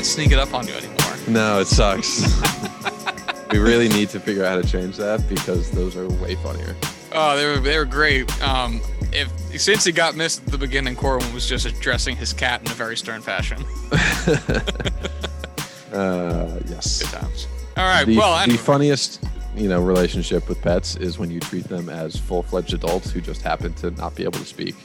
[0.00, 1.14] Can't sneak it up on you anymore.
[1.28, 2.22] No, it sucks.
[3.52, 6.74] we really need to figure out how to change that because those are way funnier.
[7.12, 8.42] Oh, they were they were great.
[8.42, 8.80] Um,
[9.12, 9.30] if
[9.60, 12.74] since he got missed at the beginning, Corbin was just addressing his cat in a
[12.74, 13.62] very stern fashion.
[15.92, 17.02] Uh, yes.
[17.02, 17.48] Good times.
[17.76, 18.06] All right.
[18.06, 19.24] The, well, the funniest,
[19.56, 23.42] you know, relationship with pets is when you treat them as full-fledged adults who just
[23.42, 24.76] happen to not be able to speak.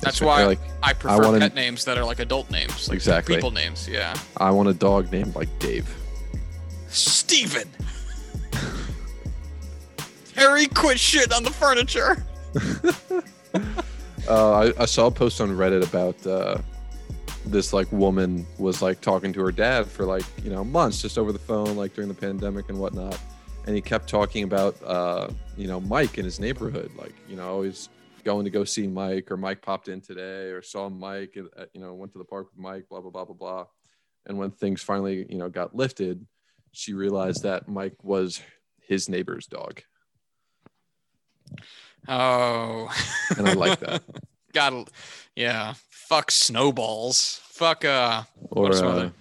[0.00, 3.34] That's why like I prefer wanna- pet names that are like adult names, like Exactly.
[3.34, 3.88] people names.
[3.88, 4.14] Yeah.
[4.36, 5.88] I want a dog named like Dave.
[6.88, 7.68] Steven.
[10.36, 12.24] Harry, quit shit on the furniture.
[14.28, 16.58] Uh, I, I saw a post on Reddit about uh,
[17.46, 21.16] this like woman was like talking to her dad for like you know months just
[21.16, 23.18] over the phone like during the pandemic and whatnot,
[23.66, 27.48] and he kept talking about uh, you know Mike in his neighborhood, like you know
[27.48, 27.88] always
[28.28, 31.94] going to go see Mike or Mike popped in today or saw Mike, you know
[31.94, 33.64] went to the park with Mike, blah blah blah blah blah,
[34.26, 36.26] and when things finally you know got lifted,
[36.72, 38.42] she realized that Mike was
[38.82, 39.80] his neighbor's dog,
[42.06, 42.88] Oh.
[43.36, 44.02] and I like that.
[44.52, 44.84] Gotta,
[45.36, 45.74] yeah.
[45.90, 47.40] Fuck snowballs.
[47.44, 49.12] Fuck uh, Or what are some uh, other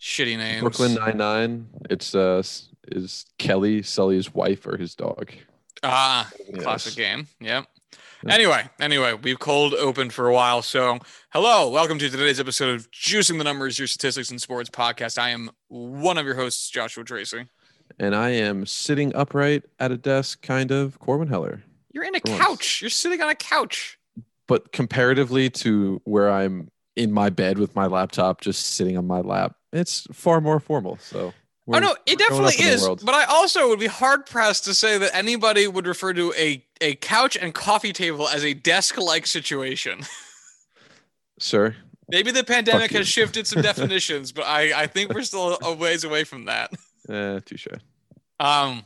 [0.00, 0.60] shitty names?
[0.60, 1.68] Brooklyn Nine Nine.
[1.88, 2.42] It's uh
[2.88, 5.32] is Kelly Sully's wife or his dog?
[5.82, 6.62] Ah, Yes.
[6.62, 7.26] classic game.
[7.40, 7.66] Yep.
[8.28, 10.60] Anyway, anyway, we've cold opened for a while.
[10.60, 10.98] So,
[11.30, 15.16] hello, welcome to today's episode of Juicing the Numbers, your statistics and sports podcast.
[15.18, 17.46] I am one of your hosts, Joshua Tracy.
[17.98, 21.62] And I am sitting upright at a desk, kind of Corbin Heller.
[21.92, 22.42] You're in a For once.
[22.42, 22.80] couch.
[22.82, 23.98] You're sitting on a couch.
[24.46, 29.20] But comparatively to where I'm in my bed with my laptop, just sitting on my
[29.20, 30.98] lap, it's far more formal.
[31.00, 31.32] So.
[31.70, 32.86] Oh we're- no, it we're going up definitely is.
[33.04, 36.64] But I also would be hard pressed to say that anybody would refer to a
[36.80, 40.00] a couch and coffee table as a desk-like situation.
[41.38, 41.74] Sir,
[42.10, 46.04] Maybe the pandemic has shifted some definitions, but I I think we're still a ways
[46.04, 46.70] away from that.
[47.08, 47.66] eh, touche.
[48.38, 48.84] Um,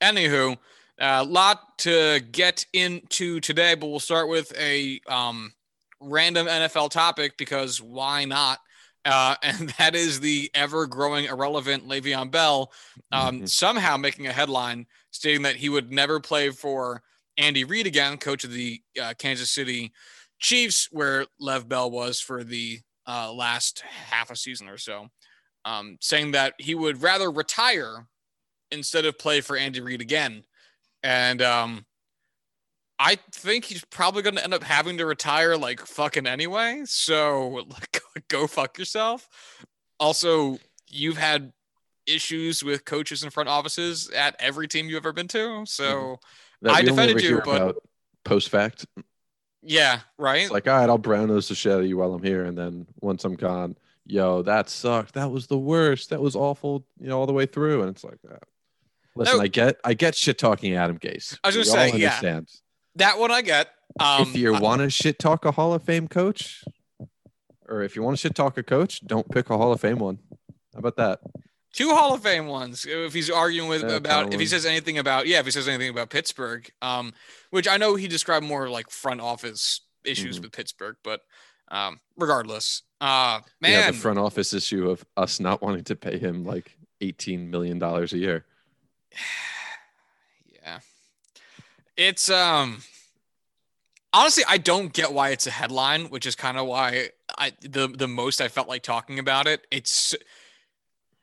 [0.00, 0.56] anywho,
[0.98, 5.52] a lot to get into today, but we'll start with a um
[6.00, 8.58] random NFL topic because why not?
[9.04, 12.72] Uh, and that is the ever growing irrelevant Le'Veon Bell,
[13.12, 13.48] um, Mhm.
[13.48, 17.02] somehow making a headline stating that he would never play for
[17.36, 19.92] Andy Reid again, coach of the uh, Kansas City
[20.38, 25.08] Chiefs, where Lev Bell was for the uh, last half a season or so,
[25.64, 28.06] um, saying that he would rather retire
[28.70, 30.44] instead of play for Andy Reid again.
[31.02, 31.84] And um,
[32.98, 36.82] I think he's probably going to end up having to retire like fucking anyway.
[36.86, 39.28] So like, go fuck yourself.
[40.00, 40.58] Also,
[40.88, 41.52] you've had
[42.06, 45.64] issues with coaches and front offices at every team you've ever been to.
[45.66, 46.18] So
[46.62, 47.76] That I defended you, but-
[48.24, 48.86] post fact.
[49.62, 50.42] yeah, right.
[50.42, 52.44] It's like, all right, I'll brown nose the shit out of you while I'm here,
[52.44, 53.76] and then once I'm gone,
[54.06, 55.14] yo, that sucked.
[55.14, 56.10] That was the worst.
[56.10, 56.86] That was awful.
[56.98, 58.42] You know, all the way through, and it's like that.
[59.16, 59.42] Listen, No.
[59.44, 61.38] I get, I get shit talking Adam Gase.
[61.44, 62.08] I was We gonna all say, yeah.
[62.08, 62.50] understand.
[62.96, 63.68] that one I get.
[64.00, 66.64] Um, if you want to shit talk a Hall of Fame coach,
[67.68, 69.98] or if you want to shit talk a coach, don't pick a Hall of Fame
[69.98, 70.18] one.
[70.72, 71.20] How about that?
[71.72, 72.86] two Hall of Fame ones.
[72.88, 75.66] If he's arguing with Yeah, about, if he says anything about, yeah, if he says
[75.66, 77.12] anything about Pittsburgh, um,
[77.50, 80.42] which I know he described more like front office issues Mhm.
[80.42, 81.22] with Pittsburgh, but
[81.68, 86.18] um, regardless, uh, man, Yeah, the front office issue of us not wanting to pay
[86.18, 88.44] him like eighteen million dollars a year.
[90.46, 90.78] yeah,
[91.96, 92.82] it's um,
[94.12, 97.88] honestly, I don't get why it's a headline, which is kind of why I the
[97.88, 99.66] the most I felt like talking about it.
[99.70, 100.14] It's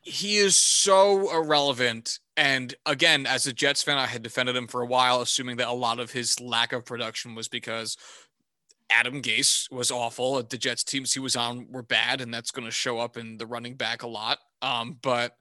[0.01, 2.19] he is so irrelevant.
[2.35, 5.67] And again, as a Jets fan, I had defended him for a while, assuming that
[5.67, 7.97] a lot of his lack of production was because
[8.89, 10.41] Adam Gase was awful.
[10.41, 13.37] The Jets teams he was on were bad, and that's going to show up in
[13.37, 14.39] the running back a lot.
[14.61, 15.37] Um, but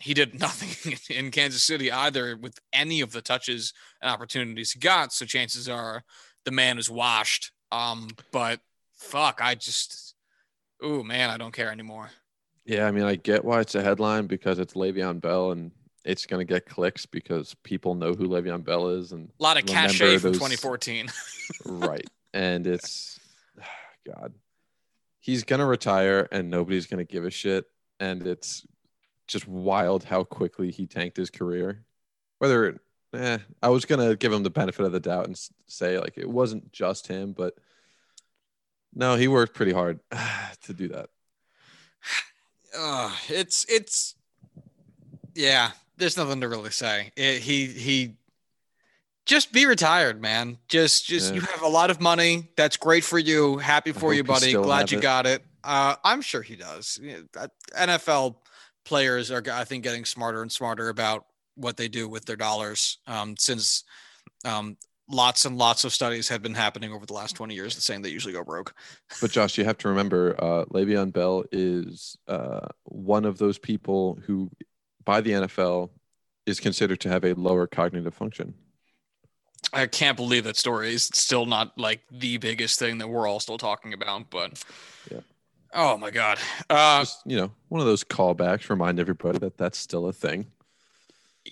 [0.00, 3.72] he did nothing in Kansas City either with any of the touches
[4.02, 5.12] and opportunities he got.
[5.12, 6.04] So chances are
[6.44, 7.52] the man is washed.
[7.72, 8.60] Um, but
[8.98, 10.14] fuck, I just,
[10.82, 12.10] oh man, I don't care anymore.
[12.64, 15.70] Yeah, I mean, I get why it's a headline because it's Le'Veon Bell and
[16.04, 19.58] it's going to get clicks because people know who Le'Veon Bell is and A lot
[19.58, 21.08] of cachet from 2014.
[21.64, 22.06] right.
[22.34, 23.18] And it's
[24.06, 24.34] God.
[25.20, 27.66] He's going to retire and nobody's going to give a shit
[28.00, 28.66] and it's
[29.26, 31.84] just wild how quickly he tanked his career.
[32.38, 32.80] Whether
[33.12, 36.16] eh, I was going to give him the benefit of the doubt and say like
[36.16, 37.54] it wasn't just him, but
[38.98, 40.00] no, he worked pretty hard
[40.64, 41.08] to do that.
[42.78, 44.14] uh, it's it's
[45.34, 45.70] yeah.
[45.96, 47.10] There's nothing to really say.
[47.16, 48.14] It, he he
[49.26, 50.58] just be retired, man.
[50.68, 51.40] Just just Yeah.
[51.40, 52.48] you have a lot of money.
[52.56, 53.56] That's great for you.
[53.58, 54.52] Happy for you, buddy.
[54.52, 55.02] Glad you it.
[55.02, 55.42] got it.
[55.64, 57.00] uh, I'm sure he does.
[57.76, 58.36] NFL
[58.84, 62.98] players are, I think, getting smarter and smarter about what they do with their dollars.
[63.06, 63.82] Um, since
[64.44, 64.76] um,
[65.08, 68.08] lots and lots of studies have been happening over the last 20 years saying they
[68.10, 68.74] usually go broke.
[69.20, 74.18] But Josh, you have to remember, uh, Le'Veon Bell is uh, one of those people
[74.26, 74.50] who,
[75.04, 75.90] by the NFL,
[76.46, 78.54] is considered to have a lower cognitive function.
[79.72, 83.40] I can't believe that story is still not like the biggest thing that we're all
[83.40, 84.64] still talking about, but
[85.10, 85.20] Yeah.
[85.74, 86.38] Oh my god.
[86.70, 88.70] Uh, Just you know, one of those callbacks.
[88.70, 90.46] Remind everybody that that's still a thing.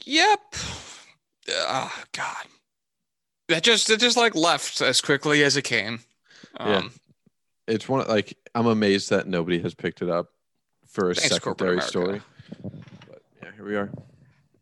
[0.05, 0.41] Yep.
[1.51, 2.47] Oh God.
[3.49, 6.01] That just it just like left as quickly as it came.
[6.59, 6.83] Um, Yeah.
[7.69, 10.29] It's one like I'm amazed that nobody has picked it up
[10.87, 12.23] for a Thanks, secondary story.
[12.63, 13.91] But yeah, here we are.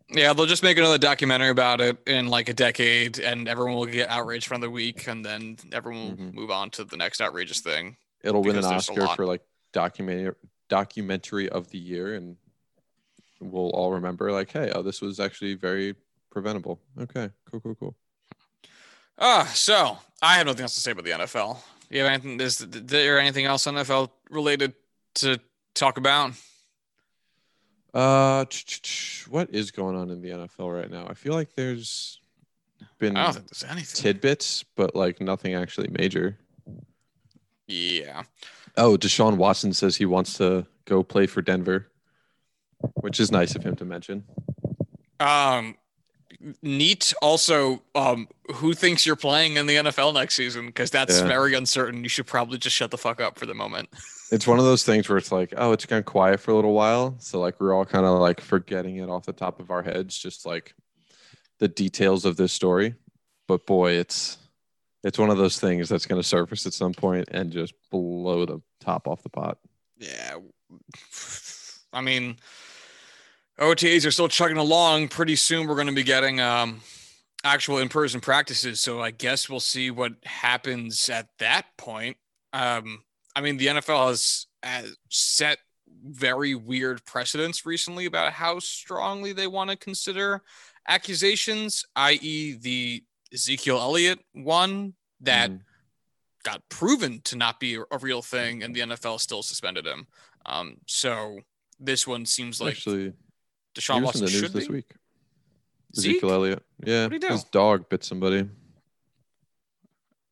[0.08, 3.86] Yeah, they'll just make another documentary about it in like a decade, and everyone will
[3.86, 6.34] get outraged for another week, and then everyone will Mhm.
[6.34, 7.96] move on to the next outrageous thing.
[8.22, 9.42] It'll win an Oscar for like
[9.72, 10.34] documentary
[10.70, 12.36] documentary of the year, and
[13.38, 15.94] we'll all remember like, hey, oh, this was actually very
[16.31, 16.81] preventable.
[16.98, 17.96] Okay, cool, cool, cool.
[19.19, 21.58] Ah, so I have nothing else to say about the NFL.
[21.90, 22.40] You have anything?
[22.40, 24.75] Is there anything else NFL related
[25.16, 25.38] to
[25.75, 26.32] talk about?
[27.93, 28.44] Uh,
[29.28, 31.06] what is going on in the NFL right now?
[31.08, 32.20] I feel like there's
[32.99, 34.02] been I don't think there's anything.
[34.02, 36.37] tidbits, but like nothing actually major.
[37.69, 38.25] Yeah.
[38.76, 41.88] Oh, Deshaun Watson says he wants to go play for Denver,
[42.94, 44.25] which is nice of him to mention.
[45.20, 45.76] Um,
[46.62, 47.12] neat.
[47.22, 50.66] Also, um, who thinks you're playing in the NFL next season?
[50.66, 51.26] Because that's Yeah.
[51.26, 52.02] very uncertain.
[52.02, 53.88] You should probably just shut the fuck up for the moment.
[54.31, 56.72] It's one of those things where it's like, oh, it's gone quiet for a little
[56.72, 57.14] while.
[57.19, 60.19] So like we're all kind of like forgetting it off the top of our heads,
[60.19, 60.75] just like
[61.60, 62.94] the details of this story.
[63.46, 64.38] But boy, it's
[65.04, 68.44] it's one of those things that's going to surface at some point and just blow
[68.46, 69.58] the top off the pot.
[69.98, 70.38] Yeah.
[71.92, 72.36] I mean,
[73.61, 75.09] OTAs are still chugging along.
[75.09, 76.81] Pretty soon, we're going to be getting um,
[77.45, 78.81] actual in-person practices.
[78.81, 82.17] So I guess we'll see what happens at that point.
[82.53, 83.03] Um,
[83.37, 85.59] I mean, the NFL has, has set
[86.06, 90.43] very weird precedents recently about how strongly they want to consider
[90.89, 93.03] accusations, i.e., the
[93.33, 95.61] Ezekiel Elliott one that Mm.
[96.45, 100.06] got proven to not be a real thing, and the NFL still suspended him.
[100.45, 101.39] Um, so
[101.81, 103.15] this one seems like actually
[103.75, 104.75] he Deshaun was in Watson the news this be.
[104.75, 104.91] week.
[105.97, 106.11] Zeke?
[106.17, 106.62] Ezekiel Elliott.
[106.85, 107.29] Yeah, he do?
[107.29, 108.49] his dog bit somebody.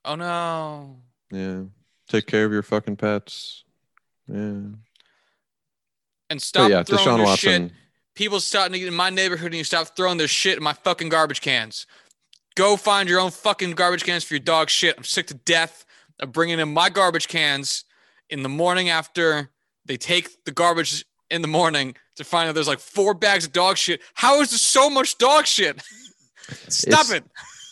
[0.05, 0.97] Oh no!
[1.31, 1.62] Yeah,
[2.09, 3.65] take care of your fucking pets.
[4.29, 4.77] Yeah, And
[6.31, 7.69] but stop yeah, throwing Deshaun your Watson.
[7.69, 7.77] shit.
[8.15, 10.73] People starting to get in my neighborhood, and you stop throwing their shit in my
[10.73, 11.87] fucking garbage cans.
[12.56, 14.97] Go find your own fucking garbage cans for your dog shit.
[14.99, 15.87] I'm sick to death
[16.21, 17.85] of bringing in my garbage cans
[18.29, 19.50] in the morning after
[19.87, 23.52] they take the garbage in the morning to find out there's like four bags of
[23.52, 24.00] dog shit.
[24.14, 25.82] How is there so much dog shit?
[26.69, 27.25] Stop It's- it.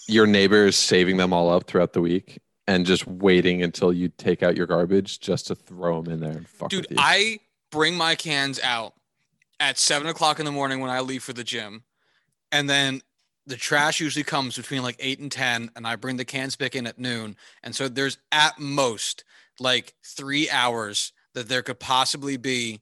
[0.08, 4.08] Your neighbor is saving them all up throughout the week and just waiting until you
[4.08, 6.96] take out your garbage just to throw them in there and fuck Dude, with you.
[6.98, 7.38] I
[7.70, 8.94] bring my cans out
[9.60, 11.84] at seven o'clock in the morning when I leave for the gym.
[12.50, 13.02] And then
[13.46, 16.74] the trash usually comes between like eight and 10, and I bring the cans back
[16.74, 17.36] in at noon.
[17.62, 19.22] And so there's at most
[19.60, 22.80] like three hours that there could possibly be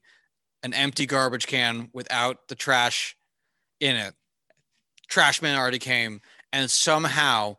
[0.63, 3.15] an empty garbage can without the trash
[3.79, 4.13] in it.
[5.07, 6.21] Trash man already came,
[6.53, 7.57] and somehow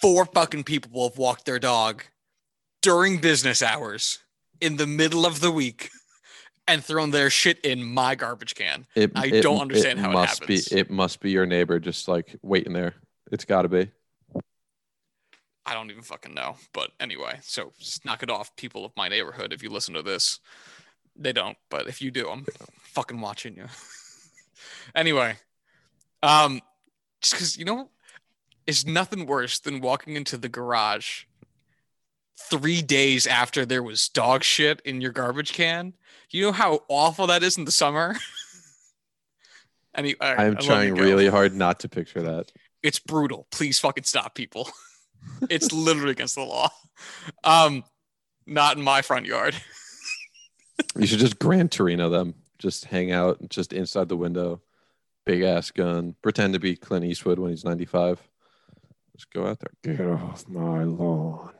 [0.00, 2.04] four fucking people will have walked their dog
[2.80, 4.18] during business hours
[4.60, 5.90] in the middle of the week
[6.66, 8.86] and thrown their shit in my garbage can.
[8.94, 10.68] It- I it- don't understand how it must happens.
[10.68, 10.78] be.
[10.78, 12.94] It must be your neighbor just like waiting there.
[13.30, 13.90] It's got to be.
[15.64, 16.56] I don't even fucking know.
[16.72, 19.52] But anyway, so just knock it off, people of my neighborhood.
[19.52, 20.40] If you listen to this,
[21.16, 21.56] they don't.
[21.70, 22.46] But if you do, I'm
[22.80, 23.66] fucking watching you.
[24.94, 25.36] anyway,
[26.22, 26.60] um,
[27.20, 27.90] just because you know,
[28.66, 31.24] it's nothing worse than walking into the garage
[32.36, 35.94] three days after there was dog shit in your garbage can.
[36.30, 38.16] You know how awful that is in the summer.
[39.94, 42.50] Any, all right, I I'm trying really hard not to picture that.
[42.82, 43.46] It's brutal.
[43.50, 44.70] Please fucking stop, people.
[45.50, 46.70] it's literally against the law.
[47.44, 47.84] Um,
[48.46, 49.54] not in my front yard.
[50.96, 52.34] You should just Gran Torino them.
[52.58, 54.60] Just hang out just inside the window.
[55.24, 56.14] Big ass gun.
[56.22, 58.20] Pretend to be Clint Eastwood when he's 95.
[59.16, 59.96] Just go out there.
[59.96, 61.52] Get off my lawn.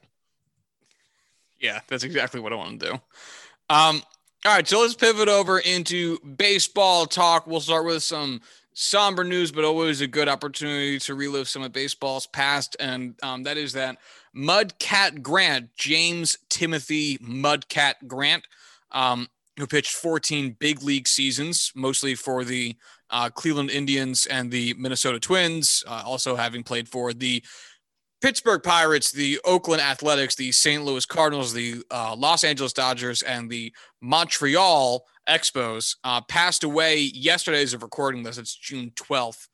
[1.60, 2.92] Yeah, that's exactly what I want to do.
[3.70, 4.02] Um,
[4.44, 7.46] all right, so let's pivot over into baseball talk.
[7.46, 8.40] We'll start with some
[8.74, 13.44] somber news, but always a good opportunity to relive some of baseball's past, and um,
[13.44, 13.98] that is that
[14.34, 18.46] Mudcat Grant, James Timothy Mudcat Grant,
[18.92, 22.76] um, who pitched 14 big league seasons, mostly for the
[23.10, 27.42] uh, Cleveland Indians and the Minnesota Twins, uh, also having played for the
[28.22, 30.84] Pittsburgh Pirates, the Oakland Athletics, the St.
[30.84, 37.62] Louis Cardinals, the uh, Los Angeles Dodgers, and the Montreal Expos, uh, passed away yesterday
[37.62, 38.38] as of recording this.
[38.38, 39.48] It's June 12th.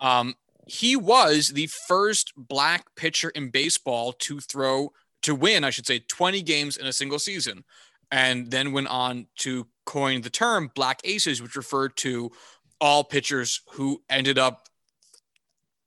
[0.00, 0.34] Um,
[0.66, 6.00] he was the first black pitcher in baseball to throw, to win, I should say,
[6.00, 7.64] 20 games in a single season,
[8.10, 12.30] and then went on to coin the term black aces, which referred to
[12.80, 14.68] all pitchers who ended up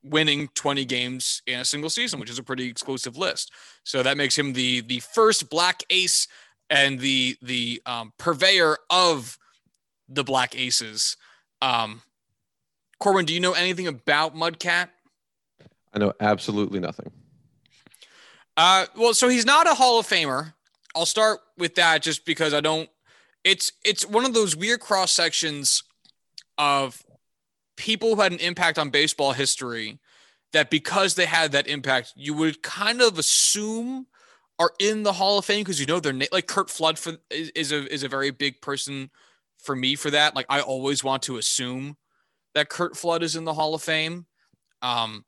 [0.03, 3.51] winning 20 games in a single season, which is a pretty exclusive list.
[3.83, 6.27] So that makes him the the first black ace
[6.69, 9.37] and the the um, purveyor of
[10.07, 11.17] the black aces.
[11.61, 12.01] Um,
[12.99, 14.89] Corbin, do you know anything about Mudcat?
[15.93, 17.11] I know absolutely nothing.
[18.57, 20.53] Uh, well, so he's not a Hall of Famer.
[20.95, 22.89] I'll start with that just because I don't.
[23.43, 25.83] It's it's one of those weird cross sections
[26.57, 27.01] of
[27.77, 29.99] people who had an impact on baseball history
[30.51, 34.07] that because they had that impact, you would kind of assume
[34.59, 36.27] are in the Hall of Fame because you know their name.
[36.31, 39.09] Like Curt Flood for is, is a is a very big person
[39.57, 40.35] for me for that.
[40.35, 41.95] Like I always want to assume
[42.55, 44.25] that Curt Flood is in the Hall of Fame.
[44.81, 45.23] Um,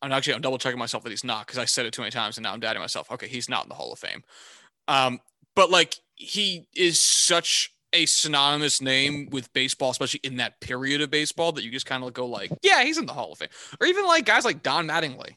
[0.00, 2.12] I'm actually I'm double checking myself that he's not because I said it too many
[2.12, 3.10] times and now I'm doubting myself.
[3.10, 4.22] Okay, he's not in the Hall of Fame.
[4.88, 5.20] Um,
[5.54, 11.10] but like he is such a synonymous name with baseball, especially in that period of
[11.10, 13.48] baseball, that you just kind of go like, yeah, he's in the Hall of Fame.
[13.80, 15.36] Or even like guys like Don Mattingly.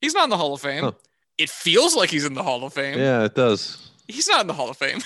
[0.00, 0.84] He's not in the Hall of Fame.
[0.84, 0.92] Huh.
[1.38, 2.98] It feels like he's in the Hall of Fame.
[2.98, 3.90] Yeah, it does.
[4.08, 5.00] He's not in the Hall of Fame.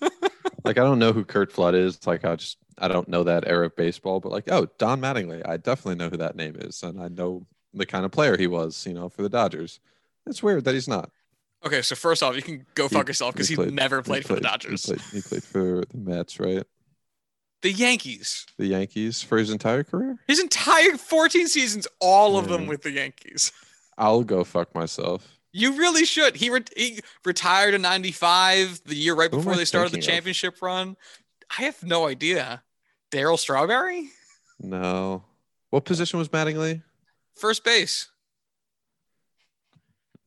[0.64, 2.06] like I don't know who Curt Flood is.
[2.06, 5.46] Like I just I don't know that era of baseball, but like oh Don Mattingly,
[5.46, 8.46] I definitely know who that name is, and I know the kind of player he
[8.46, 8.86] was.
[8.86, 9.80] You know, for the Dodgers.
[10.26, 11.10] It's weird that he's not.
[11.64, 14.26] Okay, so first off, you can go fuck yourself because he, he, never played, he
[14.26, 14.84] played, for the Dodgers.
[14.84, 16.64] He played, he played for the Mets, right?
[17.62, 18.44] The Yankees.
[18.58, 20.18] The Yankees for his entire career?
[20.26, 23.52] His entire 14 seasons, all of them with the Yankees.
[23.96, 25.38] I'll go fuck myself.
[25.52, 26.36] You really should.
[26.36, 30.62] He, re- he retired in 95, the year right before they started the championship of?
[30.62, 30.96] run.
[31.56, 32.62] I have no idea.
[33.12, 34.08] Darryl Strawberry?
[34.58, 35.22] No.
[35.70, 36.82] What position was Mattingly?
[37.36, 38.08] First base.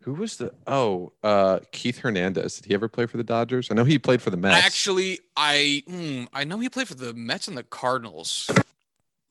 [0.05, 2.57] Who was the oh uh Keith Hernandez?
[2.57, 3.71] Did he ever play for the Dodgers?
[3.71, 4.63] I know he played for the Mets.
[4.63, 8.51] Actually, I mm, I know he played for the Mets and the Cardinals.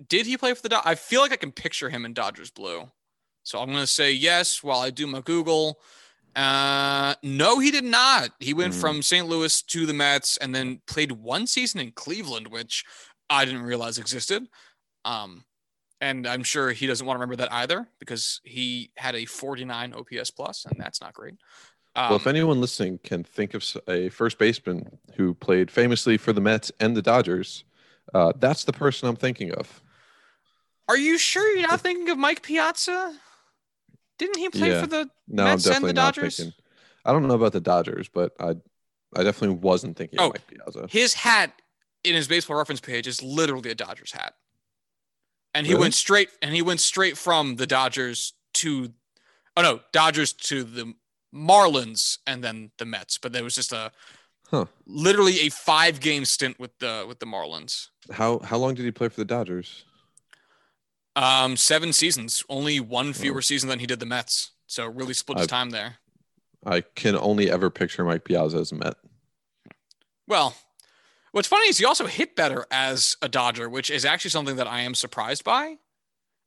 [0.09, 0.91] Did he play for the Dodgers?
[0.91, 2.91] I feel like I can picture him in Dodgers blue.
[3.45, 5.79] So I'm gonna say yes while I do my Google.
[6.35, 8.31] Uh no, he did not.
[8.41, 8.81] He went mm.
[8.81, 9.29] from St.
[9.29, 12.85] Louis to the Mets and then played one season in Cleveland, which
[13.31, 14.49] I didn't realize existed.
[15.05, 15.45] Um
[16.01, 19.95] and I'm sure he doesn't want to remember that either because he had a 49
[19.95, 21.35] OPS plus, and that's not great.
[21.97, 26.17] Um, well, if um, anyone listening can think of a first baseman who played famously
[26.17, 27.65] for the Mets and the Dodgers,
[28.13, 29.81] uh, that's the person I'm thinking of.
[30.89, 33.15] Are you sure you're not thinking of Mike Piazza?
[34.19, 34.81] Didn't he play yeah.
[34.81, 36.37] for the no, Mets and the Dodgers?
[36.37, 36.55] Thinking,
[37.05, 38.57] I don't know about the Dodgers, but I,
[39.17, 40.87] I definitely wasn't thinking oh, of Mike Piazza.
[40.91, 41.53] His hat
[42.03, 44.35] in his baseball reference page is literally a Dodgers hat
[45.55, 45.83] and he really?
[45.83, 48.93] went straight and he went straight from the Dodgers to
[49.57, 50.95] oh no Dodgers to the
[51.35, 53.19] Marlins and then the Mets.
[53.19, 53.93] But there was just a
[54.51, 54.67] huh.
[54.87, 57.89] literally a five game stint with the with the Marlins.
[58.13, 59.85] How how long did he play for the Dodgers?
[61.17, 62.43] Um seven seasons.
[62.49, 63.41] Only one fewer oh.
[63.41, 64.53] season than he did the Mets.
[64.67, 65.97] So really split his I, time there.
[66.67, 68.95] I can only ever picture Mike Piazza as a Met.
[70.27, 70.55] Well
[71.35, 74.69] What's funny is he also hit better as a Dodger, which is actually something that
[74.69, 75.79] I am surprised by.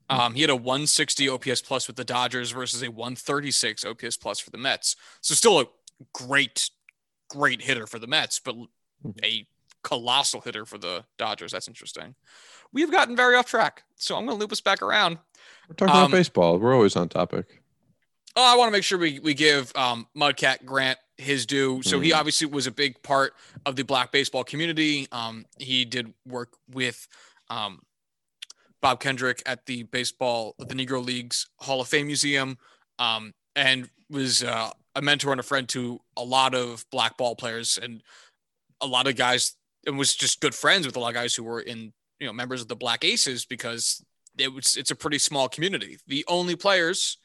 [0.09, 4.39] Um, he had a 160 OPS plus with the Dodgers versus a 136 OPS plus
[4.39, 4.95] for the Mets.
[5.19, 5.65] So still a
[6.13, 6.69] great,
[7.29, 9.11] great hitter for the Mets, but hmm.
[9.25, 9.45] a
[9.83, 11.51] colossal hitter for the Dodgers.
[11.51, 12.15] That's interesting.
[12.71, 15.17] We've gotten very off track, so I'm going to loop us back around.
[15.67, 16.59] We're talking um, about baseball.
[16.59, 17.61] We're always on topic.
[18.37, 21.81] Oh, I want to make sure we, we give um, Mudcat Grant his due.
[21.83, 22.03] So mm.
[22.03, 23.33] he obviously was a big part
[23.65, 25.07] of the black baseball community.
[25.11, 27.07] Um, he did work with
[27.49, 27.81] um,
[28.81, 32.57] Bob Kendrick at the baseball, the Negro Leagues Hall of Fame Museum,
[32.99, 37.35] um, and was uh, a mentor and a friend to a lot of black ball
[37.35, 38.03] players and
[38.81, 39.55] a lot of guys,
[39.85, 42.33] and was just good friends with a lot of guys who were in, you know,
[42.33, 44.03] members of the Black Aces because
[44.37, 45.97] it was it's a pretty small community.
[46.07, 47.17] The only players.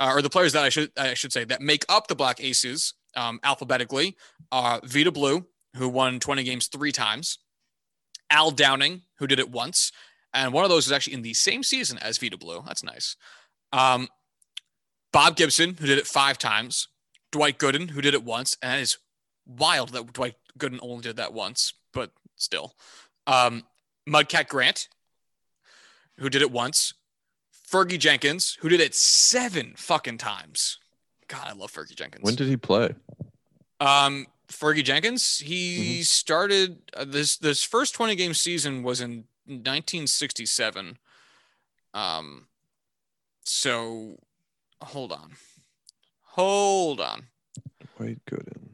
[0.00, 2.40] Uh, or the players that I should I should say that make up the Black
[2.40, 4.16] Aces um, alphabetically
[4.52, 5.46] uh, Vida Blue,
[5.76, 7.38] who won 20 games three times,
[8.30, 9.92] Al Downing, who did it once,
[10.34, 12.62] and one of those is actually in the same season as Vida Blue.
[12.66, 13.16] That's nice.
[13.72, 14.08] Um,
[15.12, 16.88] Bob Gibson, who did it five times,
[17.32, 18.98] Dwight Gooden, who did it once, and that is
[19.46, 22.74] wild that Dwight Gooden only did that once, but still.
[23.26, 23.64] Um,
[24.08, 24.88] Mudcat Grant,
[26.18, 26.94] who did it once,
[27.70, 30.78] Fergie Jenkins, who did it seven fucking times.
[31.28, 32.24] God, I love Fergie Jenkins.
[32.24, 32.94] When did he play?
[33.80, 40.98] Um, Fergie Jenkins, he started uh, this this first 20 game season was in 1967.
[41.94, 42.48] Um,
[43.44, 44.18] so
[44.82, 45.32] hold on,
[46.22, 47.26] hold on.
[47.96, 48.68] Dwight Gooden.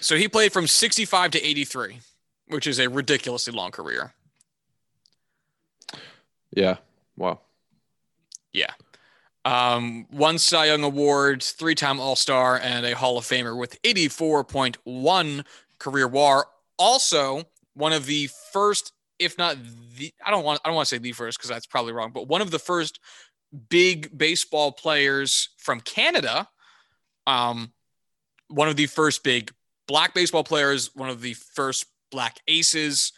[0.00, 2.00] So he played from 65 to 83,
[2.48, 4.14] which is a ridiculously long career.
[6.52, 6.76] Yeah.
[7.16, 7.40] Wow.
[8.52, 8.72] Yeah.
[9.46, 13.80] Um, one Cy Young Award, three time All Star, and a Hall of Famer with
[13.82, 15.44] 84.1
[15.78, 16.48] career WAR.
[16.78, 19.56] Also, one of the first, if not
[19.96, 22.10] the, I don't want, I don't want to say the first because that's probably wrong,
[22.12, 22.98] but one of the first
[23.68, 26.48] big baseball players from Canada.
[27.28, 27.72] Um,
[28.48, 29.52] one of the first big
[29.86, 33.12] black baseball players, one of the first black aces,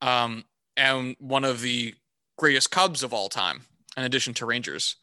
[0.00, 1.94] um, and one of the
[2.38, 3.60] greatest Cubs of all time,
[3.94, 4.96] in addition to Rangers.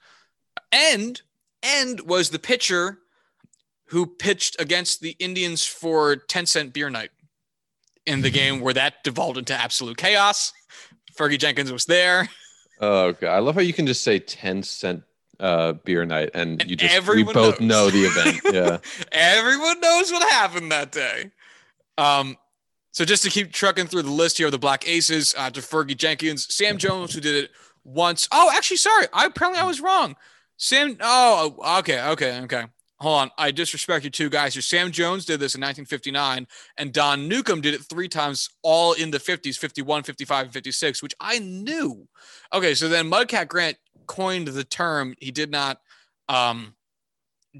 [0.73, 1.21] And
[1.61, 2.97] and was the pitcher
[3.87, 7.11] who pitched against the Indians for 10 cent beer night
[8.05, 10.51] in the game where that devolved into absolute chaos.
[11.17, 12.27] Fergie Jenkins was there.
[12.81, 13.27] Oh, okay.
[13.27, 15.03] I love how you can just say 10 cent
[15.39, 17.69] uh, beer night and, And you just we both knows.
[17.69, 18.41] know the event.
[18.51, 18.77] Yeah.
[19.11, 21.31] Everyone knows what happened that day.
[21.97, 22.37] Um,
[22.91, 25.61] so just to keep trucking through the list here of the Black Aces, uh, to
[25.61, 27.51] Fergie Jenkins, Sam Jones, who did it
[27.83, 28.27] once.
[28.31, 29.07] Oh, actually, sorry.
[29.13, 30.15] I apparently I was wrong.
[30.63, 30.95] Sam.
[31.01, 32.63] Oh, okay, okay, okay.
[33.01, 33.31] Hold on.
[33.37, 34.61] I disrespected two guys here.
[34.61, 39.11] Sam Jones did this in 1959, and Don Newcombe did it three times, all in
[39.11, 42.07] the 50s 51, 55, and 56, which I knew.
[42.53, 43.75] Okay, so then Mudcat Grant
[44.07, 45.15] coined the term.
[45.19, 45.81] He did not
[46.29, 46.75] um,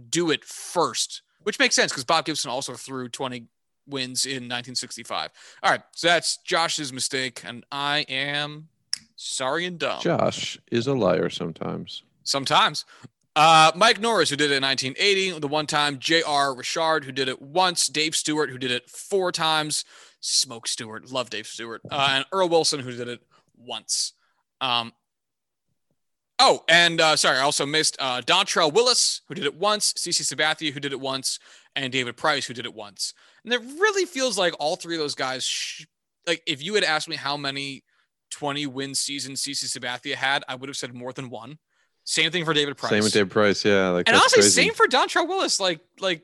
[0.10, 3.48] do it first, which makes sense because Bob Gibson also threw 20
[3.86, 5.30] wins in 1965.
[5.62, 8.70] All right, so that's Josh's mistake, and I am
[9.18, 10.00] sorry and dumb.
[10.00, 12.04] Josh is a liar sometimes.
[12.24, 12.86] Sometimes.
[13.36, 15.98] Uh, Mike Norris, who did it in 1980, the one time.
[15.98, 16.56] J.R.
[16.56, 17.88] Richard, who did it once.
[17.88, 19.86] Dave Stewart, who did it four times.
[20.20, 21.82] Smoke Stewart, love Dave Stewart.
[21.90, 23.22] Uh, and Earl Wilson, who did it
[23.58, 24.14] once.
[24.62, 24.94] Um,
[26.40, 29.94] oh, and uh, sorry, I also missed uh, Dontrelle Willis, who did it once.
[29.94, 31.40] CC Sabathia, who did it once.
[31.76, 33.14] And David Price, who did it once.
[33.44, 35.86] And it really feels like all three of those guys, sh-
[36.28, 37.84] like if you had asked me how many
[38.32, 41.58] 20 win seasons CC Sabathia had, I would have said more than one.
[42.06, 42.90] Same thing for David Price.
[42.92, 43.64] Same with David Price.
[43.64, 43.90] Yeah.
[43.90, 44.62] Like and honestly, crazy.
[44.64, 45.60] same for Dontrelle Willis.
[45.60, 46.24] Like, like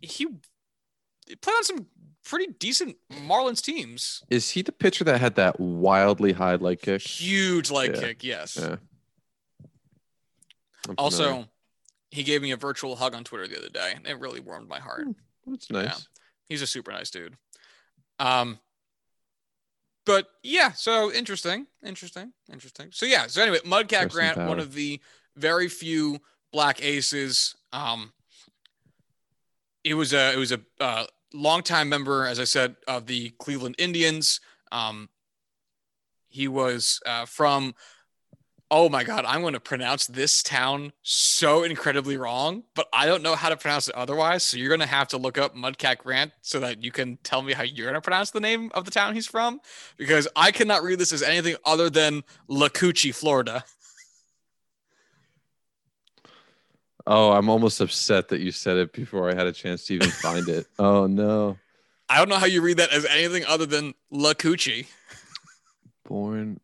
[0.00, 1.86] he played on some
[2.24, 4.22] pretty decent Marlins teams.
[4.30, 7.02] Is he the pitcher that had that wildly high leg kick?
[7.02, 8.00] Huge leg Yeah.
[8.00, 8.56] kick, yes.
[8.60, 8.76] Yeah.
[10.96, 11.46] Also,
[12.10, 13.92] he gave me a virtual hug on Twitter the other day.
[13.94, 15.06] and It really warmed my heart.
[15.46, 16.08] that's nice.
[16.48, 17.36] He's a super nice dude.
[18.18, 18.58] Um,
[20.10, 22.88] but yeah, so interesting, interesting, interesting.
[22.90, 25.00] So yeah, so anyway, Mudcat Grant, one of the
[25.36, 26.18] very few
[26.52, 27.54] black aces.
[27.72, 28.12] Um,
[29.84, 33.76] it was a it was a uh, longtime member, as I said, of the Cleveland
[33.78, 34.40] Indians.
[34.72, 35.10] Um,
[36.26, 37.76] he was uh, from.
[38.72, 43.20] Oh my God, I'm going to pronounce this town so incredibly wrong, but I don't
[43.20, 44.44] know how to pronounce it otherwise.
[44.44, 47.42] So you're going to have to look up Mudcat Grant so that you can tell
[47.42, 49.60] me how you're going to pronounce the name of the town he's from,
[49.96, 53.64] because I cannot read this as anything other than Lacoochee, Florida.
[57.08, 60.10] Oh, I'm almost upset that you said it before I had a chance to even
[60.10, 60.66] find it.
[60.78, 61.58] Oh no.
[62.08, 64.86] I don't know how you read that as anything other than Lacoochee.
[66.04, 66.60] Born.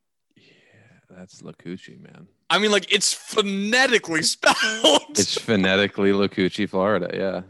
[1.16, 2.28] That's Lacoochee, man.
[2.50, 5.02] I mean, like it's phonetically spelled.
[5.10, 7.10] It's phonetically Lacoochee, Florida.
[7.12, 7.40] Yeah.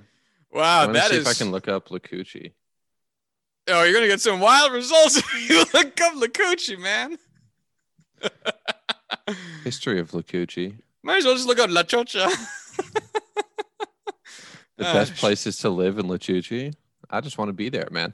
[0.57, 1.22] wow, I Uh, that see is.
[1.26, 2.52] if I can look up Lacoochee.
[3.68, 7.18] Oh, you're gonna get some wild results if you look up Lacoochee, man.
[9.64, 10.79] History of Lacoochee.
[11.02, 12.31] Might as well just look up La Chocha.
[14.79, 16.74] The Ah, best places to live in Lacoochee.
[17.09, 18.12] I just want to be there, man.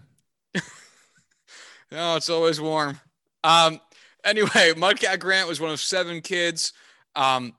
[1.95, 2.99] Oh, it's always warm.
[3.45, 3.81] Um,
[4.25, 6.73] anyway, Mudcat Grant was one of seven kids.
[7.15, 7.55] Um,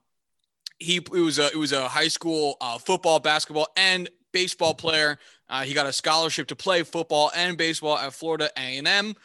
[0.80, 5.18] he it was a it was a high school uh, football, basketball, and baseball player.
[5.50, 9.16] Uh, he got a scholarship to play football and baseball at Florida A and M,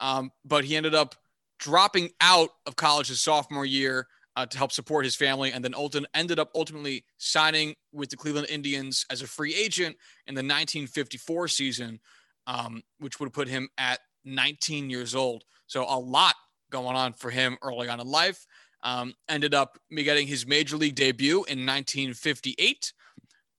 [0.00, 1.14] um, but he ended up
[1.58, 5.72] dropping out of college his sophomore year uh, to help support his family, and then
[5.72, 10.40] Olton ended up ultimately signing with the Cleveland Indians as a free agent in the
[10.40, 12.00] 1954 season,
[12.46, 15.44] um, which would put him at 19 years old.
[15.66, 16.34] So a lot
[16.70, 18.46] going on for him early on in life.
[18.82, 22.92] Um, ended up me getting his major league debut in 1958.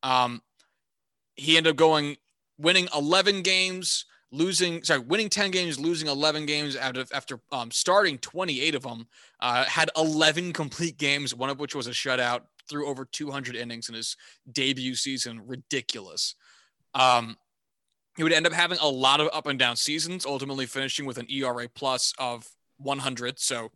[0.04, 0.42] Um,
[1.36, 2.18] he ended up going
[2.58, 7.72] winning 11 games, losing sorry, winning 10 games, losing 11 games out of after um,
[7.72, 9.08] starting 28 of them.
[9.40, 12.42] Uh, had 11 complete games, one of which was a shutout.
[12.70, 14.18] Threw over 200 innings in his
[14.52, 15.42] debut season.
[15.46, 16.36] Ridiculous.
[16.94, 17.38] Um,
[18.18, 21.20] he would end up having a lot of up and down seasons, ultimately finishing with
[21.20, 23.40] an ERA plus of 100.
[23.40, 23.72] So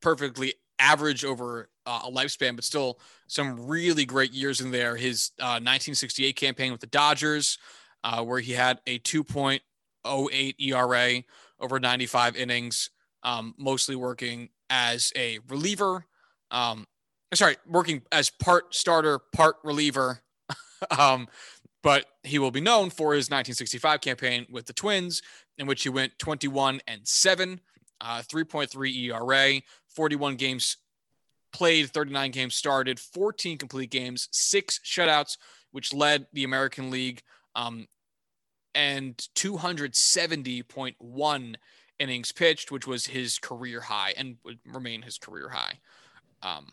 [0.00, 4.96] perfectly average over uh, a lifespan, but still some really great years in there.
[4.96, 7.58] His uh, 1968 campaign with the Dodgers,
[8.02, 11.22] uh, where he had a 2.08 ERA
[11.60, 12.90] over 95 innings,
[13.22, 16.06] um, mostly working as a reliever.
[16.50, 16.86] Um,
[17.34, 20.20] sorry, working as part starter, part reliever.
[20.98, 21.28] um,
[21.82, 25.22] but he will be known for his 1965 campaign with the Twins,
[25.58, 27.60] in which he went 21 and 7,
[28.00, 30.76] uh, 3.3 ERA, 41 games
[31.52, 35.36] played, 39 games started, 14 complete games, six shutouts,
[35.72, 37.22] which led the American League,
[37.54, 37.86] um,
[38.74, 41.54] and 270.1
[41.98, 45.74] innings pitched, which was his career high and would remain his career high.
[46.42, 46.68] Um,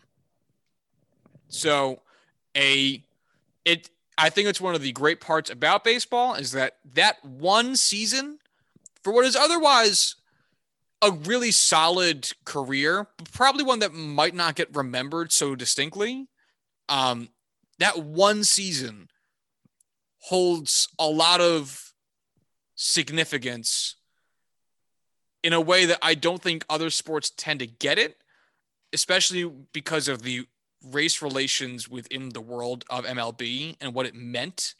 [1.49, 2.01] so
[2.55, 3.03] a
[3.65, 7.75] it I think it's one of the great parts about baseball is that that one
[7.75, 8.39] season
[9.03, 10.15] for what is otherwise
[11.01, 16.27] a really solid career, probably one that might not get remembered so distinctly.
[16.89, 17.29] Um,
[17.79, 19.09] that one season
[20.19, 21.93] holds a lot of
[22.75, 23.95] significance
[25.43, 28.17] in a way that I don't think other sports tend to get it,
[28.91, 30.47] especially because of the
[30.83, 34.75] race relations within the world of MLB and what it meant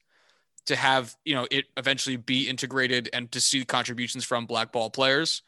[0.65, 4.89] to have, you know, it eventually be integrated and to see contributions from black ball
[4.89, 5.41] players.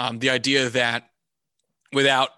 [0.00, 1.10] Um, the idea that
[1.92, 2.30] without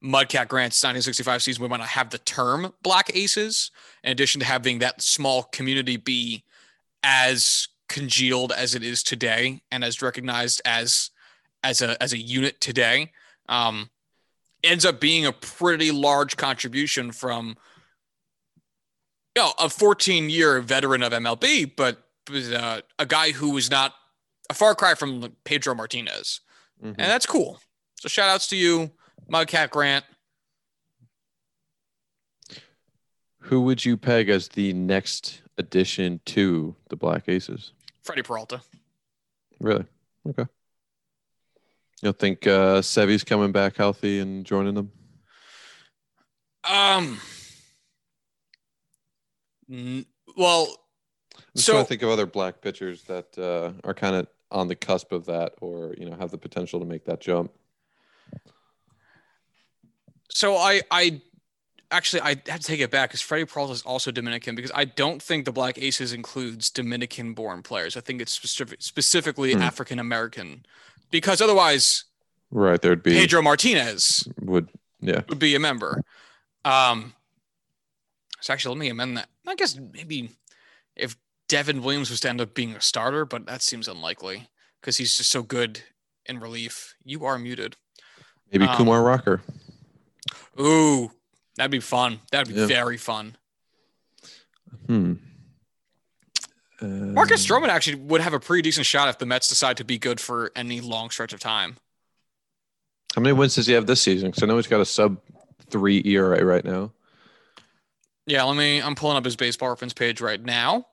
[0.00, 3.72] Mudcat Grant's 1965 season, we might not have the term Black Aces,
[4.04, 6.44] in addition to having that small community be
[7.02, 11.10] as congealed as it is today and as recognized as
[11.64, 13.10] as a as a unit today.
[13.48, 13.90] Um,
[14.62, 17.56] ends up being a pretty large contribution from
[19.34, 23.94] you know, a 14 year veteran of MLB, but uh, a guy who was not
[24.48, 26.40] a far cry from Pedro Martinez.
[26.82, 27.00] Mm-hmm.
[27.00, 27.60] And that's cool.
[27.98, 28.90] So shout outs to you,
[29.30, 30.04] Mudcat Grant.
[33.40, 37.72] Who would you peg as the next addition to the Black Aces?
[38.02, 38.60] Freddie Peralta.
[39.60, 39.84] Really?
[40.28, 40.46] Okay.
[42.02, 44.92] You don't think uh, Sevy's coming back healthy and joining them?
[46.68, 47.18] Um.
[49.70, 50.06] N-
[50.36, 50.76] well,
[51.36, 54.68] I'm so trying to think of other black pitchers that uh, are kind of on
[54.68, 57.52] the cusp of that, or you know, have the potential to make that jump.
[60.30, 61.20] So I, I
[61.90, 64.84] actually I have to take it back because Freddie Peralta is also Dominican because I
[64.84, 67.96] don't think the Black Aces includes Dominican-born players.
[67.96, 69.62] I think it's specific, specifically hmm.
[69.62, 70.64] African American
[71.10, 72.04] because otherwise,
[72.50, 72.80] right?
[72.80, 74.68] There'd be Pedro Martinez would
[75.00, 76.00] yeah would be a member.
[76.64, 77.14] Um,
[78.40, 79.28] so actually, let me amend that.
[79.46, 80.30] I guess maybe
[80.96, 81.16] if
[81.48, 84.48] Devin Williams was to end up being a starter, but that seems unlikely
[84.80, 85.82] because he's just so good
[86.26, 86.94] in relief.
[87.04, 87.76] You are muted.
[88.50, 89.42] Maybe um, Kumar Rocker.
[90.60, 91.10] Ooh,
[91.56, 92.20] that'd be fun.
[92.30, 92.66] That'd be yeah.
[92.66, 93.36] very fun.
[94.86, 95.14] Hmm.
[96.80, 99.84] Marcus um, Stroman actually would have a pretty decent shot if the Mets decide to
[99.84, 101.76] be good for any long stretch of time.
[103.14, 104.30] How many wins does he have this season?
[104.30, 105.18] Because I know he's got a sub
[105.70, 106.92] three ERA right now.
[108.26, 108.82] Yeah, let me.
[108.82, 110.86] I'm pulling up his baseball reference page right now.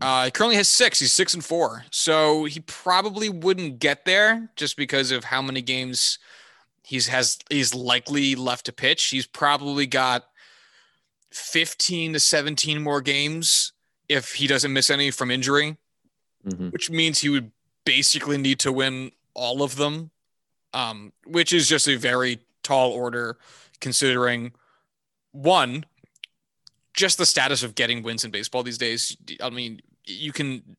[0.00, 1.00] Uh, he currently has six.
[1.00, 5.62] He's six and four, so he probably wouldn't get there just because of how many
[5.62, 6.18] games
[6.82, 7.38] he's has.
[7.48, 9.04] He's likely left to pitch.
[9.06, 10.24] He's probably got
[11.30, 13.72] 15 to 17 more games
[14.08, 15.76] if he doesn't miss any from injury,
[16.46, 16.68] mm-hmm.
[16.70, 17.50] which means he would
[17.84, 20.10] basically need to win all of them,
[20.72, 23.36] um, which is just a very tall order
[23.80, 24.52] considering
[25.32, 25.84] one,
[26.94, 29.16] just the status of getting wins in baseball these days.
[29.42, 30.76] I mean, you can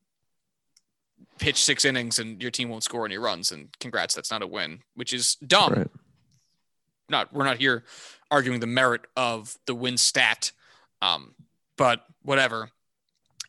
[1.37, 4.47] pitch six innings and your team won't score any runs, and congrats, that's not a
[4.47, 5.73] win, which is dumb.
[5.73, 5.87] Right.
[7.09, 7.83] Not we're not here
[8.31, 10.51] arguing the merit of the win stat,
[11.01, 11.35] um,
[11.77, 12.71] but whatever.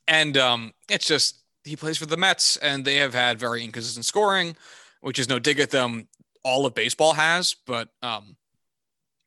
[0.07, 4.05] And um, it's just he plays for the Mets, and they have had very inconsistent
[4.05, 4.57] scoring,
[5.01, 6.09] which is no dig at them.
[6.45, 8.37] All of baseball has, but um,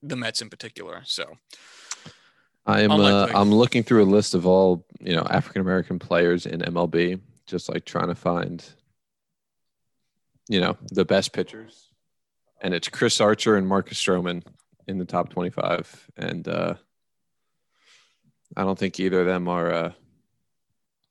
[0.04, 1.02] the Mets in particular.
[1.06, 1.38] So
[2.70, 6.62] I'm uh, I'm looking through a list of all you know African American players in
[6.62, 8.64] MLB, just like trying to find
[10.48, 11.90] you know the best pitchers,
[12.62, 14.44] and it's Chris Archer and Marcus Stroman
[14.90, 16.10] in the top 25.
[16.18, 16.74] And uh,
[18.58, 19.92] I don't think either of them are uh,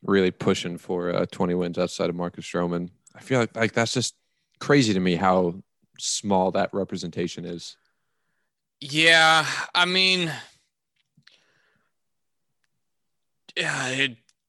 [0.03, 2.91] really pushing for uh, 20 wins outside of Marcus Stroman.
[3.15, 4.15] I feel like, like that's just
[4.59, 5.63] crazy to me how
[5.99, 7.77] small that representation is.
[8.81, 10.33] Yeah, I mean,
[13.65, 14.09] uh,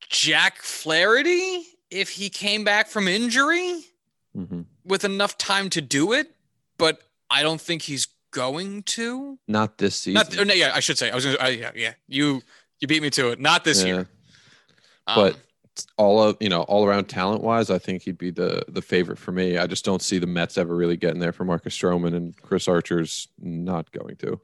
[0.09, 3.83] Jack Flaherty, if he came back from injury
[4.37, 4.61] Mm-hmm.
[4.85, 6.31] with enough time to do it,
[6.77, 9.39] but I don't think he's going to.
[9.47, 10.23] Not this season.
[10.37, 11.09] Not, no, yeah, I should say.
[11.09, 11.37] I was gonna.
[11.43, 11.93] Uh, yeah, yeah.
[12.07, 12.41] You
[12.79, 13.39] you beat me to it.
[13.39, 13.87] Not this Yeah.
[13.87, 14.09] year.
[15.07, 15.37] Um, but
[15.97, 19.17] all of you know, all around talent wise, I think he'd be the the favorite
[19.17, 19.57] for me.
[19.57, 22.67] I just don't see the Mets ever really getting there for Marcus Stroman and Chris
[22.67, 24.39] Archer's not going to.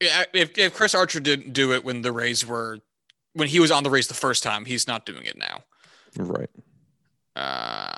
[0.00, 2.78] yeah, if if Chris Archer didn't do it when the Rays were
[3.38, 5.62] when he was on the Rays the first time, he's not doing it now.
[6.16, 6.50] Right.
[7.36, 7.96] Uh,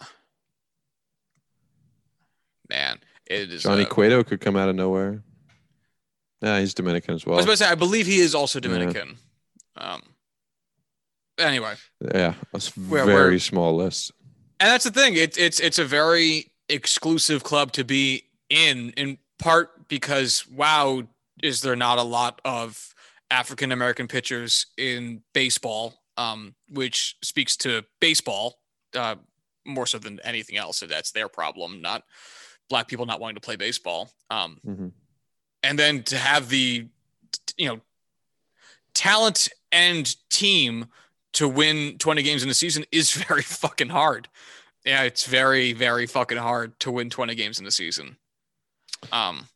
[2.68, 3.62] man, it is.
[3.62, 5.22] Johnny uh, Cueto could come out of nowhere.
[6.42, 7.36] Yeah, he's Dominican as well.
[7.36, 9.16] I was about to say, I believe he is also Dominican.
[9.76, 10.02] Um.
[11.38, 11.74] Anyway,
[12.14, 14.12] yeah, a very where- small list.
[14.58, 15.14] and that's the thing.
[15.16, 21.04] It's it's it's a very exclusive club to be in, in part because wow,
[21.42, 22.89] is there not a lot of
[23.30, 25.94] African American pitchers in baseball?
[26.16, 28.58] Um, which speaks to baseball
[28.94, 29.14] uh,
[29.64, 30.78] more so than anything else.
[30.78, 32.02] So that's their problem, not
[32.68, 34.10] black people not wanting to play baseball.
[34.28, 34.92] Um, Mhm.
[35.62, 36.88] and then to have the
[37.56, 37.80] you know
[38.94, 40.86] talent and team
[41.32, 44.28] to win 20 games in a season is very fucking hard
[44.84, 48.16] yeah it's very very fucking hard to win 20 games in a season
[49.12, 49.46] um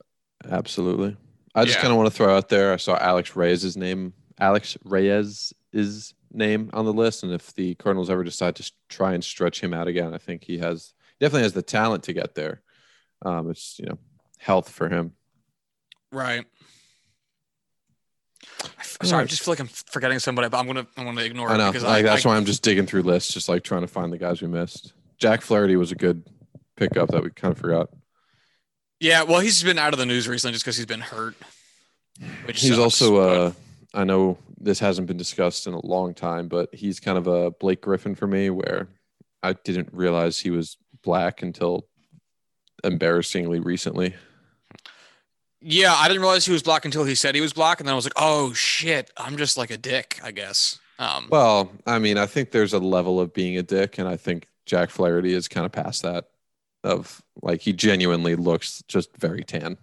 [0.48, 1.16] Absolutely.
[1.54, 1.82] I just Yeah.
[1.82, 2.72] kind of want to throw out there.
[2.72, 7.74] I saw Alex Reyes' name, Alex Reyes' is name on the list, and if the
[7.76, 11.42] Cardinals ever decide to try and stretch him out again, I think he has definitely
[11.42, 12.62] has the talent to get there.
[13.24, 13.98] Um, it's you know
[14.38, 15.12] health for him.
[16.12, 16.44] right
[18.62, 21.22] I f- sorry i just feel like i'm forgetting somebody but i'm gonna i'm gonna
[21.22, 21.68] ignore I it know.
[21.70, 23.86] because Like, I, that's I- why I'm just digging through lists, just like trying to
[23.88, 24.92] find the guys we missed.
[25.18, 26.24] Jack Flaherty was a good
[26.76, 27.88] pickup that we kind of forgot.
[29.04, 31.34] Yeah well he's been out of the news recently just because he's been hurt
[32.46, 33.52] which He's sucks, also uh
[33.94, 37.52] I know this hasn't been discussed in a long time, but he's kind of a
[37.52, 38.88] Blake Griffin for me where
[39.42, 41.86] I didn't realize he was black until
[42.82, 44.14] embarrassingly recently.
[45.60, 47.92] Yeah, I didn't realize he was black until he said he was black, and then
[47.92, 51.98] I was like, "Oh shit, I'm just like a dick, I guess." Um, Well, I
[51.98, 55.32] mean, I think there's a level of being a dick, and I think Jack Flaherty
[55.32, 56.28] is kind of past that.
[56.84, 59.78] Of like he genuinely looks just very tan.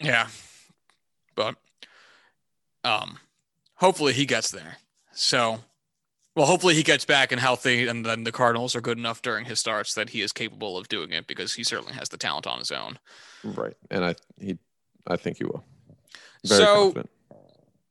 [0.00, 0.26] yeah,
[1.36, 1.54] but
[2.82, 3.18] um,
[3.76, 4.78] hopefully he gets there.
[5.12, 5.60] So,
[6.34, 9.44] well, hopefully he gets back and healthy, and then the Cardinals are good enough during
[9.44, 12.46] his starts that he is capable of doing it because he certainly has the talent
[12.48, 12.98] on his own.
[13.44, 13.74] Right.
[13.90, 14.58] And I he
[15.06, 15.64] I think he will.
[16.44, 17.10] Very So- confident.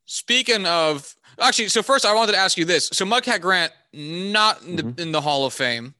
[0.06, 4.60] Speaking of, actually, so first I wanted to ask you this: so Mudcat Grant not
[4.62, 5.00] in the, Mhm.
[5.00, 5.94] in the Hall of Fame.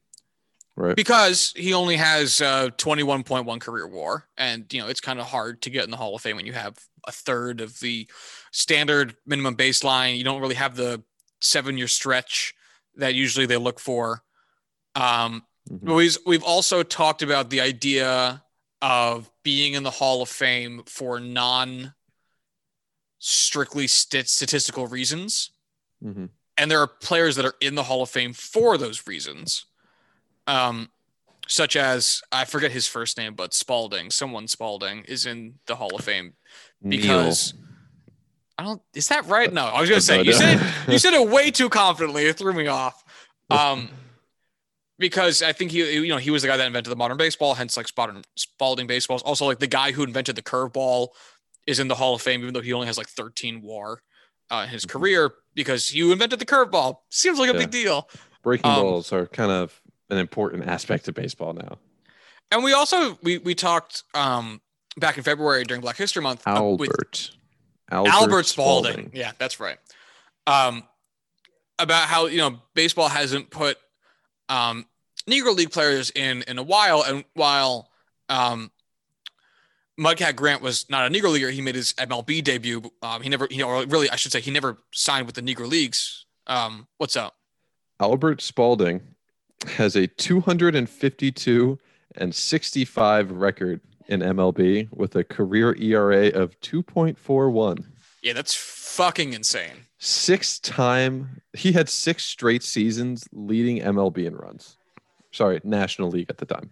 [0.77, 0.95] Right.
[0.95, 5.61] because he only has uh, 21.1 career WAR and you know it's kind of hard
[5.61, 8.07] to get in the hall of fame when you have a third of the
[8.51, 11.01] standard minimum baseline you don't really have the
[11.39, 12.53] seven year stretch
[12.95, 14.21] that usually they look for
[14.95, 15.79] um, Mhm.
[15.85, 18.43] but we've, we've also talked about the idea
[18.81, 21.93] of being in the hall of fame for non
[23.19, 25.51] strictly st- statistical reasons
[26.03, 26.29] Mhm.
[26.57, 29.65] and there are players that are in the Hall of Fame for those reasons.
[30.47, 30.89] Um,
[31.47, 35.95] such as I forget his first name, but Spalding, someone Spalding is in the Hall
[35.95, 36.33] of Fame
[36.87, 37.53] because
[38.57, 38.81] I don't.
[38.95, 39.51] Is that right?
[39.53, 42.25] No, I was gonna say you said it, you said it way too confidently.
[42.25, 43.03] It threw me off.
[43.49, 43.89] Um,
[44.97, 47.53] because I think he, you know, he was the guy that invented the modern baseball,
[47.53, 49.21] hence like Spalding, Spalding baseballs.
[49.23, 51.09] Also, like the guy who invented the curveball
[51.67, 54.01] is in the Hall of Fame, even though he only has like 13 WAR
[54.51, 54.89] uh, in his Mhm.
[54.89, 56.97] career because you invented the curveball.
[57.09, 57.59] Seems like a Yeah.
[57.59, 58.09] big deal.
[58.43, 61.77] breaking um, balls are kind of an important aspect of baseball now.
[62.51, 64.61] And we also we we talked um
[64.97, 67.31] back in February during Black History Month uh, with Albert.
[67.91, 69.11] Albert, Spalding.
[69.13, 69.77] Yeah, that's right.
[70.47, 70.83] Um,
[71.79, 73.77] about how you know baseball hasn't put
[74.49, 74.85] um,
[75.29, 77.89] Negro League players in in a while, and while
[78.29, 78.71] um,
[79.99, 82.81] Mudcat Grant was not a Negro Leaguer, he made his MLB debut.
[83.01, 85.67] Um, he never, you know, really, I should say, he never signed with the Negro
[85.67, 86.25] Leagues.
[86.47, 87.35] Um, what's up?
[87.99, 89.01] Albert Spalding
[89.69, 91.77] has a 252
[92.15, 97.85] and 65 record in MLB with a career ERA of 2.41.
[98.21, 99.85] Yeah, that's fucking insane.
[99.97, 104.77] Six time he had six straight seasons leading MLB in runs.
[105.31, 106.71] Sorry, National League at the time.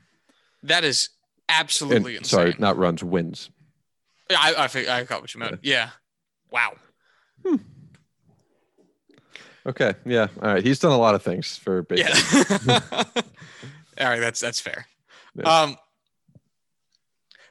[0.61, 1.09] That is
[1.49, 2.29] And- absolutely insane.
[2.29, 3.49] sorry, not runs, wins.
[4.29, 5.59] Yeah, I I, think, I got what you meant.
[5.63, 5.89] Yeah.
[6.51, 6.73] Wow.
[7.45, 7.55] Hmm.
[9.65, 10.63] Okay, yeah, all right.
[10.63, 12.59] He's done a lot of things for baseball.
[12.65, 13.03] Yeah.
[13.99, 14.87] All right, that's that's fair.
[15.35, 15.61] Yeah.
[15.61, 15.77] Um,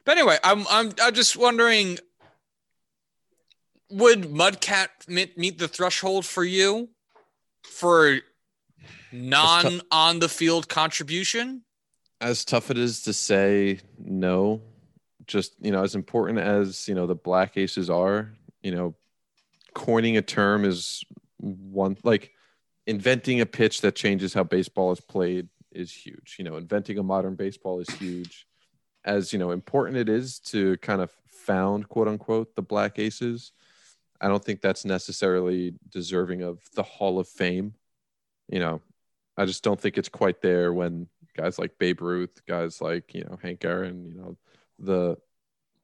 [0.05, 1.97] but anyway, I'm I'm I'm just wondering,
[3.89, 6.89] would Mudcat meet, meet the threshold for you
[7.63, 8.19] for
[9.11, 11.63] non on the field contribution?
[12.19, 14.61] As tough it is to say no,
[15.25, 18.95] just you know, as important as you know the Black Aces are, you know,
[19.73, 21.03] coining a term is
[21.43, 22.31] one like
[22.87, 26.35] inventing a pitch that changes how baseball is played is huge.
[26.37, 28.45] You know, inventing a modern baseball is huge.
[29.05, 33.51] As you know, important it is to kind of found quote unquote the Black Aces.
[34.21, 37.73] I don't think that's necessarily deserving of the Hall of Fame.
[38.47, 38.81] You know,
[39.37, 43.25] I just don't think it's quite there when guys like Babe Ruth, guys like, you
[43.25, 44.37] know, Hank Aaron, you know,
[44.79, 45.17] the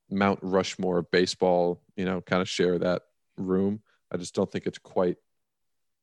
[0.10, 3.02] Mount Rushmore baseball, you know, kind of share that
[3.38, 3.82] room.
[4.12, 5.18] I just don't think it's quite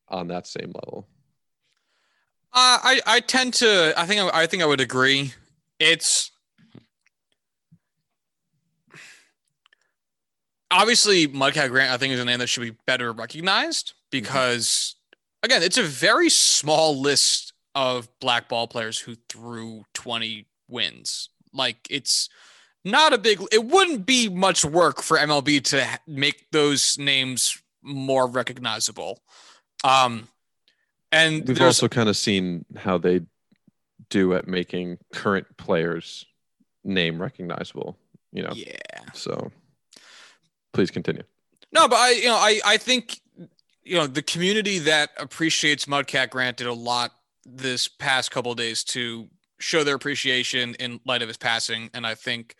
[0.09, 1.07] on that same level.
[2.53, 5.35] Uh, I I tend to I think I, think I would agree.
[5.79, 6.31] It's
[10.71, 11.93] obviously Mudcat Grant.
[11.93, 14.97] I think is a name that should be better recognized because
[15.43, 21.29] again, it's a very small list of black ball players who threw twenty wins.
[21.53, 22.31] Like it's
[22.87, 23.41] not a big.
[23.53, 29.21] It wouldn't be much work for MLB to make those names more recognizable.
[29.85, 30.29] Um,
[31.13, 33.23] and We've also kind of seen how they
[34.11, 36.27] do at making current players
[36.85, 37.97] name recognizable,
[38.33, 38.53] you know.
[38.55, 38.75] yeah.
[39.15, 39.51] So
[40.73, 41.23] please continue.
[41.73, 43.21] No, but I, you know, I, I think,
[43.83, 47.13] you know, the community that appreciates Mudcat Grant did a lot
[47.45, 52.07] this past couple of days to show their appreciation in light of his passing, and
[52.07, 52.57] I think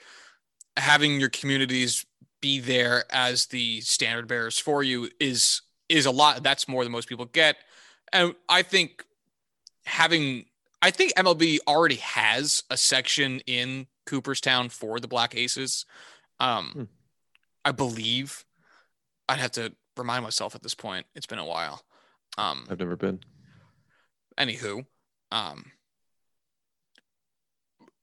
[0.77, 2.07] having your communities
[2.41, 6.43] be there as the standard bearers for you is is a lot.
[6.43, 7.57] That's more than most people get,
[8.13, 9.05] and I think
[9.85, 10.47] having,
[10.83, 15.85] I think MLB already has a section in Cooperstown for the Black Aces.
[16.41, 16.83] Um, Hmm.
[17.65, 18.45] I believe.
[19.29, 21.07] I'd have to remind myself at this point.
[21.17, 21.83] It's been a while.
[22.39, 23.19] Um, I've never been.
[24.39, 24.87] anywho,
[25.33, 25.73] um,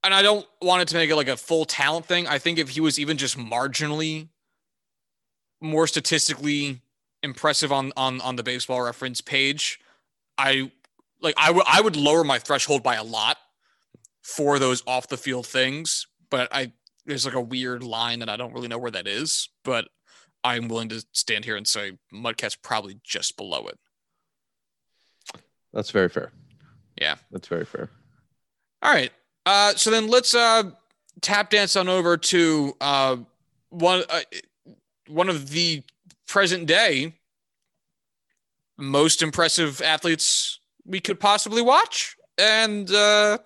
[0.04, 2.28] and I don't want it to make it like a full talent thing.
[2.28, 4.28] I think if he was even just marginally
[5.62, 6.82] more statistically
[7.24, 9.80] impressive on on on the baseball reference page,
[10.38, 10.72] I
[11.22, 13.38] like I would I would lower my threshold by a lot
[14.22, 16.08] for those off the field things.
[16.30, 16.72] But I
[17.06, 19.50] there's like a weird line and I don't really know where that is.
[19.64, 19.88] But
[20.44, 23.80] I'm willing to stand here and say Mudcat's probably just below it.
[25.74, 26.32] That's very fair.
[27.00, 27.16] Yeah.
[27.32, 27.90] That's very fair.
[28.82, 29.12] All right.
[29.46, 30.64] Uh, so then let's uh,
[31.22, 33.18] tap dance on over to uh,
[33.70, 34.22] one uh,
[35.08, 35.84] one of the
[36.28, 37.14] present day
[38.78, 43.38] most impressive athletes we could possibly watch, and uh,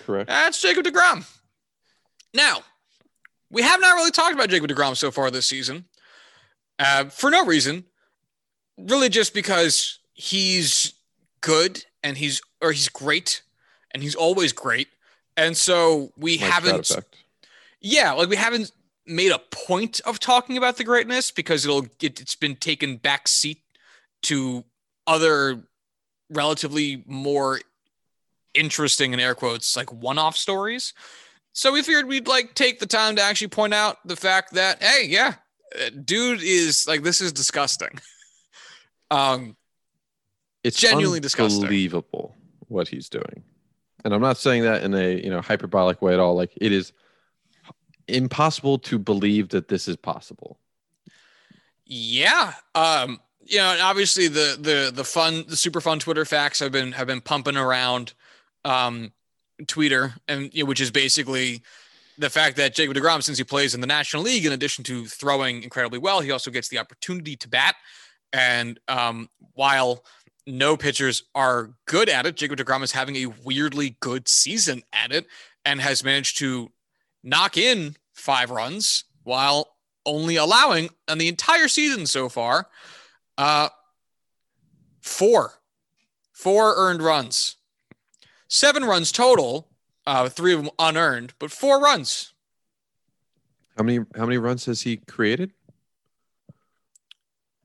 [0.00, 0.28] Correct.
[0.28, 1.24] that's Jacob Degrom.
[2.34, 2.60] Now,
[3.50, 5.84] we have not really talked about Jacob Degrom so far this season,
[6.78, 7.84] uh, for no reason,
[8.78, 10.94] really, just because he's
[11.40, 13.42] good and he's or he's great,
[13.92, 14.88] and he's always great,
[15.36, 16.90] and so we haven't
[17.80, 18.70] yeah, like we haven't
[19.06, 23.28] made a point of talking about the greatness because it'll it, it's been taken back
[23.28, 23.62] seat
[24.22, 24.64] to
[25.06, 25.62] other
[26.30, 27.60] relatively more
[28.54, 30.94] interesting in air quotes like one-off stories.
[31.52, 34.82] So we figured we'd like take the time to actually point out the fact that
[34.82, 35.34] hey, yeah,
[35.78, 37.98] uh, dude is like this is disgusting.
[39.10, 39.56] um
[40.64, 41.62] It's genuinely disgusting.
[41.62, 42.36] Unbelievable
[42.68, 43.42] what he's doing,
[44.04, 46.34] and I'm not saying that in a you know hyperbolic way at all.
[46.34, 46.92] Like it is
[48.12, 50.58] impossible to believe that this is possible.
[51.84, 52.54] Yeah.
[52.74, 56.92] Um, you know, obviously the the the fun, the super fun Twitter facts have been
[56.92, 58.14] have been pumping around
[58.64, 59.12] um
[59.66, 61.62] Twitter, and you know, which is basically
[62.18, 65.06] the fact that Jacob DeGrom, since he plays in the National League, in addition to
[65.06, 67.74] throwing incredibly well, he also gets the opportunity to bat.
[68.32, 70.04] And um, while
[70.46, 75.12] no pitchers are good at it, Jacob DeGrom is having a weirdly good season at
[75.12, 75.26] it
[75.64, 76.70] and has managed to
[77.22, 82.68] knock in five runs while only allowing on the entire season so far
[83.38, 83.68] uh
[85.00, 85.52] four
[86.32, 87.56] four earned runs
[88.48, 89.68] seven runs total
[90.06, 92.32] uh three of them unearned but four runs
[93.76, 95.52] How many how many runs has he created?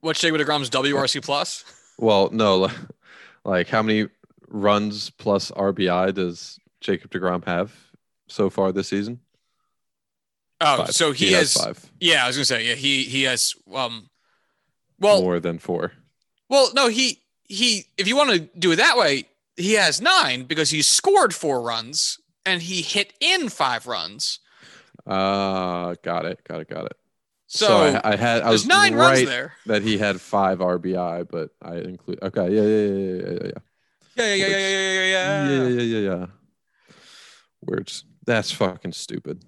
[0.00, 1.64] what's Jacob DeGrom's WRC plus
[1.98, 2.70] Well, no,
[3.44, 4.08] like how many
[4.48, 7.74] runs plus RBI does Jacob Degrom have
[8.28, 9.18] so far this season?
[10.60, 10.90] Oh, Five.
[10.94, 14.10] so he, has, five yeah, I was gonna say, yeah, he he has um
[14.98, 15.92] well more than four.
[16.48, 20.44] well no, he he if you want to do it that way, he has nine
[20.44, 24.40] because he scored four runs and he hit in five runs.
[25.06, 26.96] Uh got it, got it, got it.
[27.46, 29.54] So, So, I, I had I was nine right runs there.
[29.66, 33.60] that he had five RBI, but I include okay, yeah, yeah, yeah, yeah, yeah, yeah.
[34.16, 35.68] Yeah, yeah, yeah, yeah, yeah, yeah, yeah, yeah.
[35.68, 36.26] yeah, yeah, yeah.
[37.62, 38.04] Words.
[38.26, 39.44] That's fucking stupid.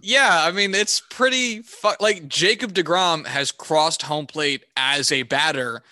[0.00, 5.22] Yeah, I mean it's pretty fu- like Jacob DeGrom has crossed home plate as a
[5.24, 5.82] batter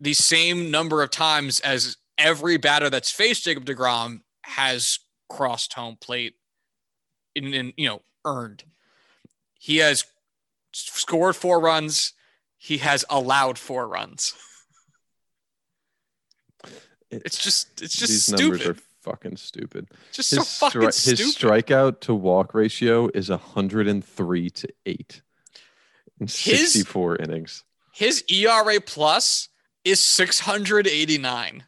[0.00, 5.96] the same number of times as every batter that's faced Jacob DeGrom has crossed home
[6.00, 6.34] plate
[7.34, 8.64] in, in you know earned.
[9.58, 10.04] He has
[10.72, 12.12] scored four runs.
[12.58, 14.34] He has allowed four runs.
[17.10, 18.40] It's just it's just These stupid.
[18.42, 19.88] numbers are fucking stupid.
[20.12, 25.22] just His, so fucking stri- his strikeout to walk ratio is 103 to 8
[26.20, 27.64] in His- 64 innings.
[27.92, 29.48] His ERA plus
[29.84, 31.64] is 689.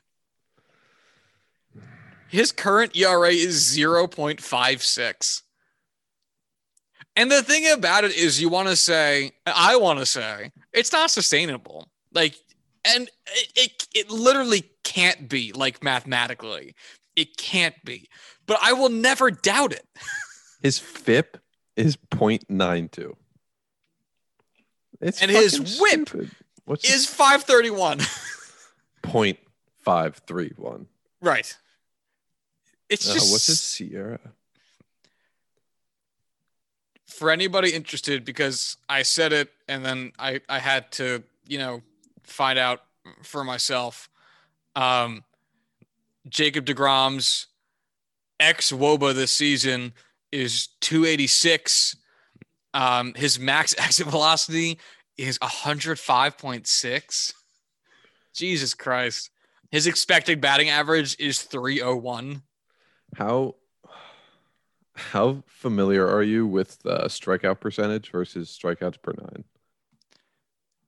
[2.28, 5.42] His current ERA is 0.56.
[7.16, 10.90] And the thing about it is, you want to say, I want to say, it's
[10.90, 11.88] not sustainable.
[12.12, 12.34] Like,
[12.84, 16.74] and it, it, it literally can't be, like, mathematically.
[17.16, 18.08] It can't be.
[18.46, 19.86] But I will never doubt it.
[20.62, 21.38] His FIP
[21.76, 23.14] is 0.92.
[25.00, 26.30] It's And his whip stupid.
[26.64, 27.98] What's Is 531.
[29.02, 30.86] 0.531?
[31.20, 31.56] right.
[32.88, 34.18] It's Uh, just what's his SIERA?
[37.06, 41.82] for anybody interested because I said it and then I I had to you know
[42.24, 42.82] find out
[43.22, 44.08] for myself.
[44.74, 45.22] Um,
[46.28, 47.46] Jacob Degrom's
[48.40, 49.92] ex Woba this season
[50.32, 51.96] is 286.
[52.72, 54.78] Um, his max exit velocity
[55.16, 57.32] is 105.6.
[58.34, 59.30] Jesus Christ.
[59.70, 62.42] His expected batting average is 301.
[63.16, 63.54] How
[64.96, 69.42] how familiar are you with uh, strikeout percentage versus strikeouts per nine?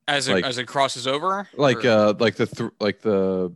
[0.07, 3.53] As it, Like- as it crosses over, Like Or- uh like the th- like the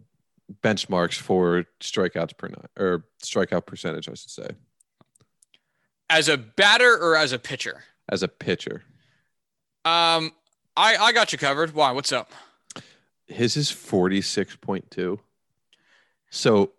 [0.63, 4.49] benchmarks for strikeouts per nine or strikeout percentage, I should say,
[6.09, 7.83] as a batter or as a pitcher.
[8.09, 8.83] as a pitcher.
[9.85, 10.31] Um,
[10.77, 11.73] I I got you covered.
[11.73, 11.91] Why?
[11.91, 12.31] What's up?
[13.27, 15.19] His is forty six point two.
[16.29, 16.71] So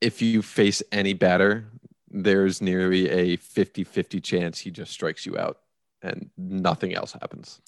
[0.00, 1.66] if you face any batter,
[2.10, 5.58] there's nearly a 50-50 chance he just strikes you out
[6.02, 7.60] and nothing else happens.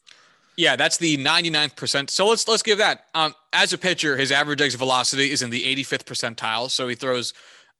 [0.56, 2.10] Yeah, that's the 99th percent.
[2.10, 3.06] So let's let's give that.
[3.14, 6.70] Um, as a pitcher, his average exit velocity is in the 85th percentile.
[6.70, 7.32] So he throws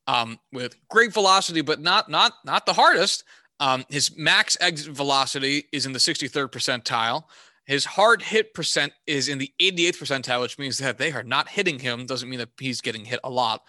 [0.07, 3.25] um with great velocity, but not not not the hardest.
[3.61, 7.25] Um, his max exit velocity is in the 63rd percentile.
[7.67, 11.49] His hard hit percent is in the 88th percentile, which means that they are not
[11.49, 12.07] hitting him.
[12.07, 13.63] Doesn't mean that he's getting hit a lot.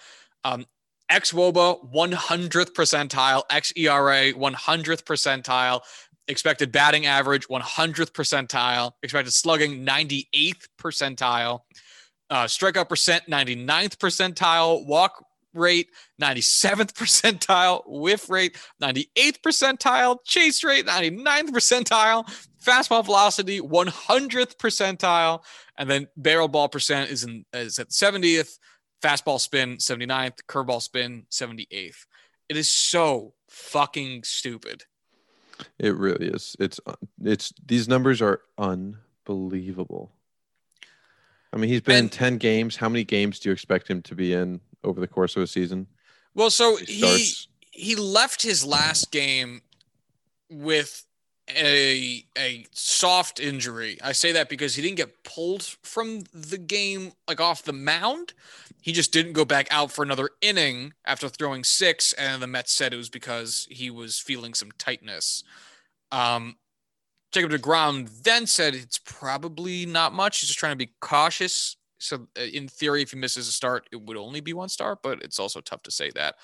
[0.44, 0.66] Um,
[1.10, 5.82] X WOBA 100th percentile, X ERA 100th percentile,
[6.28, 11.62] expected batting average 100th percentile, expected slugging 98th percentile,
[12.30, 15.90] uh, strikeout percent 99th percentile, walk rate
[16.22, 22.26] 97th percentile, whiff rate 98th percentile, chase rate 99th percentile,
[22.64, 25.44] fastball velocity 100th percentile,
[25.78, 28.58] and then barrel ball percent is in is at 70th,
[29.04, 32.06] fastball spin 79th, curveball spin 78th.
[32.50, 34.84] It is so fucking stupid.
[35.80, 36.56] It really is.
[36.60, 36.94] It's uh,
[37.24, 40.12] it's these numbers are unbelievable.
[41.54, 42.78] I mean, he's been in 10 games.
[42.78, 45.48] How many games do you expect him to be in over the course of a
[45.48, 45.88] season?
[46.34, 47.36] Well, so He he
[47.72, 49.62] he left his last game
[50.50, 51.06] with
[51.56, 53.98] a a soft injury.
[54.04, 58.34] I say that because he didn't get pulled from the game like off the mound.
[58.82, 62.72] He just didn't go back out for another inning after throwing six, and the Mets
[62.72, 65.44] said it was because he was feeling some tightness.
[66.12, 66.56] Um,
[67.32, 70.40] Jacob Degrom then said it's probably not much.
[70.40, 71.78] He's just trying to be cautious.
[72.00, 75.00] So, uh, in theory, if he misses a start, it would only be one start,
[75.04, 76.36] but it's also tough to say that.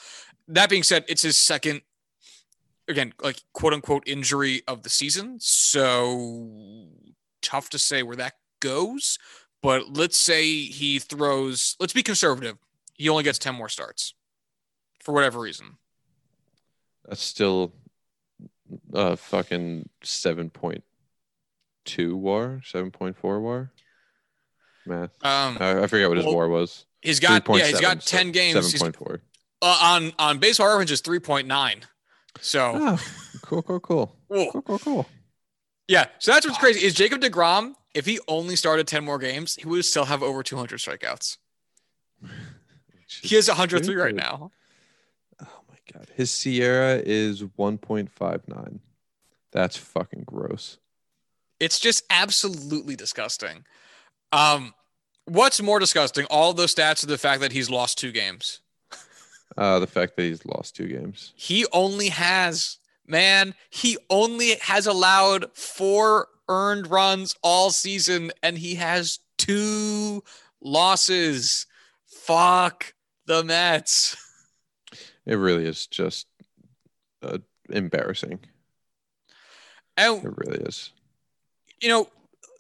[0.48, 1.82] That being said, it's his second,
[2.88, 5.38] again, like quote unquote injury of the season.
[5.40, 6.88] So,
[7.42, 9.18] tough to say where that goes.
[9.62, 12.58] But let's say he throws, let's be conservative.
[12.94, 14.14] He only gets 10 more starts
[15.00, 15.78] for whatever reason.
[17.08, 17.74] That's still
[18.94, 23.72] uh fucking 7.2 WAR, 7.4 WAR.
[24.86, 25.26] Math.
[25.26, 26.86] Um, I, I forget what his well, WAR was.
[27.02, 28.72] he's got, yeah, he's got so 10 games.
[28.72, 29.20] He's, 7.4.
[29.62, 31.84] uh, on, on baseball reference is 3.9.
[32.42, 33.00] So, Oh,
[33.42, 34.16] cool, cool, cool.
[34.28, 34.52] Whoa.
[34.52, 35.06] Cool, cool, cool.
[35.88, 37.74] Yeah, so that's what's crazy is Jacob Degrom.
[37.94, 41.38] If he only started ten more games, he would still have over 200 strikeouts.
[43.22, 44.52] He has 103 right now.
[45.42, 46.10] Oh my god.
[46.16, 48.80] His SIERA is 1.59.
[49.52, 50.78] That's fucking gross.
[51.60, 53.66] It's just absolutely disgusting.
[54.32, 54.74] Um,
[55.26, 56.26] what's more disgusting?
[56.30, 58.60] All those stats are the fact that he's lost two games.
[59.56, 61.34] Uh, the fact that he's lost two games.
[61.36, 62.78] He only has,
[63.08, 70.24] man, he only has allowed four earned runs all season, and he has two
[70.62, 71.66] losses.
[72.06, 72.94] Fuck
[73.26, 74.16] the Mets.
[75.26, 76.26] It really is just
[77.22, 77.40] uh,
[77.70, 78.40] embarrassing.
[79.98, 80.92] And It really is.
[81.82, 82.08] you know,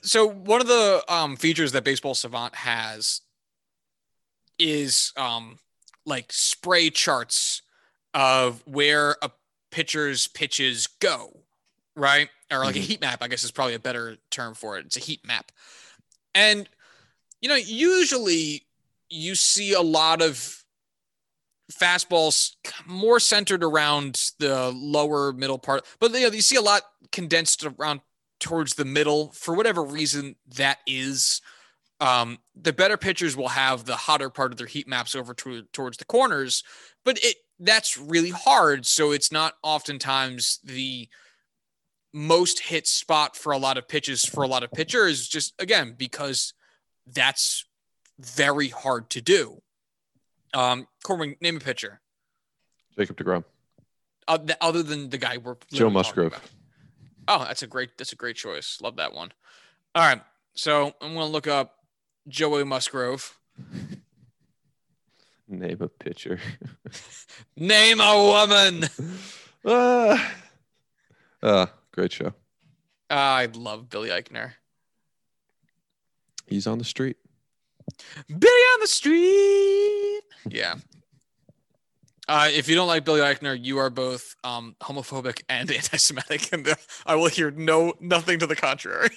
[0.01, 3.21] so one of the um, features that Baseball Savant has
[4.59, 5.59] is um,
[6.07, 7.61] like spray charts
[8.13, 9.29] of where a
[9.69, 11.43] pitcher's pitches go,
[11.95, 12.29] right?
[12.49, 12.83] Or like a Mhm.
[12.83, 14.85] heat map, I guess is probably a better term for it.
[14.85, 15.51] It's a heat map.
[16.33, 16.69] And,
[17.41, 18.65] you know, usually
[19.09, 20.63] you see a lot of
[21.71, 22.55] fastballs
[22.85, 27.65] more centered around the lower middle part, but you know, you see a lot condensed
[27.65, 27.99] around
[28.39, 31.41] towards the middle for whatever reason that is.
[31.99, 35.63] Um, the better pitchers will have the hotter part of their heat maps over to,
[35.73, 36.63] towards the corners,
[37.03, 38.85] but it that's really hard.
[38.85, 41.09] So it's not oftentimes the
[42.13, 45.95] most hit spot for a lot of pitches for a lot of pitchers, just again,
[45.97, 46.53] because
[47.07, 47.65] that's
[48.19, 49.61] very hard to do.
[50.53, 51.99] Um, Corbin, name a pitcher
[52.97, 53.43] Jacob DeGrom.
[54.27, 56.39] uh, th- other than the guy we're Joe Musgrove.
[57.27, 58.77] Oh, that's a great that's a great choice.
[58.81, 59.31] Love that one.
[59.95, 60.21] All right,
[60.55, 61.73] so I'm gonna look up
[62.27, 63.37] Joey Musgrove.
[65.47, 66.39] Name a pitcher.
[67.55, 68.89] Name a woman.
[69.69, 70.33] Ah.
[71.43, 72.31] uh, great show.
[73.09, 74.51] I love Billy Eichner.
[76.45, 77.17] He's on the street.
[78.27, 80.21] Billy on the street.
[80.47, 80.75] Yeah.
[82.29, 86.65] Uh, if you don't like Billy Eichner, you are both um, homophobic and anti-Semitic, and
[86.67, 86.75] uh,
[87.05, 89.09] I will hear no nothing to the contrary.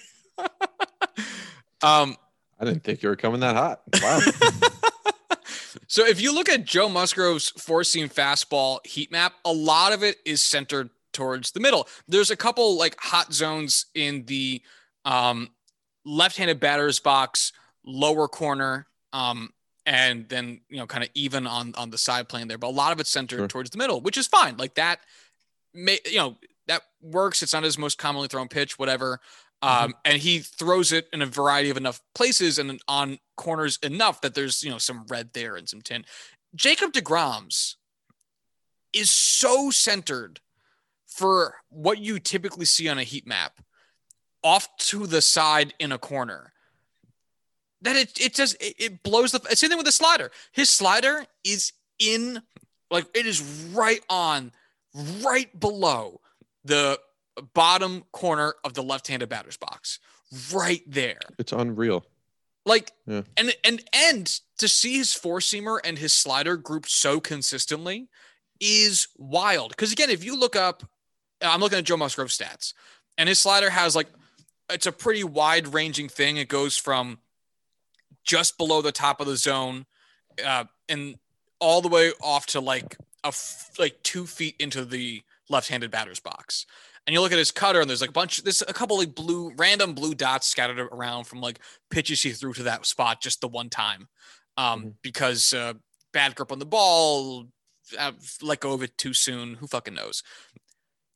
[1.83, 2.17] um,
[2.61, 3.81] I didn't think you were coming that hot.
[4.03, 4.21] Wow.
[5.87, 10.17] so if you look at Joe Musgrove's four-seam fastball heat map, a lot of it
[10.27, 11.89] is centered towards the middle.
[12.07, 14.63] There's a couple like hot zones in the
[15.05, 15.51] um,
[16.05, 17.53] left-handed batter's box,
[17.85, 19.51] lower corner, um,
[19.87, 22.59] and then you know kind of even on on the side plane there.
[22.59, 23.49] But a lot of it's centered Sure.
[23.49, 24.57] towards the middle, which is fine.
[24.59, 25.01] Like that,
[25.75, 26.37] may you know
[26.69, 27.43] that works.
[27.43, 29.21] It's not his most commonly thrown pitch, whatever.
[29.63, 34.23] Um, and he throws it in a variety of enough places and on corners enough
[34.23, 36.05] that there's you know some red there and some tin.
[36.55, 37.77] Jacob Degrom's
[38.93, 40.41] is so centered
[41.07, 43.61] for what you typically see on a heat map,
[44.43, 46.53] off to the side in a corner.
[47.83, 50.31] That it it just it, it blows the same thing with the slider.
[50.53, 52.41] His slider is in
[52.91, 53.43] like it is
[53.73, 54.53] right on,
[55.23, 56.21] right below
[56.65, 56.99] the
[57.55, 59.99] bottom corner of the left-handed batter's box,
[60.53, 61.19] right there.
[61.39, 62.05] it's unreal.
[62.67, 63.23] Like Yeah.
[63.37, 68.09] and and and to see his four seamer and his slider grouped so consistently
[68.61, 69.71] is wild.
[69.71, 70.83] Because again, if you look up,
[71.41, 72.75] I'm looking at Joe Musgrove stats,
[73.17, 74.09] and his slider has like
[74.69, 76.37] it's a pretty wide ranging thing.
[76.37, 77.19] It goes from
[78.25, 79.87] just below the top of the zone,
[80.45, 81.17] uh, and
[81.59, 86.21] all the way off to like a f- like two feet into the left-handed batter's
[86.21, 86.67] box.
[87.07, 88.43] And you look at his cutter, and there's like a bunch.
[88.43, 91.59] There's a couple like blue, random blue dots scattered around from like
[91.91, 94.09] pitches he threw to that spot just the one time,
[94.57, 94.95] um, Mhm.
[95.03, 95.75] because uh,
[96.13, 97.47] bad grip on the ball,
[97.99, 99.55] uh, let go of it too soon.
[99.55, 100.23] Who fucking knows?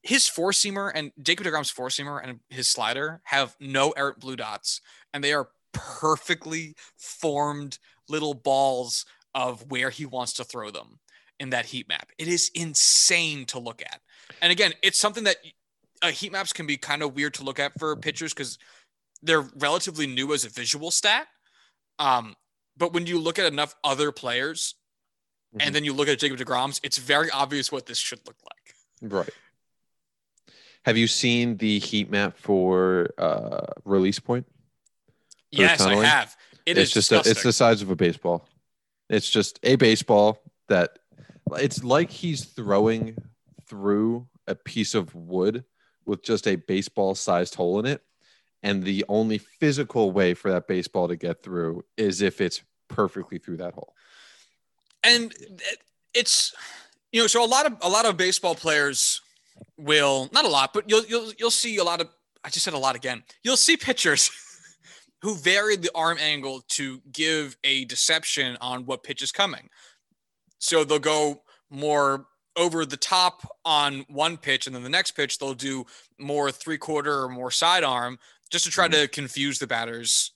[0.03, 4.37] His four seamer and Jacob Degrom's four seamer and his slider have no errant blue
[4.37, 4.81] dots,
[5.13, 7.79] and they are perfectly formed
[8.09, 11.01] little balls of where he wants to throw them
[11.41, 12.11] in that heat map.
[12.19, 14.01] It is insane to look at.
[14.43, 15.39] And again, it's something that
[16.05, 18.59] uh, heat maps can be kind of weird to look at for pitchers because
[19.23, 21.27] they're relatively new as a visual stat.
[21.99, 22.35] Um,
[22.77, 24.75] but when you look at enough other players
[25.55, 25.67] Mhm.
[25.67, 29.11] and then you look at Jacob DeGrom's, it's very obvious what this should look like.
[29.13, 29.31] Right.
[30.85, 34.47] Have you seen the heat map for uh, release point?
[34.47, 36.37] For yes, I have.
[36.67, 38.47] It it's is just a, it's the size of a baseball.
[39.09, 40.99] It's just a baseball that
[41.53, 43.17] it's like he's throwing
[43.67, 45.65] through a piece of wood
[46.07, 48.03] with just a baseball sized hole in it.
[48.63, 53.39] And the only physical way for that baseball to get through is if it's perfectly
[53.39, 53.95] through that hole.
[55.03, 55.35] and
[56.15, 56.55] it's
[57.13, 59.21] you know so a lot of a lot of baseball players
[59.77, 62.09] will not a lot, but you'll you'll you'll see a lot of.
[62.43, 63.23] I just said a lot again.
[63.43, 64.31] You'll see pitchers
[65.23, 69.71] who vary the arm angle to give a deception on what pitch is coming.
[70.59, 72.27] So they'll go more
[72.57, 75.85] over the top on one pitch, and then the next pitch they'll do
[76.19, 78.19] more three quarter or more sidearm
[78.51, 79.03] just to try mm-hmm.
[79.03, 80.33] to confuse the batters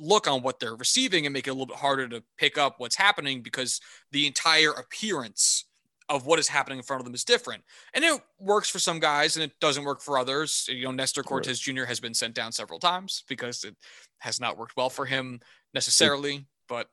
[0.00, 2.76] look on what they're receiving and make it a little bit harder to pick up
[2.78, 3.80] what's happening because
[4.12, 5.66] the entire appearance
[6.08, 7.62] of what is happening in front of them is different.
[7.94, 10.66] And it works for some guys and it doesn't work for others.
[10.68, 11.84] You know, Nestor Cortes Jr.
[11.84, 13.76] has been sent down several times because it
[14.18, 15.40] has not worked well for him
[15.72, 16.88] necessarily, it, but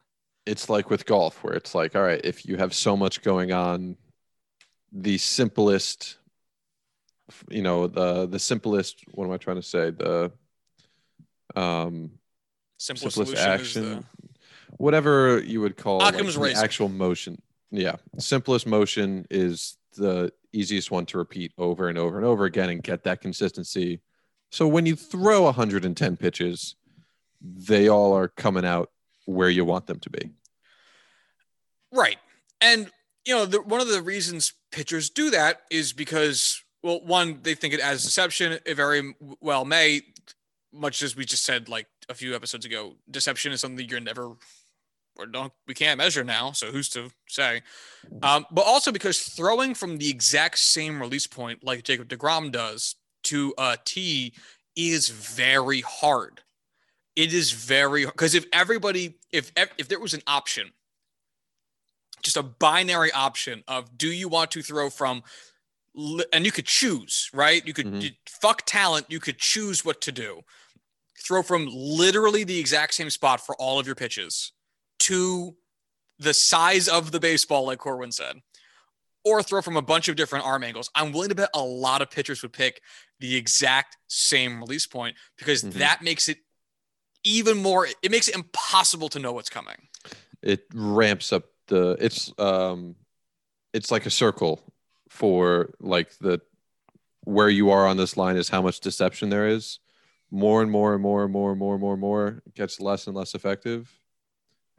[0.45, 3.51] it's like with golf where it's like, all right, if you have so much going
[3.51, 3.97] on,
[4.92, 6.18] the simplest
[7.50, 9.92] you know, the the simplest what am I trying to say?
[9.92, 10.32] The
[11.56, 12.12] um
[12.78, 14.04] simplest, simplest action the...
[14.78, 17.42] whatever you would call like, the actual motion.
[17.72, 17.96] Yeah.
[18.18, 22.82] Simplest motion is the easiest one to repeat over and over and over again and
[22.82, 24.02] get that consistency.
[24.52, 26.76] So when you throw 110 pitches
[27.42, 28.92] they all are coming out
[29.26, 30.32] where you want them to be.
[31.92, 32.18] Right.
[32.62, 32.90] And
[33.28, 37.54] you know the, one of the reasons pitchers do that is because well one they
[37.54, 38.58] think it as deception.
[38.66, 40.02] It very well may
[40.74, 44.32] much as we just said like a few episodes ago deception is something you're never
[45.18, 47.62] or don't we can't measure now so who's to say?
[48.22, 52.96] Um, but also because throwing from the exact same release point like jacob deGrom does
[53.24, 54.34] to a t
[54.78, 56.42] is very hard.
[57.18, 60.72] It is very because if everybody if if there was an option
[62.24, 65.24] just a binary option of do you want to throw from
[66.32, 68.01] and you could choose right you could mm-hmm.
[68.01, 70.41] you, fuck talent you could choose what to do
[71.20, 74.53] throw from literally the exact same spot for all of your pitches
[74.99, 75.55] to
[76.20, 78.38] the size of the baseball, like Corwin said,
[79.24, 80.89] or throw from a bunch of different arm angles.
[80.95, 82.82] I'm willing to bet a lot of pitchers would pick
[83.20, 85.80] the exact same release point because mm-hmm.
[85.80, 86.38] that makes it
[87.24, 89.88] even more, it makes it impossible to know what's coming.
[90.41, 92.95] It ramps up the, it's, um,
[93.74, 94.61] it's like a circle
[95.09, 96.41] for like the
[97.24, 99.80] where you are on this line is how much deception there is.
[100.32, 103.07] More and more and more and more and more and more and more gets less
[103.07, 103.91] and less effective.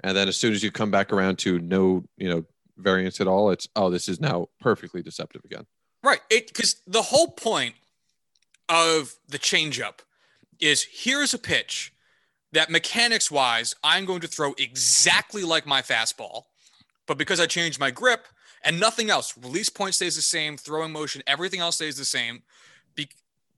[0.03, 2.45] And then as soon as you come back around to no you know
[2.76, 5.66] variance at all it's oh this is now perfectly deceptive again.
[6.03, 6.20] Right.
[6.30, 7.74] It because the whole point
[8.68, 10.01] of the changeup
[10.61, 11.93] is here's a pitch
[12.53, 16.45] that mechanics wise i'm going to throw exactly like my fastball
[17.09, 18.29] but because i changed my grip
[18.63, 22.43] and nothing else release point stays the same throwing motion everything else stays the same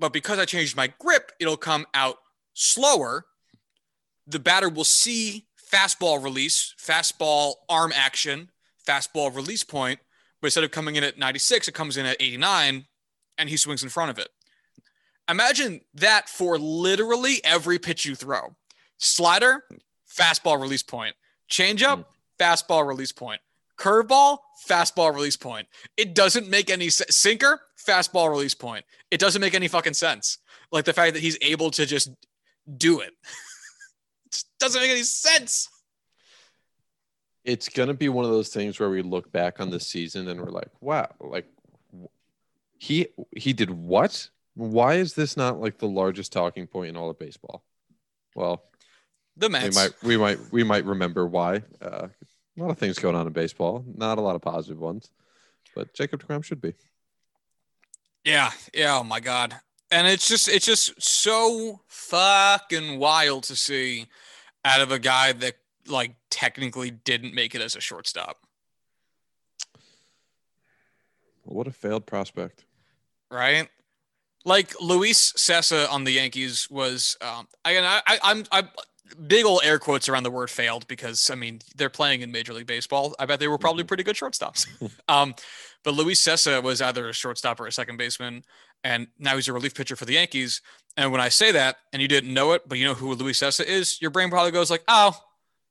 [0.00, 2.16] but because I changed my grip, it'll come out
[2.54, 3.26] slower.
[4.26, 8.50] The batter will see fastball release, fastball arm action,
[8.84, 10.00] fastball release point.
[10.40, 12.86] But instead of coming in at 96, it comes in at 89
[13.36, 14.30] and he swings in front of it.
[15.28, 18.56] Imagine that for literally every pitch you throw
[18.96, 19.64] slider,
[20.10, 21.14] fastball release point,
[21.48, 22.04] changeup, mm.
[22.40, 23.40] Fastball release point,
[23.78, 24.38] curveball,
[24.68, 25.68] fastball release point.
[25.96, 27.16] It doesn't make any sense.
[27.16, 28.84] Sinker, fastball release point.
[29.10, 30.38] It doesn't make any fucking sense.
[30.72, 32.10] Like the fact that he's able to just
[32.76, 33.10] do it.
[34.26, 35.68] it just doesn't make any sense.
[37.44, 40.40] It's gonna be one of those things where we look back on the season and
[40.40, 41.46] we're like, wow, like
[42.78, 44.28] he he did what?
[44.54, 47.64] Why is this not like the largest talking point in all of baseball?
[48.34, 48.62] Well,
[49.36, 49.74] the Mets.
[49.76, 51.62] We might we might we might remember why.
[51.80, 52.08] Uh,
[52.60, 55.10] a lot of things going on in baseball, not a lot of positive ones,
[55.74, 56.74] but Jacob DeGrom should be.
[58.24, 58.98] Yeah, yeah.
[58.98, 59.56] Oh my god,
[59.90, 64.06] and it's just it's just so fucking wild to see
[64.64, 65.54] out of a guy that
[65.88, 68.46] like technically didn't make it as a shortstop.
[71.44, 72.64] What a failed prospect,
[73.30, 73.68] right?
[74.44, 77.16] Like Luis Cessa on the Yankees was.
[77.20, 78.64] Um, again, I, I, I'm I
[79.26, 82.52] big old air quotes around the word failed because I mean they're playing in Major
[82.52, 83.14] League Baseball.
[83.18, 83.88] I bet they were probably mm-hmm.
[83.88, 84.66] pretty good shortstops.
[85.08, 85.34] um,
[85.84, 88.44] but Luis Cessa was either a shortstop or a second baseman,
[88.84, 90.60] and now he's a relief pitcher for the Yankees.
[90.96, 93.40] And when I say that, and you didn't know it, but you know who Luis
[93.40, 95.16] Cessa is, your brain probably goes like, "Oh,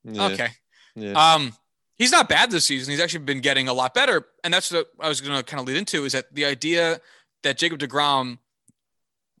[0.04, 0.26] yeah.
[0.26, 0.48] okay."
[0.96, 1.12] Yeah.
[1.12, 1.52] Um,
[1.96, 2.90] he's not bad this season.
[2.90, 5.60] He's actually been getting a lot better, and that's what I was going to kind
[5.60, 7.00] of lead into is that the idea
[7.42, 8.38] that Jacob Degrom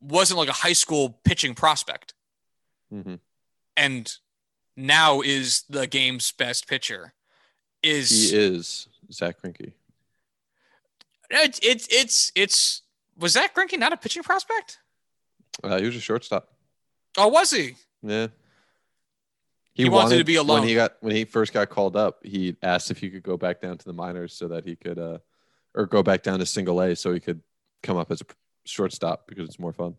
[0.00, 2.14] wasn't like a high school pitching prospect.
[2.92, 3.16] Mm-hmm
[3.80, 4.16] and
[4.76, 7.14] now is the game's best pitcher.
[7.82, 9.72] Is he is Zack Greinke?
[11.30, 12.82] It's it's it's it's
[13.18, 14.78] was Zack Greinke not a pitching prospect?
[15.64, 16.48] Uh, he was a shortstop.
[17.16, 17.74] Oh, was he?
[18.02, 18.28] Yeah.
[19.72, 21.96] He, he wanted, wanted, to be alone when he got when he first got called
[21.96, 22.24] up.
[22.24, 24.98] He asked if he could go back down to the minors so that he could,
[24.98, 25.18] uh,
[25.74, 27.40] or go back down to single A so he could
[27.82, 28.24] come up as a
[28.64, 29.94] shortstop because it's more fun.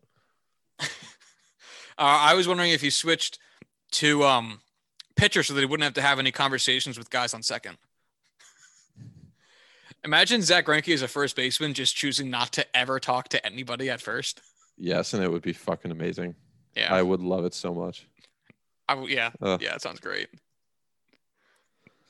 [1.98, 3.38] Uh, I was wondering if he switched
[3.92, 4.62] to um,
[5.16, 7.78] pitcher so that he wouldn't have to have any conversations with guys on second.
[10.04, 13.90] Imagine Zack Greinke as a first baseman just choosing not to ever talk to anybody
[13.90, 14.42] at first.
[14.78, 16.34] Yes, and it would be fucking amazing.
[16.76, 18.08] Yeah, I would love it so much.
[18.90, 19.62] I w- yeah, Ugh.
[19.62, 20.28] yeah, it sounds great.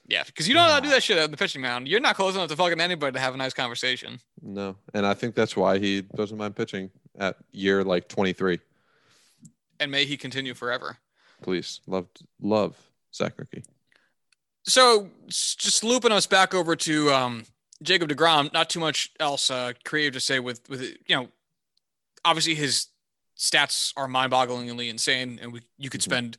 [0.08, 1.88] Yeah, because you don't know how to do that shit on the pitching mound.
[1.88, 4.20] You're not close enough to fucking anybody to have a nice conversation.
[4.42, 8.60] No, and I think that's why he doesn't mind pitching at year like 23.
[9.80, 10.98] And may he continue forever.
[11.42, 12.08] Please, love,
[12.42, 12.78] love
[13.14, 13.64] Zack Greinke.
[14.64, 17.46] So just looping us back over to um,
[17.82, 18.54] Jacob Degrom.
[18.54, 20.82] Not too much else uh, creative to say with with.
[21.08, 21.28] You know,
[22.24, 22.88] obviously his
[23.38, 26.06] stats are mind-bogglingly insane, and we you could Mhm.
[26.06, 26.38] spend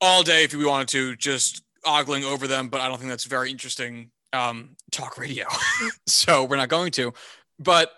[0.00, 2.68] all day if we wanted to just ogling over them.
[2.68, 5.46] But I don't think that's very interesting um, talk radio.
[6.06, 7.14] so we're not going to.
[7.58, 7.92] But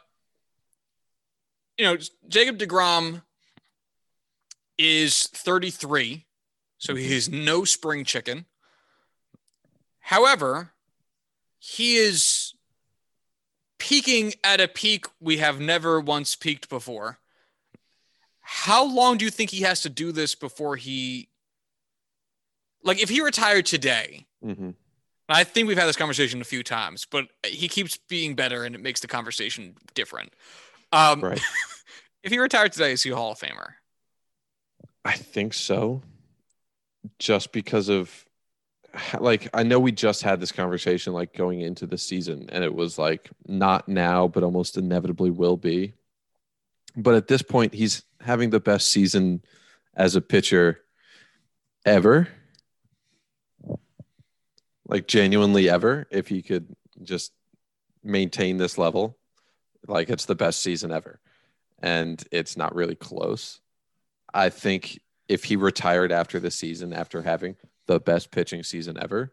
[1.77, 1.97] you know,
[2.29, 3.23] Jacob Degrom
[4.79, 6.27] is 33,
[6.79, 8.47] so he is no spring chicken.
[10.01, 10.72] However,
[11.59, 12.55] he is
[13.79, 17.18] peaking at a peak we have never once peaked before.
[18.41, 21.29] How long do you think he has to do this before he
[22.83, 24.27] like if he retired today?
[24.43, 24.70] hmm
[25.27, 28.75] I think we've had this conversation a few times, but he keeps being better and
[28.75, 30.35] it makes the conversation different.
[30.93, 31.41] Um, Right.
[32.22, 33.72] if he retired today, is he a Hall of Famer?
[35.05, 36.03] I think so.
[37.19, 38.25] Just because of
[39.19, 42.75] like I know we just had this conversation like going into the season and it
[42.75, 45.95] was like not now but almost inevitably will be.
[46.97, 49.43] But at this point he's having the best season
[49.95, 50.81] as a pitcher
[51.85, 52.29] ever.
[54.87, 57.33] Like genuinely ever if he could just
[58.03, 59.19] maintain this level.
[59.87, 61.21] Like it's the best season ever.
[61.81, 63.61] And it's not really close.
[64.35, 67.57] I think if he retired after the season, after having
[67.87, 69.32] the best pitching season ever,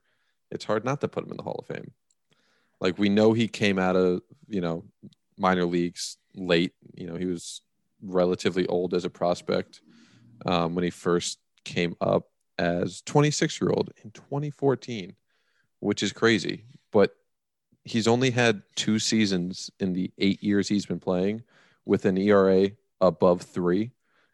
[0.51, 1.91] it's hard not to put him in the Hall of Fame.
[2.79, 4.83] Like we know he came out of, you know,
[5.37, 6.73] minor leagues late.
[6.93, 7.61] You know, he was
[8.01, 9.81] relatively old as a prospect
[10.45, 12.27] um, when he first came up
[12.57, 15.15] as 26 year old in 2014,
[15.79, 16.65] which is crazy.
[16.91, 17.15] But
[17.83, 21.43] he's only had two seasons in the eight years he's been playing
[21.85, 23.91] with an ERA above three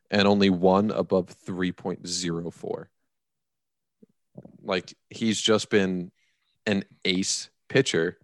[0.10, 2.86] and only one above 3.04.
[4.64, 6.12] Like he's just been
[6.66, 8.18] an ace pitcher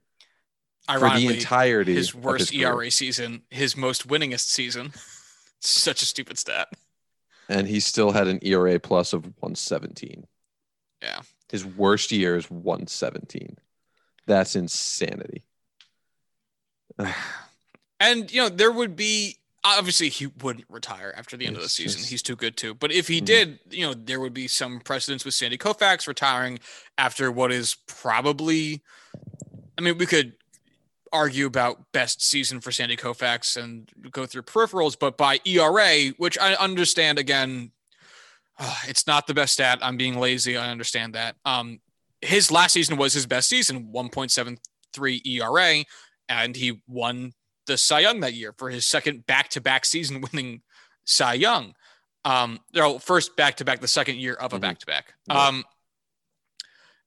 [0.87, 2.67] for the Ironically, entirety his worst career.
[2.73, 4.93] ERA season, his most winningest season.
[5.61, 6.67] Such a stupid stat.
[7.47, 10.27] and he still had an ERA plus of 117.
[11.01, 11.21] Yeah.
[11.49, 13.57] His worst year is 117.
[14.27, 15.43] That's insanity.
[17.99, 21.69] And you know, there would be obviously he wouldn't retire after the end of the
[21.69, 21.99] season.
[21.99, 22.73] just- He's too good to.
[22.73, 23.25] But if he Mhm.
[23.25, 26.59] did, you know, there would be some precedence with Sandy Koufax retiring
[26.97, 28.81] after what is probably
[29.77, 30.33] I mean, we could
[31.11, 36.37] argue about best season for Sandy Koufax and go through peripherals, but by ERA, which
[36.37, 37.71] I understand again,
[38.59, 39.79] uh, it's not the best stat.
[39.81, 40.57] I'm being lazy.
[40.57, 41.37] I understand that.
[41.45, 41.81] Um,
[42.21, 45.83] his last season was his best season, 1.73 ERA,
[46.29, 47.33] and he won
[47.65, 50.61] the Cy Young that year for his second back-to-back season winning
[51.05, 51.73] Cy Young.
[52.25, 54.61] Um, no, first back-to-back, the second year of a Mhm.
[54.61, 55.13] back-to-back.
[55.27, 55.47] Yeah.
[55.47, 55.65] Um,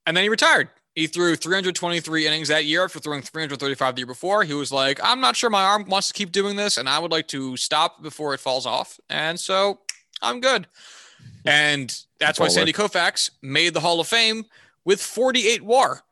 [0.06, 0.68] and then he retired.
[0.94, 4.44] He threw 323 innings that year after throwing 335 the year before.
[4.44, 6.98] He was like, I'm not sure my arm wants to keep doing this, and I
[6.98, 8.98] would like to stop before it falls off.
[9.10, 9.80] And so
[10.22, 10.66] I'm good.
[11.44, 14.46] And that's why Sandy Koufax made the Hall of Fame
[14.84, 16.02] with 48 WAR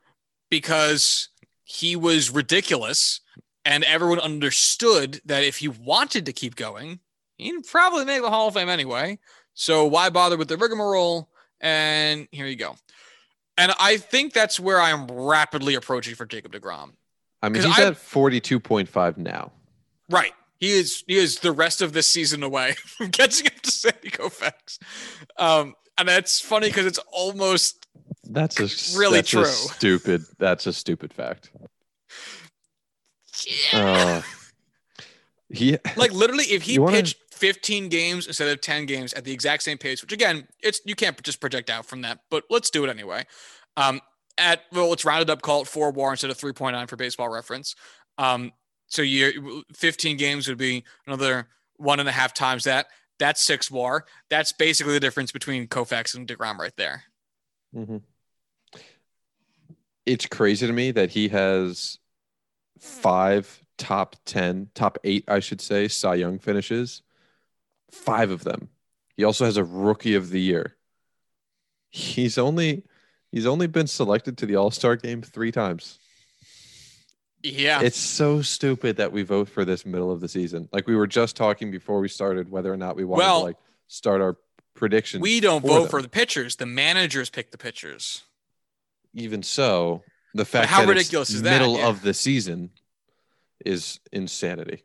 [0.48, 1.28] because
[1.64, 3.20] he was ridiculous,
[3.64, 7.00] and everyone understood that if he wanted to keep going,
[7.36, 9.18] he'd probably make the Hall of Fame anyway.
[9.54, 11.28] So why bother with the rigmarole?
[11.60, 12.76] And here you go.
[13.56, 16.92] And I think that's where I'm rapidly approaching for Jacob DeGrom.
[17.42, 19.52] I mean, he's I- at 42.5 now.
[20.10, 20.32] Right.
[20.58, 24.10] He is he is the rest of this season away from catching up to Sandy
[24.10, 24.78] Koufax.
[25.38, 27.86] Um, and that's funny because it's almost
[28.24, 29.44] That's a Really that's a true.
[29.46, 30.22] stupid.
[30.38, 31.50] That's a stupid fact.
[33.46, 33.80] Yeah.
[33.80, 34.22] Uh,
[35.52, 39.32] he like literally if he wanna- pitched 15 games instead of 10 games at the
[39.32, 42.70] exact same pace, which again, it's you can't just project out from that, but let's
[42.70, 43.24] do it anyway.
[43.76, 44.00] Um,
[44.38, 47.74] at well, it's rounded up, call it four WAR instead of 3.9 for baseball reference.
[48.18, 48.52] Um,
[48.86, 52.86] so you 15 games would be another one and a half times that.
[53.18, 54.06] That's six WAR.
[54.30, 57.04] That's basically the difference between Koufax and Degrom right there.
[57.74, 58.02] Mhm.
[60.06, 61.98] It's crazy to me that he has
[62.84, 67.02] five top 10, top eight, I should say, Cy Young finishes.
[67.90, 68.68] Five of them.
[69.16, 70.76] He also has a rookie of the year.
[71.90, 72.84] He's only
[73.30, 75.98] he's only been selected to the All-Star game three times.
[77.42, 77.80] Yeah.
[77.82, 80.68] It's so stupid that we vote for this middle of the season.
[80.72, 83.44] Like we were just talking before we started whether or not we wanted Well, to
[83.46, 83.56] like
[83.86, 84.36] start our
[84.74, 85.22] predictions.
[85.22, 85.88] we don't for vote them.
[85.90, 86.56] for the pitchers.
[86.56, 88.22] The managers pick the pitchers.
[89.14, 90.02] even so,
[90.34, 91.50] the fact how that it's ridiculous is that?
[91.58, 91.88] middle Yeah.
[91.88, 92.70] of the season
[93.64, 94.82] is insanity.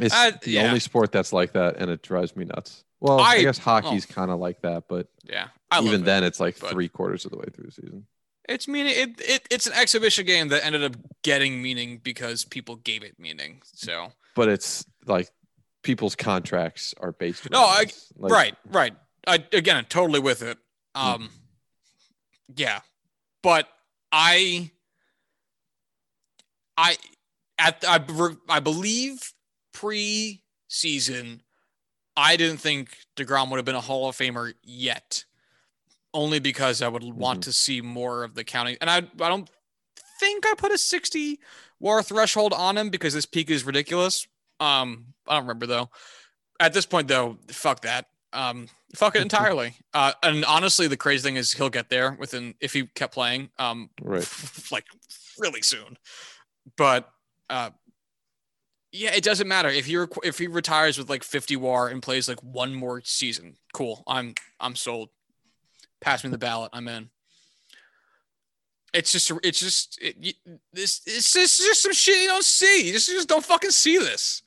[0.00, 0.62] It's Uh, the yeah.
[0.66, 2.84] only sport that's like that, and it drives me nuts.
[3.00, 5.48] Well, I, I- guess hockey's kind of like that, but Yeah.
[5.70, 6.04] I even it.
[6.04, 8.06] then, it's like but- three quarters of the way through the season.
[8.48, 12.74] It's meaning it, it it's an exhibition game that ended up getting meaning because people
[12.76, 13.62] gave it meaning.
[13.64, 15.30] So But it's like
[15.82, 17.48] people's contracts are based.
[17.50, 17.86] No, I-
[18.16, 18.96] Like, right, right.
[19.28, 20.58] I again I'm totally with it.
[20.96, 21.30] Um
[22.56, 22.80] yeah.
[23.42, 23.68] But
[24.12, 24.70] I
[26.76, 26.96] I
[27.58, 28.04] at I,
[28.48, 29.32] I believe
[29.72, 31.42] pre-season
[32.16, 35.24] I didn't think DeGrom would have been a Hall of Famer yet.
[36.14, 37.44] Only because I would want Mhm.
[37.44, 38.76] to see more of the counting.
[38.80, 39.48] And I I don't
[40.20, 41.40] think I put a 60
[41.80, 44.26] WAR threshold on him because this peak is ridiculous.
[44.60, 45.90] Um I don't remember though.
[46.60, 48.06] At this point though, fuck that.
[48.32, 49.74] Um fuck it entirely.
[49.94, 53.50] Uh and honestly the crazy thing is he'll get there within if he kept playing
[53.58, 54.26] um Right.
[54.70, 54.84] like
[55.38, 55.98] really soon.
[56.76, 57.10] But
[57.50, 57.70] uh
[58.94, 62.02] yeah, it doesn't matter if he rec- if he retires with like 50 WAR and
[62.02, 63.56] plays like one more season.
[63.72, 64.02] Cool.
[64.06, 65.08] I'm I'm sold.
[66.00, 66.70] Pass me the ballot.
[66.74, 67.08] I'm in.
[68.92, 72.86] It's just it's just it, you- this it's just, just some shit you don't see.
[72.86, 74.42] You just, you just don't fucking see this.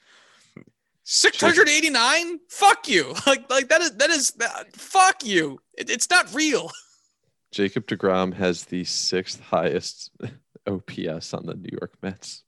[1.06, 2.40] 689?
[2.50, 3.14] Fuck you.
[3.26, 5.60] Like like that is that is that, fuck you.
[5.78, 6.72] It, it's not real.
[7.52, 10.12] Jacob Degrom has the sixth highest
[10.68, 12.44] OPS on the New York Mets.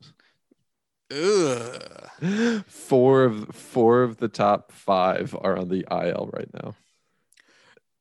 [1.11, 2.63] Ugh.
[2.67, 6.75] four of four of the top five are on the IL right now.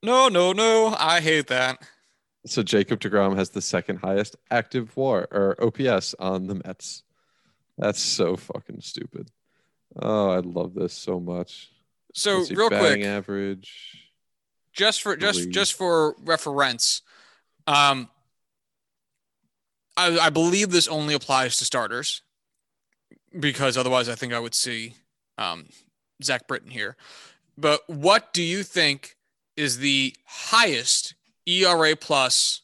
[0.02, 0.94] No, no, no.
[0.98, 1.78] I hate that.
[2.46, 7.02] So Jacob Degrom has the second highest active WAR or OPS on the Mets.
[7.78, 9.30] That's so fucking stupid.
[10.00, 11.70] Oh, I love this so much.
[12.12, 14.02] So see, real quick, average.
[14.72, 15.52] just for just Three.
[15.52, 17.02] just for reference,
[17.66, 18.08] um,
[19.96, 22.22] I, I believe this only applies to starters
[23.38, 24.94] because otherwise, I think I would see
[25.38, 25.66] um,
[26.22, 26.96] Zach Britton here.
[27.58, 29.16] But what do you think
[29.56, 31.14] is the highest
[31.46, 32.62] ERA plus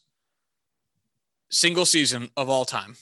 [1.49, 2.95] single season of all time?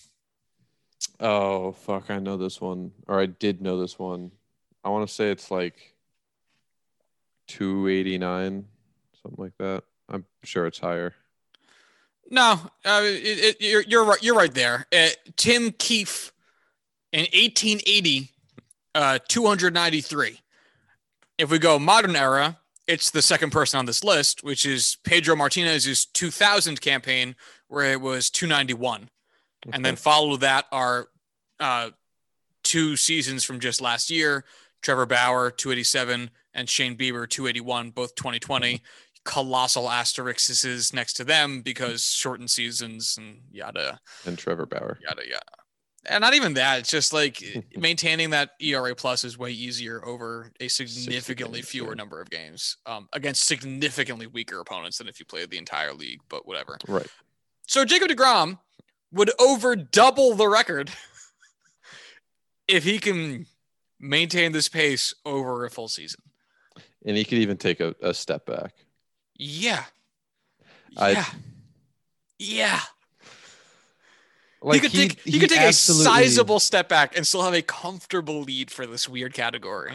[1.21, 4.31] Oh fuck, I know this one, or I did know this one.
[4.83, 5.95] I want to say it's like
[7.47, 8.65] two eighty nine,
[9.21, 9.83] something like that.
[10.09, 11.13] I'm sure it's higher.
[12.31, 14.23] No, uh, it, it, you're you're right.
[14.23, 14.87] You're right there.
[14.91, 16.31] Uh, Tim Keefe
[17.11, 18.31] in 1880,
[18.95, 20.39] uh, 293.
[21.37, 22.57] If we go modern era,
[22.87, 27.35] it's the second person on this list, which is Pedro Martinez's 2000 campaign,
[27.67, 29.09] where it was 291,
[29.71, 31.07] and then follow that are
[31.59, 31.89] uh,
[32.63, 34.45] two seasons from just last year:
[34.81, 38.81] Trevor Bauer 287 and Shane Bieber 281, both 2020
[39.23, 44.99] colossal asterisks next to them because shortened seasons and yada and Trevor Bauer.
[45.01, 45.45] yada yada.
[46.07, 46.79] And not even that.
[46.79, 47.43] It's just like
[47.77, 53.07] maintaining that ERA plus is way easier over a significantly fewer number of games um,
[53.13, 56.21] against significantly weaker opponents than if you played the entire league.
[56.27, 56.79] But whatever.
[56.87, 57.07] Right.
[57.67, 58.57] So Jacob Degrom
[59.11, 60.89] would over double the record
[62.67, 63.45] if he can
[63.99, 66.21] maintain this pace over a full season.
[67.05, 68.73] And he could even take a, a step back.
[69.37, 69.83] Yeah.
[70.97, 71.25] I- Yeah.
[72.39, 72.79] yeah.
[74.63, 77.63] Like he could take he, could take a sizable step back and still have a
[77.63, 79.93] comfortable lead for this weird category.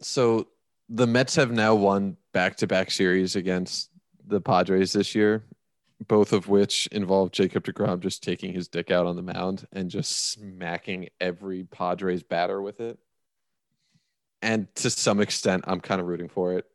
[0.00, 0.48] So
[0.88, 3.90] the Mets have now won back-to-back series against
[4.26, 5.44] the Padres this year,
[6.06, 9.90] both of which involve Jacob Degrom just taking his dick out on the mound and
[9.90, 12.98] just smacking every Padres batter with it.
[14.42, 16.66] And to some extent, I'm kind of rooting for it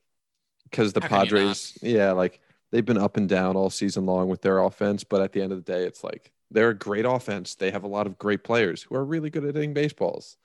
[0.70, 1.28] because the How can you not?
[1.28, 2.40] Padres, yeah, like
[2.72, 5.52] they've been up and down all season long with their offense, but at the end
[5.52, 7.56] of the day, it's like they're a great offense.
[7.56, 10.38] They have a lot of great players who are really good at hitting baseballs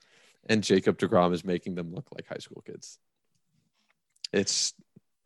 [0.49, 2.99] and Jacob Degrom is making them look like high school kids.
[4.33, 4.73] It's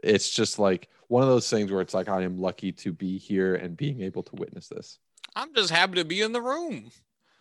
[0.04, 3.18] it's just like one of those things where it's like I am lucky to be
[3.18, 5.00] here and being able to witness this.
[5.36, 6.92] I'm just happy to be in the room.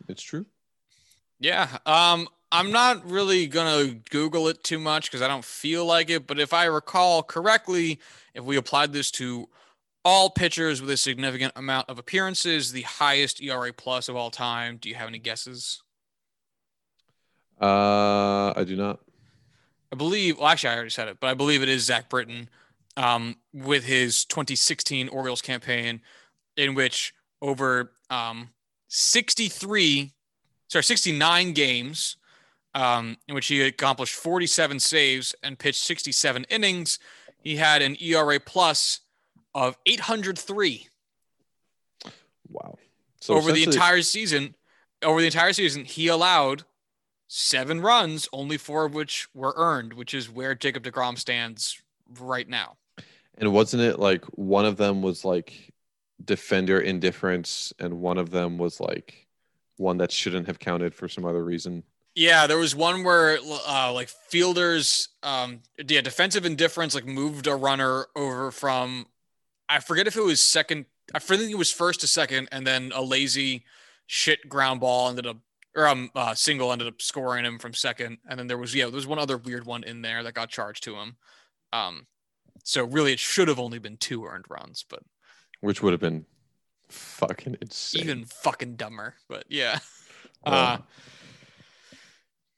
[0.08, 0.46] It's true.
[1.38, 1.68] Yeah.
[1.86, 6.26] Um, I'm not really gonna Google it too much because I don't feel like it.
[6.26, 8.00] But if I recall correctly,
[8.34, 9.48] if we applied this to
[10.04, 14.78] all pitchers with a significant amount of appearances, the highest ERA plus of all time.
[14.78, 15.82] Do you have any guesses?
[17.60, 19.00] Uh, I do not.
[19.92, 22.48] I believe, well, actually, I already said it, but I believe it is Zach Britton
[22.96, 26.00] um, with his 2016 Orioles campaign,
[26.56, 27.12] in which
[27.42, 28.50] over um,
[28.88, 30.12] 63,
[30.68, 32.16] sorry, 69 games,
[32.74, 36.98] um, in which he accomplished 47 saves and pitched 67 innings,
[37.42, 39.00] he had an ERA plus
[39.54, 40.86] of 803.
[42.48, 42.78] Wow.
[43.20, 44.54] So over the entire season,
[45.02, 46.64] over the entire season, he allowed
[47.32, 51.80] seven runs, only four of which were earned, which is where Jacob DeGrom stands
[52.18, 52.76] right now.
[53.38, 55.72] And wasn't it like one of them was like
[56.24, 59.28] defender indifference and one of them was like
[59.76, 61.84] one that shouldn't have counted for some other reason?
[62.16, 67.54] Yeah, there was one where uh, like fielders, um, yeah, defensive indifference like moved a
[67.54, 69.06] runner over from,
[69.68, 72.90] I forget if it was second, I think it was first to second, and then
[72.92, 73.64] a lazy
[74.06, 75.36] shit ground ball ended up
[75.76, 78.86] or um uh, single ended up scoring him from second, and then there was yeah
[78.86, 81.16] there was one other weird one in there that got charged to him.
[81.72, 82.06] Um,
[82.64, 85.00] so really it should have only been two earned runs, but
[85.60, 86.26] which would have been
[86.88, 89.14] fucking insane, even fucking dumber.
[89.28, 89.78] But yeah,
[90.44, 90.78] uh,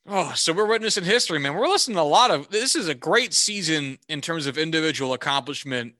[0.07, 1.55] oh, so we're witnessing history, man.
[1.55, 5.13] We're listening to a lot of this is a great season in terms of individual
[5.13, 5.95] accomplishment,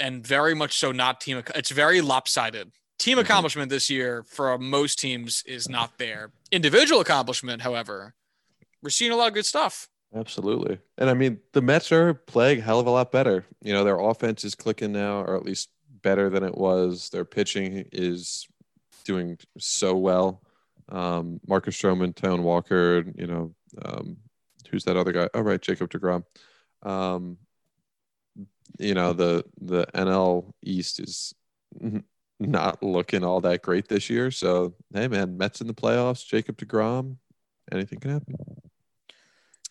[0.00, 1.42] and very much so not team.
[1.54, 2.72] It's very lopsided
[3.02, 3.26] Team mm-hmm.
[3.26, 6.30] accomplishment this year for most teams is not there.
[6.52, 8.14] Individual accomplishment, however,
[8.80, 9.88] we're seeing a lot of good stuff.
[10.14, 10.78] Absolutely.
[10.98, 13.44] And I mean, the Mets are playing hell of a lot better.
[13.60, 15.70] You know, their offense is clicking now, or at least
[16.02, 17.08] better than it was.
[17.08, 18.46] Their pitching is
[19.04, 20.40] doing so well.
[20.88, 23.52] Um, Marcus Stroman, Taijuan Walker, you know,
[23.84, 24.16] um,
[24.70, 25.28] who's that other guy?
[25.34, 26.22] Oh, right, Jacob DeGrom.
[26.84, 27.38] Um,
[28.78, 31.34] you know, the the NL East is
[32.50, 34.30] not looking all that great this year.
[34.30, 37.16] So, hey, man, Mets in the playoffs, Jacob DeGrom,
[37.70, 38.36] anything can happen.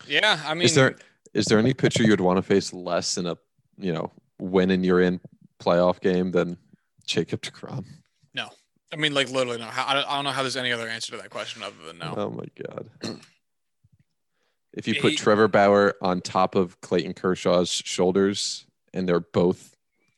[0.08, 0.96] Yeah, I mean, is there
[1.34, 3.38] is there any pitcher you'd want to face less in a
[3.78, 5.20] you know win and you're in
[5.60, 6.58] playoff game than
[7.06, 7.86] Jacob DeGrom?
[8.34, 8.50] No,
[8.92, 9.70] I mean, like literally no.
[9.72, 12.14] I don't know how there's any other answer to that question other than no.
[12.18, 12.90] Oh my god.
[14.74, 19.71] if you put Trevor Bauer on top of Clayton Kershaw's shoulders and they're both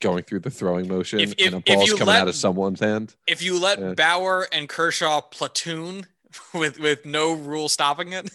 [0.03, 2.81] going through the throwing motion if, if, and a ball's coming let, out of someone's
[2.81, 3.15] hand.
[3.25, 3.93] If you let yeah.
[3.93, 6.05] Bauer and Kershaw platoon
[6.53, 8.29] with with no rule stopping it,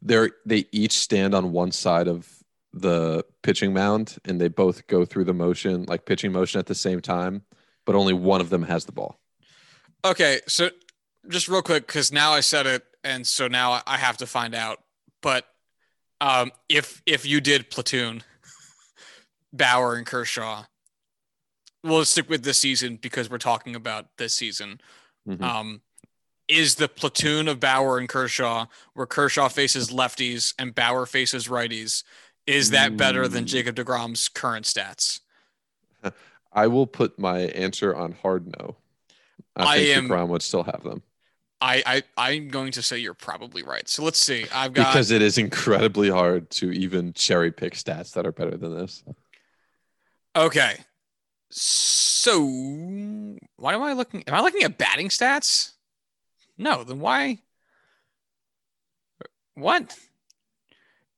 [0.00, 2.28] they're they each stand on one side of
[2.72, 6.74] the pitching mound and they both go through the motion like pitching motion at the
[6.74, 7.42] same time,
[7.84, 9.18] but only one of them has the ball.
[10.04, 10.70] Okay, so
[11.28, 14.54] just real quick because now I said it, and so now I have to find
[14.54, 14.78] out.
[15.20, 15.46] But
[16.20, 18.22] um, if if you did platoon
[19.52, 20.64] Bauer and Kershaw,
[21.82, 24.80] we'll stick with this season because we're talking about this season.
[25.28, 25.42] Mm-hmm.
[25.42, 25.80] Um,
[26.48, 32.02] is the platoon of Bauer and Kershaw, where Kershaw faces lefties and Bauer faces righties,
[32.46, 33.48] is that better than mm.
[33.48, 35.20] Jacob DeGrom's current stats?
[36.52, 38.76] I will put my answer on hard no.
[39.56, 41.02] I, I think am, DeGrom would still have them.
[41.60, 42.02] I, I
[42.32, 43.88] I'm going to say you're probably right.
[43.88, 44.46] So let's see.
[44.52, 48.56] I've got because it is incredibly hard to even cherry pick stats that are better
[48.56, 49.04] than this.
[50.34, 50.76] Okay,
[51.52, 52.40] so
[53.56, 54.24] why am I looking?
[54.26, 55.72] Am I looking at batting stats?
[56.56, 57.38] No, then why?
[59.54, 59.96] What?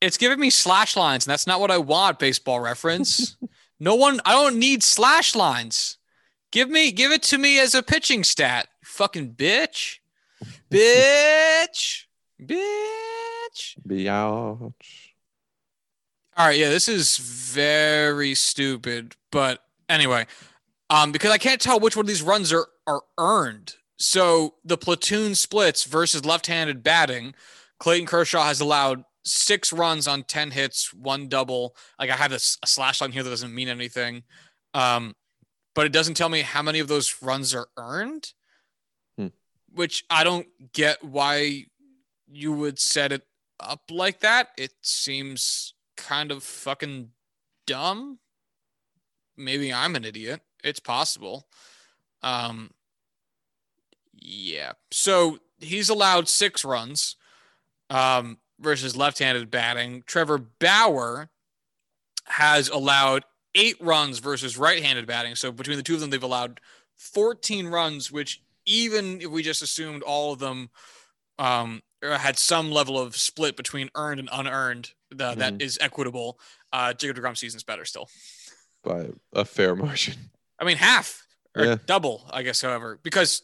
[0.01, 2.19] It's giving me slash lines, and that's not what I want.
[2.19, 3.37] Baseball reference.
[3.81, 4.21] no one.
[4.25, 5.99] I don't need slash lines.
[6.51, 8.69] Give me, give it to me as a pitching stat.
[8.83, 9.99] Fucking bitch,
[10.71, 12.05] bitch,
[12.41, 14.73] bitch, biatch.
[16.37, 20.27] All right, yeah, this is very stupid, but anyway,
[20.91, 23.75] um, because I can't tell which one of these runs are are earned.
[23.97, 27.35] So the platoon splits versus left-handed batting.
[27.79, 31.77] Clayton Kershaw has allowed six runs on 10 hits, one double.
[31.99, 34.25] Like I have this a slash line here that doesn't mean anything.
[34.75, 35.15] Um,
[35.75, 38.33] but it doesn't tell me how many of those runs are earned,
[39.17, 39.29] hmm.
[39.73, 41.67] which I don't get why
[42.31, 43.23] you would set it
[43.61, 44.49] up like that.
[44.57, 47.11] It seems kind of fucking
[47.67, 48.19] dumb
[49.37, 50.41] maybe I'm an idiot.
[50.63, 51.47] It's possible.
[52.23, 52.71] Um,
[54.15, 54.73] yeah.
[54.91, 57.17] So he's allowed six runs
[57.91, 60.03] um, versus left-handed batting.
[60.07, 61.31] Trevor Bauer
[62.27, 63.25] has allowed
[63.55, 65.35] eight runs versus right-handed batting.
[65.35, 66.61] So between the two of them, they've allowed
[66.97, 70.71] 14 runs, which even if we just assumed all of them
[71.39, 75.41] um, had some level of split between earned and unearned the, mm-hmm.
[75.41, 76.39] that is equitable,
[76.73, 78.09] uh, Jacob DeGrom season's better still
[78.85, 80.15] by a fair margin.
[80.59, 81.27] I mean, half
[81.57, 81.77] or Yeah.
[81.87, 83.43] double, I guess, however, because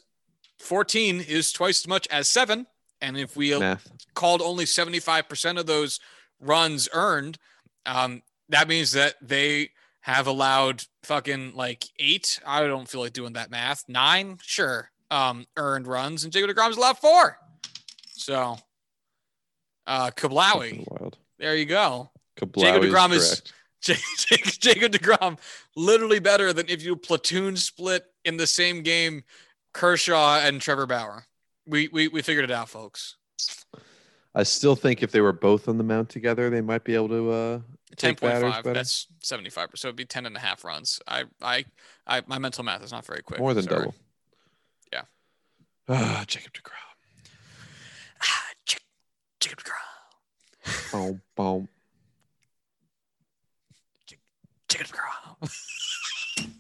[0.59, 2.67] 14 is twice as much as seven.
[3.01, 3.91] And if we Math.
[4.15, 6.01] called only 75% of those
[6.39, 7.39] runs earned,
[7.87, 9.71] um, that means that they
[10.03, 12.41] have allowed fucking like eight.
[12.47, 13.85] I don't feel like doing that math.
[13.89, 14.91] Nine, sure.
[15.11, 17.37] Um, earned runs, and Jacob DeGrom's allowed four.
[18.13, 18.59] So,
[19.87, 21.19] uh, Kablawi, Wild.
[21.39, 22.11] there you go.
[22.39, 23.43] Kablawi DeGrom is is-
[24.61, 25.39] Jacob DeGrom,
[25.77, 29.23] literally better than if you platoon split in the same game
[29.73, 31.27] Kershaw and Trevor Bauer.
[31.67, 33.17] We, we, we figured it out, folks.
[34.35, 37.09] I still think if they were both on the mound together, they might be able
[37.09, 37.61] to uh,
[37.97, 38.75] take batters 10.5 better.
[38.75, 41.65] that's 75 so it'd be 10 and a half runs i i
[42.07, 43.79] i my mental math is not very quick more than Sorry.
[43.87, 43.95] double.
[44.93, 45.03] Yeah.
[45.89, 46.73] Ah, Jacob Degrom.
[48.23, 48.47] ah,
[49.41, 50.93] Jacob DeGrom.
[50.93, 51.69] Boom, boom.
[54.71, 54.87] Jacob
[55.43, 56.51] DeGrom.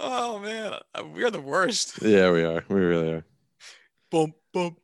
[0.00, 2.64] oh man uh, we're the worst Yeah, we are.
[2.68, 3.24] We really are.
[4.10, 4.76] boom boom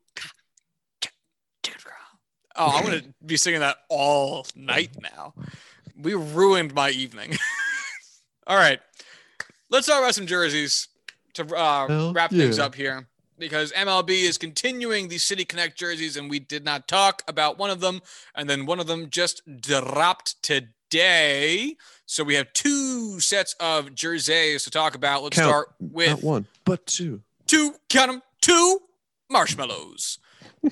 [1.00, 1.14] Jacob
[1.62, 2.18] DeGrom.
[2.56, 5.34] oh i'm gonna be singing that all night now
[5.96, 7.36] we ruined my evening
[8.46, 8.80] all right
[9.70, 10.88] let's talk about some jerseys
[11.34, 13.06] to uh, Hell wrap things up here
[13.38, 17.70] because MLB is continuing the City Connect jerseys, and we did not talk about one
[17.70, 18.00] of them,
[18.34, 20.66] and then one of them just dropped today.
[22.06, 25.22] So we have two sets of jerseys to talk about.
[25.22, 25.48] Let's Count.
[25.48, 27.22] start with Not one, but two.
[27.46, 28.80] two, count them, two
[29.30, 30.18] marshmallows.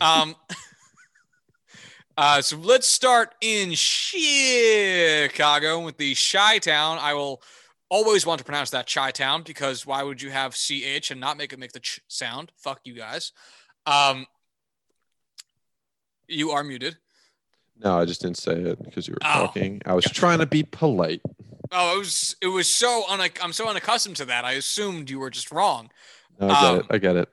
[0.00, 0.34] Um,
[2.16, 6.98] uh, so let's start in Chicago with the Chi Town.
[7.00, 7.42] I will
[7.90, 11.36] always want to pronounce that Chi Town because why would you have CH and not
[11.36, 12.50] make it make the ch sound?
[12.56, 13.32] Fuck you guys.
[13.84, 14.26] Um,
[16.28, 16.96] you are muted.
[17.83, 19.83] No, I just didn't say it because you were Oh, talking.
[19.87, 20.14] I was gotcha.
[20.18, 21.20] trying to be polite.
[21.72, 24.45] Oh, it was it was so un- I'm so unaccustomed to that.
[24.45, 25.91] I assumed you were just wrong.
[26.41, 26.87] No, I get Um, it.
[26.91, 27.29] I get it.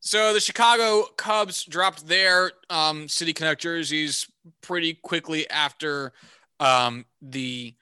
[0.00, 4.26] So the Chicago Cubs dropped their um, City Connect jerseys
[4.62, 6.12] pretty quickly after
[6.58, 7.74] um, the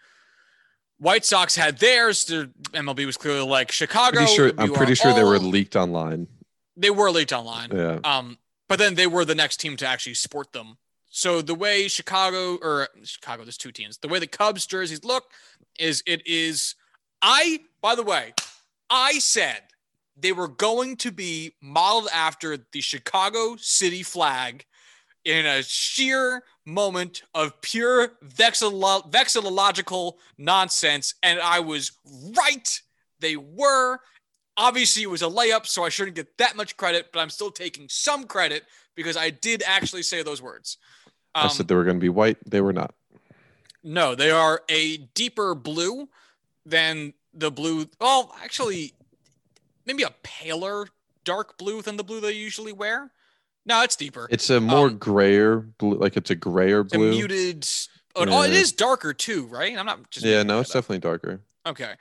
[0.98, 2.24] White Sox had theirs.
[2.24, 4.16] The MLB was clearly like Chicago.
[4.18, 4.52] Pretty sure.
[4.58, 6.26] I'm pretty sure they were leaked online.
[6.76, 7.70] they were leaked online.
[7.72, 7.98] Yeah.
[8.02, 10.76] Um, but then they were the next team to actually sport them.
[11.18, 13.98] So the way Chicago or Chicago, there's two teams.
[13.98, 15.24] The way the Cubs jerseys look
[15.76, 16.76] is it is.
[17.20, 18.34] I by the way,
[18.88, 19.62] I said
[20.16, 24.64] they were going to be modeled after the Chicago City flag
[25.24, 31.90] in a sheer moment of pure vexillo- vexillological nonsense, and I was
[32.36, 32.80] right.
[33.18, 33.98] They were.
[34.56, 37.50] Obviously, it was a layup, so I shouldn't get that much credit, but I'm still
[37.50, 38.62] taking some credit
[38.94, 40.76] because I did actually say those words.
[41.38, 42.38] I Um, said they were going to be white.
[42.48, 42.94] They were not.
[43.82, 46.08] no, they are a deeper blue
[46.66, 47.88] than the blue.
[48.00, 48.94] Well, actually,
[49.86, 50.88] maybe a paler
[51.24, 53.10] dark blue than the blue they usually wear.
[53.66, 54.26] No, it's deeper.
[54.30, 55.98] It's a more Um, grayer blue.
[55.98, 57.10] Like it's a grayer It's a blue.
[57.10, 57.66] muted.
[58.16, 58.58] Oh, oh, it Yeah.
[58.58, 59.76] is darker too, right?
[59.78, 60.24] I'm not just.
[60.26, 60.42] yeah.
[60.42, 60.74] No, it's up.
[60.82, 61.42] definitely darker.
[61.66, 61.94] Okay.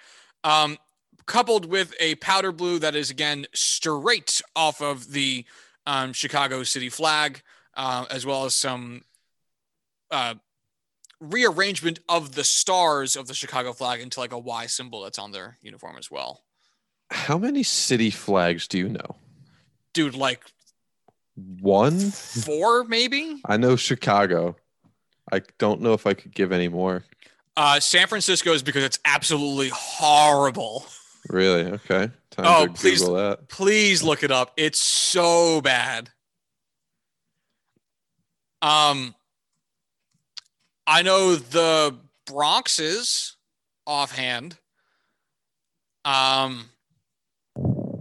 [0.44, 0.78] Um,
[1.26, 5.46] coupled with a powder blue that is again straight off of the
[5.86, 7.42] um, Chicago City flag,
[7.76, 9.04] uh, as well as some
[10.12, 10.36] uh,
[11.20, 15.32] rearrangement of the stars of the Chicago flag into like a Y symbol that's on
[15.32, 16.44] their uniform as well.
[17.12, 19.16] How many city flags do you know?
[19.94, 20.44] Dude, like
[21.36, 22.00] One.
[22.00, 23.42] four maybe?
[23.46, 24.56] I know Chicago.
[25.32, 27.04] I don't know if I could give any more.
[27.56, 30.86] Uh, San Francisco is because it's absolutely horrible.
[31.30, 31.64] Really?
[31.72, 32.10] Okay.
[32.32, 33.00] Time Oh, to please.
[33.00, 33.50] Google that.
[33.50, 34.54] Please look it up.
[34.58, 36.10] It's so bad.
[38.62, 39.16] Um,
[40.88, 41.96] I know the
[42.26, 43.36] Bronx is
[43.86, 44.58] offhand.
[46.06, 46.70] Um,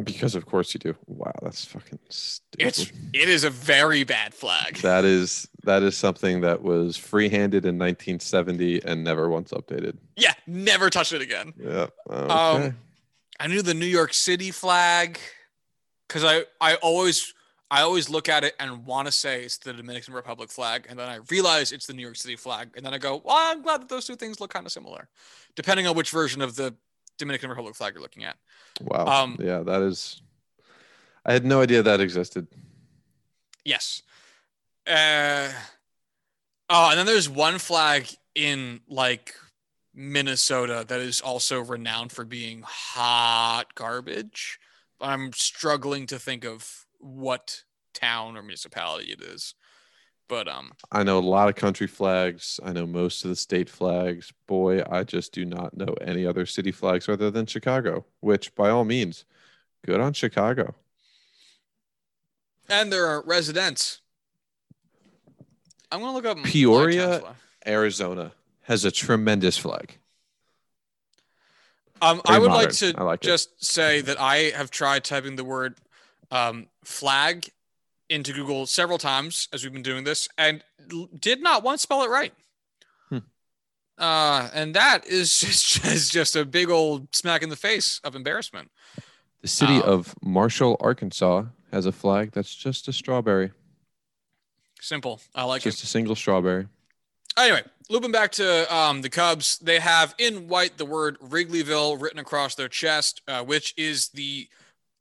[0.05, 0.95] Because of course you do.
[1.07, 2.67] Wow, that's fucking stupid.
[2.69, 4.77] it's it is a very bad flag.
[4.79, 9.97] that is that is something that was free-handed in 1970 and never once updated.
[10.17, 11.53] Yeah, never touch it again.
[11.59, 11.87] Yeah.
[12.09, 12.33] Okay.
[12.33, 12.77] Um,
[13.41, 15.19] I knew the New York City flag
[16.07, 17.35] because I I always
[17.71, 20.99] I always look at it and want to say it's the Dominican Republic flag, and
[20.99, 23.63] then I realize it's the New York City flag, and then I go, well, I'm
[23.63, 25.09] glad that those two things look kind of similar,
[25.57, 26.75] depending on which version of the
[27.19, 28.37] Dominican Republic flag you're looking at.
[28.81, 29.07] wow.
[29.07, 30.23] um, yeah, that is.
[31.25, 32.47] I had no idea that existed.
[33.65, 34.03] Yes.
[34.87, 35.51] Uh,
[36.71, 38.07] oh, and then there's one flag
[38.37, 39.35] in like
[39.93, 44.61] Minnesota that is also renowned for being hot garbage.
[45.01, 47.63] I'm struggling to think of what
[47.95, 49.55] town or municipality it is.
[50.29, 52.59] But um, I know a lot of country flags.
[52.65, 54.33] I know most of the state flags.
[54.47, 58.71] Boy, I just do not know any other city flags other than Chicago, which by
[58.71, 59.25] all means,
[59.85, 60.75] good on Chicago.
[62.69, 64.01] and there are residents.
[65.93, 67.37] I'm gonna look up Peoria?
[67.65, 68.33] Arizona
[68.63, 69.99] has a tremendous flag.
[72.03, 73.27] Um, I would like to like it.
[73.27, 75.77] just say that I have tried typing the word
[76.31, 77.51] um, flag
[78.09, 80.63] into Google several times as we've been doing this, and
[80.93, 82.33] l- did not once spell it right.
[83.09, 83.19] Hmm.
[83.99, 88.15] Uh, and that is just, is just a big old smack in the face of
[88.15, 88.71] embarrassment.
[89.43, 93.53] The city Um, of Marshall, Arkansas has a flag that's just a strawberry,
[94.81, 95.21] Simple.
[95.35, 95.71] I like it.
[95.71, 96.69] just a single strawberry.
[97.37, 102.19] Anyway, looping back to um, the Cubs, they have in white the word Wrigleyville written
[102.19, 104.49] across their chest, uh, which is the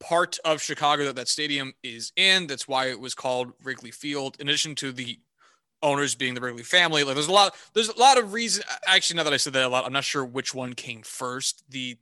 [0.00, 2.46] part of Chicago that that stadium is in.
[2.46, 4.36] That's why it was called Wrigley Field.
[4.40, 5.18] In addition to the
[5.82, 8.64] owners being the Wrigley family, like there's a lot, there's a lot of reason.
[8.86, 11.64] Actually, now that I said that a lot, I'm not sure which one came first:
[11.68, 11.96] the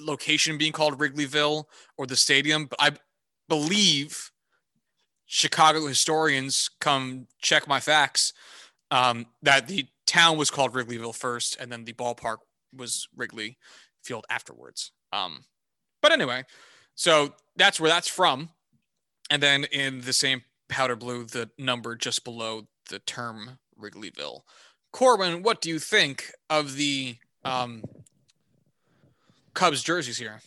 [0.00, 1.64] location being called Wrigleyville
[1.96, 2.66] or the stadium.
[2.66, 2.92] But I
[3.48, 4.30] believe
[5.26, 8.32] Chicago historians come check my facts
[8.90, 12.38] um, that the town was called Wrigleyville first, and then the ballpark
[12.76, 13.56] was Wrigley
[14.02, 14.92] Field afterwards.
[15.12, 15.44] Um,
[16.02, 16.44] but anyway,
[16.94, 18.50] so that's where that's from.
[19.30, 24.40] And then in the same powder blue, the number just below the term Wrigleyville.
[24.92, 27.82] Corbin, what do you think of the um,
[29.54, 30.40] Cubs jerseys here?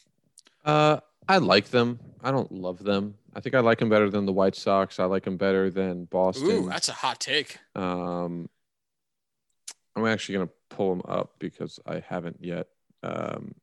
[0.64, 2.00] Uh, I like them.
[2.24, 3.16] I don't love them.
[3.36, 5.00] I think I like them better than the White Sox.
[5.00, 6.50] I like them better than Boston.
[6.50, 7.58] Ooh, that's a hot take.
[7.76, 8.50] Um,
[9.96, 12.68] I'm actually gonna pull them up because I haven't yet.
[13.04, 13.56] Um,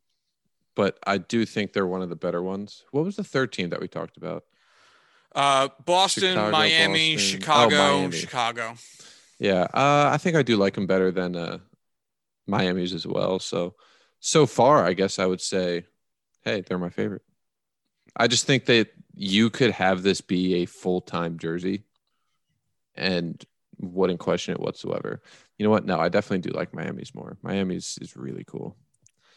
[0.75, 2.85] but I do think they're one of the better ones.
[2.91, 4.45] What was the third team that we talked about?
[5.35, 7.37] Uh, Boston, Chicago, Miami, Boston.
[7.37, 8.17] Oh, Chicago, Miami.
[8.17, 8.75] Chicago.
[9.39, 11.59] Yeah, uh, I think I do like them better than uh,
[12.47, 13.39] Miami's as well.
[13.39, 13.75] So,
[14.21, 15.85] so far, I guess I would say,
[16.45, 17.23] hey, they're my favorite.
[18.17, 21.85] I just think that you could have this be a full time jersey,
[22.95, 23.43] and
[23.79, 25.23] wouldn't question it whatsoever.
[25.59, 25.87] You know what?
[25.87, 27.37] No, I definitely do like Miami's more.
[27.43, 28.77] Miami's is really cool.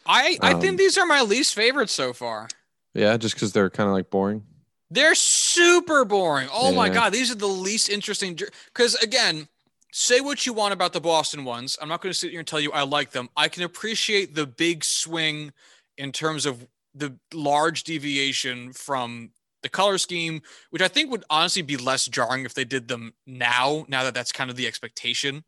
[0.06, 2.48] I, I Um, think these are my least favorites so far.
[2.94, 4.44] Yeah, just because they're kind of like boring.
[4.92, 6.48] They're super boring.
[6.54, 8.40] Oh my god, these are the least interesting.
[8.68, 9.48] Because again,
[9.92, 11.78] say what you want about the Boston ones.
[11.82, 13.30] I'm not going to sit here and tell you I like them.
[13.36, 15.52] I can appreciate the big swing
[15.98, 19.32] in terms of the large deviation from
[19.64, 23.14] the color scheme, which I think would honestly be less jarring if they did them
[23.26, 23.86] now.
[23.90, 25.44] Now that that's kind of the expectation,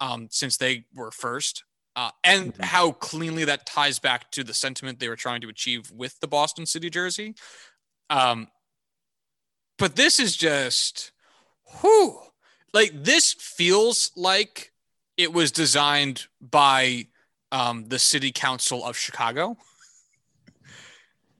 [0.00, 1.64] um, since they were first.
[1.96, 2.64] Uh, and Mhm.
[2.64, 6.28] how cleanly that ties back to the sentiment they were trying to achieve with the
[6.28, 7.34] Boston City jersey.
[8.10, 8.48] Um,
[9.78, 11.12] but this is just
[11.80, 12.20] whew.
[12.74, 14.72] Like this feels like
[15.16, 17.08] it was designed by
[17.50, 19.56] um, the city council of Chicago.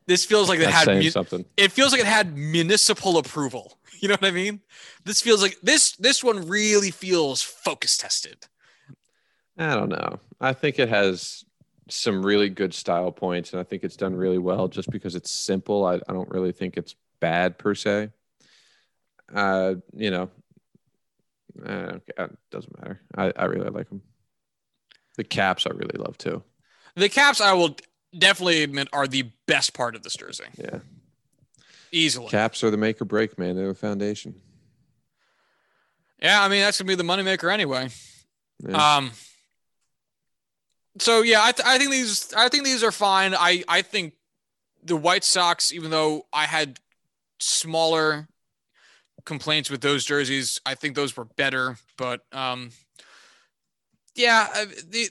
[0.07, 1.45] This feels like it That's had mu- something.
[1.57, 3.79] it feels like it had municipal approval.
[3.99, 4.61] You know what I mean?
[5.05, 8.47] This feels like this this one really feels focus tested.
[9.57, 10.21] I don't know.
[10.41, 11.45] I think it has
[11.89, 15.31] some really good style points, and I think it's done really well just because it's
[15.31, 15.85] simple.
[15.85, 18.11] I, I don't really think it's bad per se.
[19.35, 20.31] Uh, you know,
[21.65, 23.01] uh, it doesn't matter.
[23.17, 24.03] I, I really like them.
[25.17, 26.43] The caps I really love too.
[26.95, 27.77] The caps, I will
[28.17, 30.45] definitely admit, are the best part of this jersey.
[30.57, 30.81] Yeah,
[31.93, 32.29] Easily.
[32.29, 33.57] caps are the make or break, man.
[33.57, 34.35] They're the foundation.
[36.21, 37.89] Yeah, I mean that's gonna be the moneymaker anyway.
[38.67, 38.97] Yeah.
[38.97, 39.13] Um.
[40.99, 43.35] So yeah, I, th- I think these I think these are fine.
[43.35, 44.15] I I think
[44.83, 46.79] the White Sox, even though I had
[47.39, 48.29] smaller
[49.25, 51.77] complaints with those jerseys, I think those were better.
[51.99, 52.71] But um,
[54.15, 55.11] yeah, the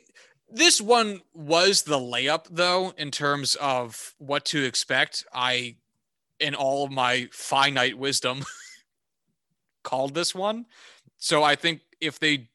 [0.50, 5.26] this one was the layup though in terms of what to expect.
[5.34, 5.76] I,
[6.40, 8.44] in all of my finite wisdom,
[9.84, 10.66] called this one.
[11.18, 12.50] So I think if they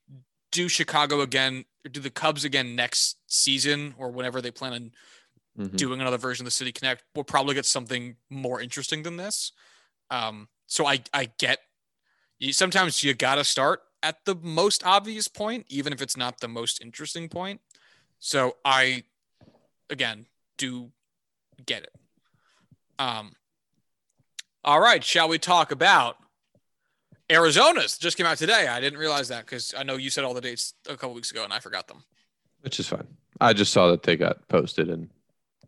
[0.53, 4.93] do Chicago again, or do the Cubs again next season, or whenever they plan on
[5.59, 5.77] Mhm.
[5.77, 9.53] doing another version of the City Connect, we'll probably get something more interesting than this.
[10.11, 11.61] Um, so I I get
[12.39, 12.53] you.
[12.53, 16.81] Sometimes you gotta start at the most obvious point, even if it's not the most
[16.81, 17.61] interesting point.
[18.19, 19.05] So I,
[19.89, 20.93] again, do
[21.67, 21.95] get it.
[22.99, 23.37] Um.
[24.63, 26.20] All right, shall we talk about
[27.31, 27.97] Arizona's?
[27.97, 28.67] Just came out today.
[28.67, 31.31] I didn't realize that because I know you said all the dates a couple weeks
[31.31, 32.03] ago and I forgot them.
[32.63, 33.07] Which is fine.
[33.41, 35.09] I just saw that they got posted, and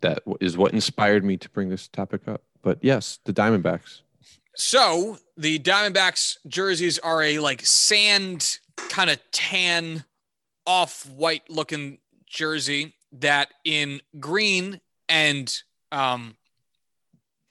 [0.02, 2.42] that is what inspired me to bring this topic up.
[2.60, 4.02] But yes, the Diamondbacks.
[4.54, 10.04] so the Diamondbacks jerseys are a like sand kind of tan,
[10.66, 16.36] off white looking jersey that in green and um,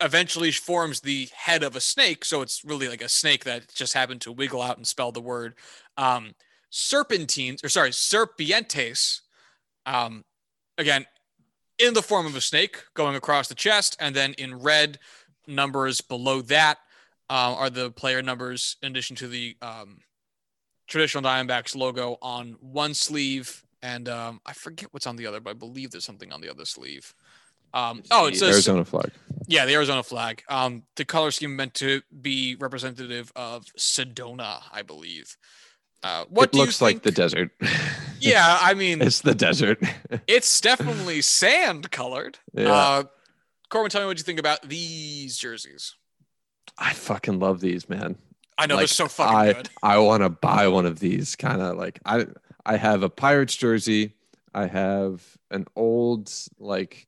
[0.01, 2.25] eventually forms the head of a snake.
[2.25, 5.21] So it's really like a snake that just happened to wiggle out and spell the
[5.21, 5.55] word
[5.97, 6.33] um,
[6.69, 9.21] serpentines, or sorry, serpientes.
[9.85, 10.23] Um,
[10.77, 11.05] again,
[11.79, 14.99] in the form of a snake going across the chest, and then in red
[15.47, 16.77] numbers below that
[17.29, 19.99] uh, are the player numbers in addition to the um,
[20.87, 25.51] traditional Diamondbacks logo on one sleeve, and um, I forget what's on the other, but
[25.51, 27.13] I believe there's something on the other sleeve.
[27.73, 29.11] Um, oh, it's the a Arizona flag.
[29.51, 30.43] Yeah, the Arizona flag.
[30.47, 35.37] Um, the color scheme meant to be representative of Sedona, I believe.
[36.03, 37.51] Uh, what it looks like the desert.
[38.19, 39.79] yeah, I mean, it's the desert.
[40.27, 42.39] it's definitely sand colored.
[42.53, 42.71] Yeah.
[42.71, 43.03] Uh,
[43.69, 45.95] Corbin, tell me what you think about these jerseys.
[46.77, 48.15] I fucking love these, man.
[48.57, 49.69] I know Like, they're so fucking I good.
[49.83, 51.35] I want to buy one of these.
[51.35, 52.25] Kind of like I
[52.65, 54.15] I have a Pirates jersey.
[54.53, 57.07] I have an old like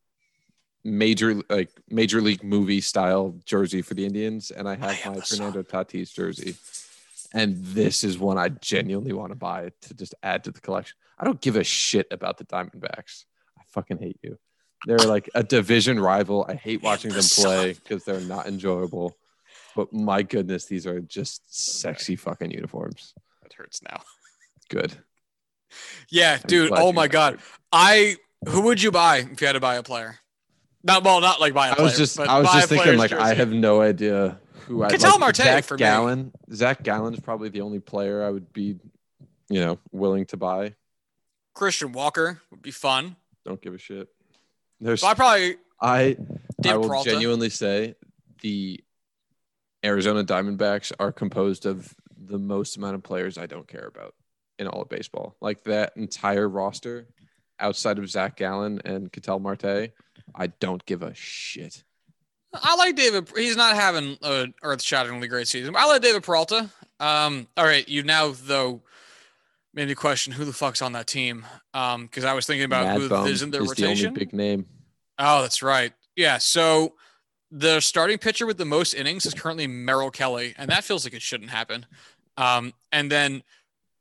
[0.84, 5.22] major like major league movie style jersey for the Indians, and I have have my
[5.22, 5.38] song.
[5.38, 6.56] Fernando Tatis jersey.
[7.36, 10.96] And this is one I genuinely want to buy to just add to the collection.
[11.18, 13.26] I don't give a shit about the Diamondbacks.
[13.58, 14.38] I fucking hate you.
[14.86, 16.46] They're like a division rival.
[16.48, 19.18] I hate watching them play because they're not enjoyable.
[19.76, 21.42] But my goodness, these are just
[21.82, 23.14] sexy fucking uniforms.
[23.42, 24.02] That hurts now.
[24.70, 24.94] Good.
[26.10, 26.72] Yeah, I'm dude.
[26.74, 27.34] Oh my god.
[27.34, 27.48] remembered.
[27.72, 30.20] I who would you buy if you had to buy a player?
[30.84, 31.86] Not well, not like buy a I player.
[31.86, 35.20] was just I was just thinking like I have no idea who I Ketel like.
[35.20, 35.80] Marte Zac for me.
[35.80, 36.32] Gallen.
[36.54, 38.78] Zac Gallen is probably the only player I would be,
[39.50, 40.74] you know, willing to buy.
[41.54, 43.16] Christian Walker would be fun.
[43.46, 44.10] Don't give a shit.
[44.82, 46.18] There's So I probably I
[46.66, 47.12] I will Peralta.
[47.12, 47.96] genuinely say
[48.42, 48.84] the
[49.86, 54.16] Arizona Diamondbacks are composed of the most amount of players I don't care about
[54.60, 55.36] in all of baseball.
[55.42, 57.08] Like that entire roster,
[57.60, 59.92] outside of Zac Gallen and Ketel Marte,
[60.36, 61.84] I don't give a shit.
[62.54, 63.30] I like David.
[63.36, 65.76] He's not having an earth-shatteringly great season.
[65.76, 66.70] I like David Peralta.
[67.00, 68.82] Um, all right, you now though
[69.74, 71.46] made me question who the fuck's on that team.
[71.74, 74.08] Um, because I was thinking about Mad who is in their is the rotation.
[74.10, 74.68] only big name.
[75.18, 75.94] Oh, that's right.
[76.16, 76.38] Yeah.
[76.38, 76.94] So
[77.52, 81.14] the starting pitcher with the most innings is currently Merrill Kelly, and that feels like
[81.14, 81.86] it shouldn't happen.
[82.38, 83.44] Um, and then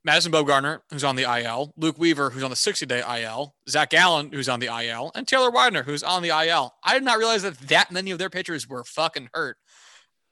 [0.05, 3.91] Madison Bumgarner, who's on the IL, Luke Weaver, who's on the 60 day IL, Zac
[3.91, 6.74] Gallen, who's on the IL, and Taylor Widener, who's on the IL.
[6.83, 9.57] I did not realize that that many of their pitchers were fucking hurt.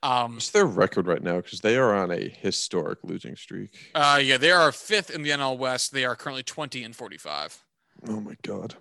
[0.02, 1.36] Um, What's their record right now?
[1.36, 3.90] Because they are on a historic losing streak.
[3.94, 5.92] uh, yeah, they are fifth in the NL West.
[5.92, 7.62] They are currently 20 and 45.
[8.08, 8.74] Oh my god.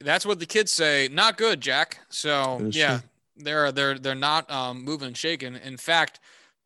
[0.00, 1.08] That's what the kids say.
[1.10, 2.00] Not good, Jack.
[2.10, 3.08] So yeah, true.
[3.36, 5.54] they're they're they're not um, moving and shaking.
[5.54, 6.20] In fact,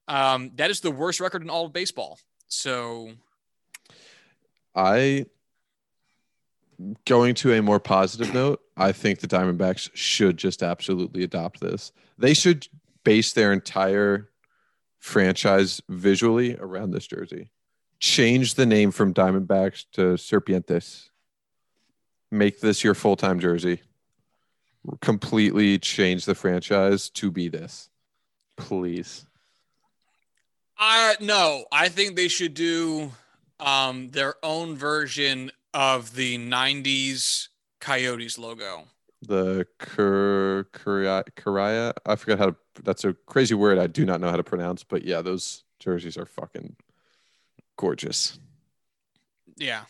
[0.08, 2.18] um, that is the worst record in all of baseball.
[2.48, 3.10] So
[4.76, 5.26] I
[7.06, 11.92] going to a more positive note, I think the Diamondbacks should just absolutely adopt this.
[12.18, 12.68] They should
[13.02, 14.28] base their entire
[14.98, 17.50] franchise visually around this jersey.
[17.98, 21.08] Change the name from Diamondbacks to Serpientes.
[22.30, 23.80] Make this your full-time jersey.
[25.00, 27.88] Completely change the franchise to be this.
[28.56, 29.26] Please.
[30.78, 33.12] I no, I think they should do
[33.60, 37.48] um, their own version of the '90s
[37.80, 38.84] Coyotes logo.
[39.22, 41.92] the Kur Kuria Kuria.
[42.04, 42.56] I forgot how to.
[42.82, 43.78] That's a crazy word.
[43.78, 44.82] I do not know how to pronounce.
[44.84, 46.76] But yeah, those jerseys are fucking
[47.76, 48.38] gorgeous.
[49.56, 49.82] Yeah,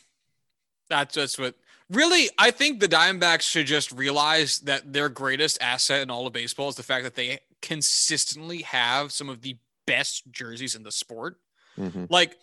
[0.89, 1.55] that's that's what.
[1.89, 6.33] Really, I think the Diamondbacks should just realize that their greatest asset in all of
[6.33, 9.57] baseball is the fact that they consistently have some of the
[9.87, 11.39] best jerseys in the sport.
[11.79, 12.11] Mhm.
[12.11, 12.39] Like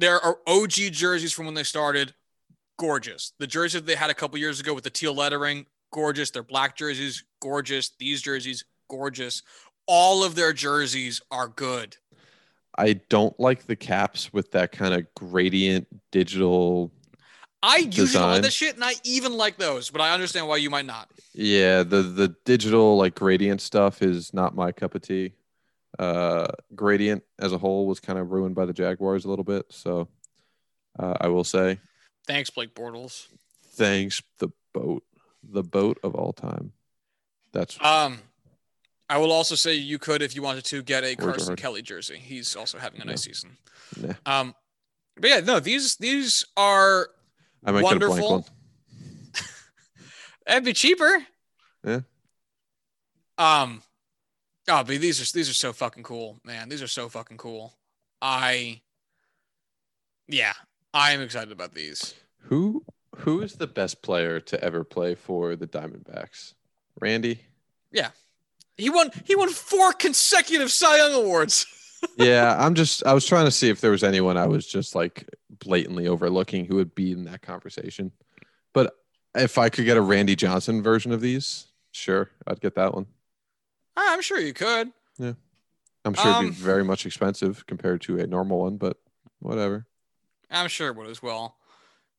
[0.00, 2.14] there are OG jerseys from when they started,
[2.78, 3.32] gorgeous.
[3.38, 6.30] The jerseys they had a couple years ago with the teal lettering, gorgeous.
[6.30, 7.90] Their black jerseys, gorgeous.
[7.98, 9.42] These jerseys, gorgeous.
[9.86, 11.96] All of their jerseys are good.
[12.78, 16.92] I don't like the caps with that kind of gradient digital.
[17.62, 18.32] I usually Design.
[18.32, 21.10] like this shit, and I even like those, but I understand why you might not.
[21.34, 25.34] Yeah, the the digital like gradient stuff is not my cup of tea.
[25.98, 29.66] Uh, gradient as a whole was kind of ruined by the Jaguars a little bit.
[29.70, 30.08] So
[30.98, 31.78] uh, I will say
[32.26, 33.26] Thanks, Blake Bortles.
[33.74, 35.02] thanks the boat,
[35.42, 36.72] the boat of all time.
[37.52, 38.20] That's Um,
[39.08, 41.56] I will also say you could, if you wanted to, get a Carson.
[41.56, 42.16] Kelly jersey.
[42.16, 43.56] He's also having a nice season.
[44.00, 44.14] Nah.
[44.24, 44.54] Um,
[45.16, 47.08] but yeah, no, these these are
[47.64, 48.30] I might get a blank wonderful.
[48.30, 48.44] one.
[50.46, 51.26] That'd be cheaper.
[51.84, 52.00] Yeah.
[53.36, 53.82] Um,
[54.68, 56.68] Oh, but these are these are so fucking cool, man.
[56.68, 57.74] These are so fucking cool.
[58.22, 58.80] I,
[60.28, 60.52] yeah,
[60.92, 62.14] I am excited about these.
[62.44, 62.84] Who
[63.16, 66.54] who is the best player to ever play for the Diamondbacks?
[67.00, 67.40] Randy.
[67.92, 68.10] Yeah.
[68.76, 69.10] He won.
[69.24, 71.66] He won four consecutive Cy Young awards.
[72.16, 74.94] yeah, I'm just I was trying to see if there was anyone I was just
[74.94, 78.12] like blatantly overlooking who would be in that conversation.
[78.72, 78.94] But
[79.34, 83.06] if I could get a Randy Johnson version of these, sure, I'd get that one.
[84.08, 84.92] I'm sure you could.
[85.18, 85.32] Yeah.
[86.04, 88.96] I'm sure it'd Um, be very much expensive compared to a normal one, but
[89.40, 89.86] whatever.
[90.50, 91.56] I'm sure it would as well.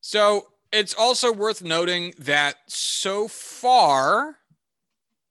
[0.01, 4.37] So it's also worth noting that so far,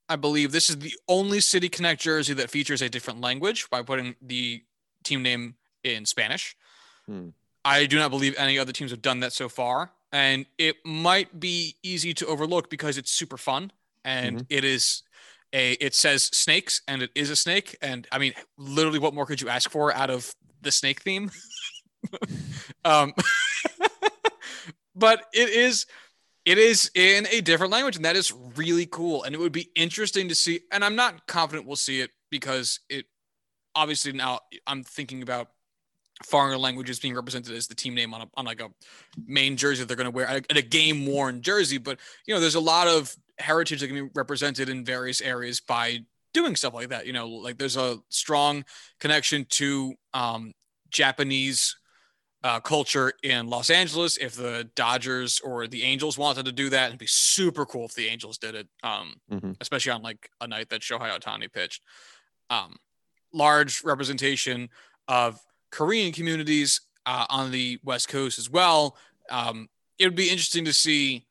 [0.08, 3.82] I believe this is the only City Connect jersey that features a different language by
[3.82, 4.62] putting the
[5.04, 5.54] team name
[5.84, 6.56] in Spanish.
[7.06, 7.28] Hmm.
[7.64, 9.92] I do not believe any other teams have done that so far.
[10.12, 13.70] And it might be easy to overlook because it's super fun
[14.04, 15.02] and it is
[15.52, 17.76] a it says snakes and it is a snake.
[17.82, 21.30] And I mean, literally what more could you ask for out of the snake theme?
[22.84, 23.12] um
[24.94, 25.86] but it is
[26.44, 29.70] it is in a different language and that is really cool and it would be
[29.74, 33.06] interesting to see and i'm not confident we'll see it because it
[33.74, 35.48] obviously now i'm thinking about
[36.24, 38.68] foreign languages being represented as the team name on, a, on like a
[39.26, 42.40] main jersey that they're going to wear at a game worn jersey but you know
[42.40, 45.98] there's a lot of heritage that can be represented in various areas by
[46.34, 48.64] doing stuff like that you know like there's a strong
[48.98, 50.52] connection to um,
[50.90, 51.76] japanese
[52.42, 54.16] uh, culture in Los Angeles.
[54.16, 57.94] If the Dodgers or the Angels wanted to do that, it'd be super cool if
[57.94, 58.66] the Angels did it.
[58.82, 59.56] Um, Mhm.
[59.60, 61.82] especially on like a night that Shohei Ohtani pitched.
[62.48, 62.76] Um,
[63.34, 64.70] large representation
[65.06, 65.38] of
[65.70, 68.96] Korean communities uh, on the West Coast as well.
[69.30, 69.68] Um,
[69.98, 71.26] it would be interesting to see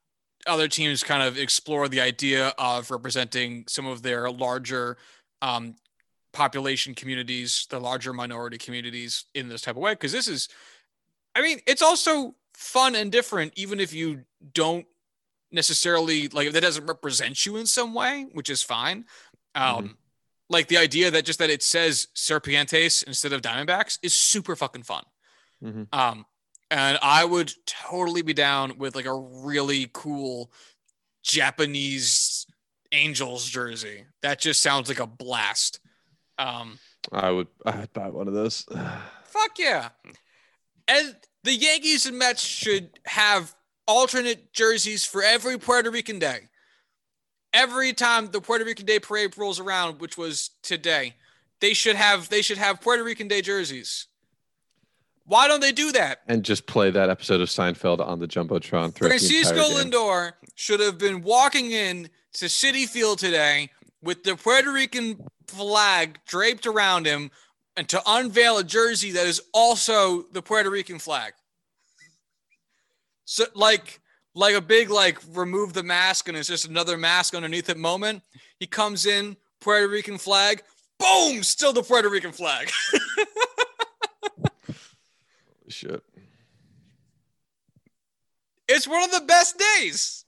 [0.48, 4.98] other teams kind of explore the idea of representing some of their larger
[5.42, 5.76] um,
[6.32, 9.94] population communities, the larger minority communities in this type of way.
[9.94, 10.50] Because this is,
[11.36, 14.86] I mean, it's also fun and different, even if you don't
[15.52, 19.06] necessarily like if that doesn't represent you in some way, which is fine.
[19.56, 19.98] Um,
[20.50, 24.84] like the idea that just that it says Serpientes instead of Diamondbacks is super fucking
[24.84, 25.04] fun.
[25.64, 25.88] Mhm.
[25.94, 26.26] Um,
[26.72, 30.52] and I would totally be down with like a really cool
[31.24, 32.46] Japanese
[32.92, 34.06] Angels jersey.
[34.22, 35.80] That just sounds like a blast.
[36.38, 36.80] Um,
[37.12, 38.66] I would I'd buy one of those.
[39.26, 39.90] fuck yeah.
[40.88, 43.56] And the Yankees and Mets should have
[43.88, 46.49] alternate jerseys for every Puerto Rican day.
[47.54, 51.16] Every time the Puerto Rican Day parade rolls around, which was today,
[51.62, 54.08] they should have they should have Puerto Rican Day jerseys.
[55.26, 56.22] Why don't they do that?
[56.28, 58.94] and just play that episode of Seinfeld on the jumbotron.
[58.94, 59.62] throughout the Francisco.
[59.70, 63.70] Lindor should have been walking in to Citi Field today
[64.02, 67.30] with the Puerto Rican flag draped around him
[67.76, 71.34] and to unveil a jersey that is also the Puerto Rican flag.
[73.26, 74.00] So like
[74.40, 78.24] like a big like remove the mask and it's just another mask underneath it moment.
[78.58, 80.64] He comes in, Puerto Rican flag,
[80.98, 82.72] boom, still the Puerto Rican flag.
[85.68, 86.02] Shit.
[88.68, 90.26] it's one of the best days.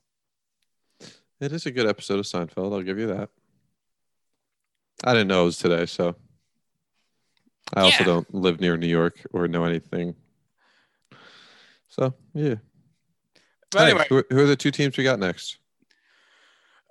[1.39, 2.73] It is a good episode of Seinfeld.
[2.73, 3.29] I'll give you that.
[5.03, 6.15] I didn't know it was today, so
[7.73, 10.15] I also don't live near New York or know anything.
[11.87, 12.55] So yeah.
[13.71, 15.57] But anyway, who, are- who are the two teams we got next?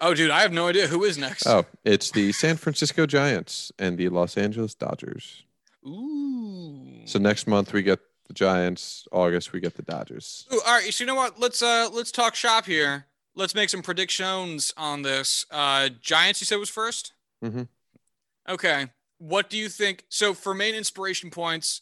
[0.03, 1.47] oh dude, I have no idea who is next.
[1.47, 5.45] Oh, it's the San Francisco Giants and the Los Angeles Dodgers.
[5.87, 7.03] Ooh.
[7.05, 9.07] So next month we get the Giants.
[9.13, 10.47] August we get the Dodgers.
[10.53, 10.93] Ooh, all right.
[10.95, 11.39] So you know what?
[11.39, 13.07] Let's uh let's talk shop here.
[13.35, 15.45] Let's make some predictions on this.
[15.51, 17.13] Uh Giants, you said was 1st
[17.45, 17.63] Mm-hmm.
[18.49, 18.87] Okay.
[19.19, 20.05] What do you think?
[20.09, 21.81] So for main inspiration points,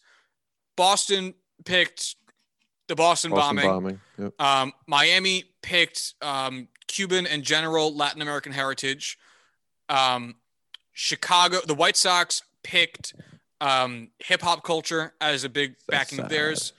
[0.77, 1.35] Boston
[1.65, 2.17] picked
[2.89, 3.71] the Boston, Boston bombing.
[3.71, 4.01] bombing.
[4.19, 4.41] Yep.
[4.41, 9.19] Um, Miami picked um, Cuban and general Latin American heritage.
[9.89, 10.35] Um,
[10.93, 13.15] Chicago, the White Sox picked
[13.61, 16.73] um, hip hop culture as a big backing of theirs.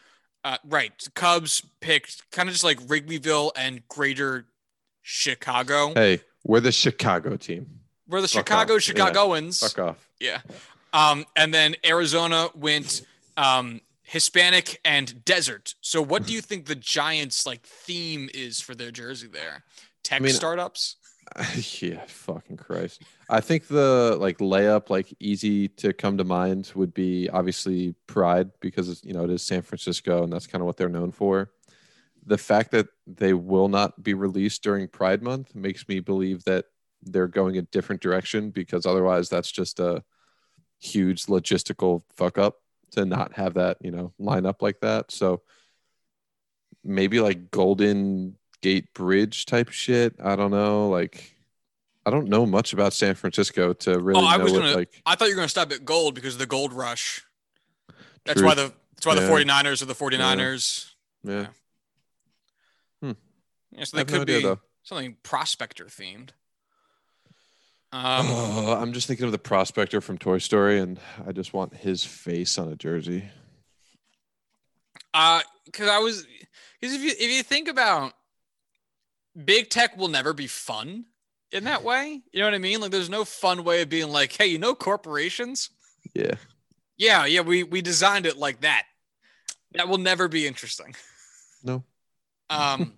[0.44, 0.92] Uh, right.
[1.16, 4.46] Cubs picked kind of just like Wrigleyville and greater
[5.02, 5.94] Chicago.
[5.94, 7.68] Hey, we're the Chicago team.
[8.08, 8.88] We're the fuck Chicago off.
[8.88, 8.94] Yeah.
[8.94, 9.60] Chicagoans.
[9.60, 10.10] Fuck off.
[10.20, 10.42] Yeah.
[10.94, 13.06] Um, and then Arizona went
[13.38, 15.76] um, Hispanic and desert.
[15.82, 16.38] So what do hmm.
[16.38, 19.64] you think the Giants like theme is for their jersey there?
[20.04, 20.96] Tech mean, startups?
[21.80, 23.04] yeah, fucking Christ.
[23.30, 28.50] I think the like layup, like easy to come to mind would be obviously pride
[28.62, 31.52] because you know it is San Francisco and that's kind of what they're known for.
[32.26, 36.66] The fact that they will not be released during Pride Month makes me believe that
[37.04, 40.04] they're going a different direction because otherwise that's just a
[40.80, 42.56] huge logistical fuck up
[42.92, 45.42] to not have that you know line up like that so
[46.84, 51.36] maybe like golden gate bridge type shit i don't know like
[52.06, 54.76] i don't know much about san francisco to really Oh, I know was what, gonna-
[54.76, 57.24] like I thought you were going to stop at gold because of the gold rush.
[58.26, 58.48] That's True.
[58.48, 59.30] why the that's why the Yeah.
[59.30, 60.90] 49ers are the 49ers.
[61.24, 61.48] yeah
[63.02, 63.12] hmm.
[63.72, 64.60] Yeah, so I they have no could idea, be though.
[64.84, 66.30] something prospector themed.
[67.92, 71.76] Um, Oh, i'm just thinking of the prospector from toy story and i just want
[71.76, 73.30] his face on a jersey
[75.14, 76.26] uh, because I was
[76.80, 78.14] because if you if you think about
[79.46, 81.06] big tech will never be fun
[81.52, 82.22] in that way.
[82.32, 82.82] You know what I mean?
[82.82, 85.70] Like, there's no fun way of being like, hey, you know, corporations.
[86.14, 86.36] yeah
[86.98, 88.84] Yeah, yeah, we we designed it like that.
[89.74, 90.96] That will never be interesting.
[91.64, 91.84] no
[92.50, 92.96] Um,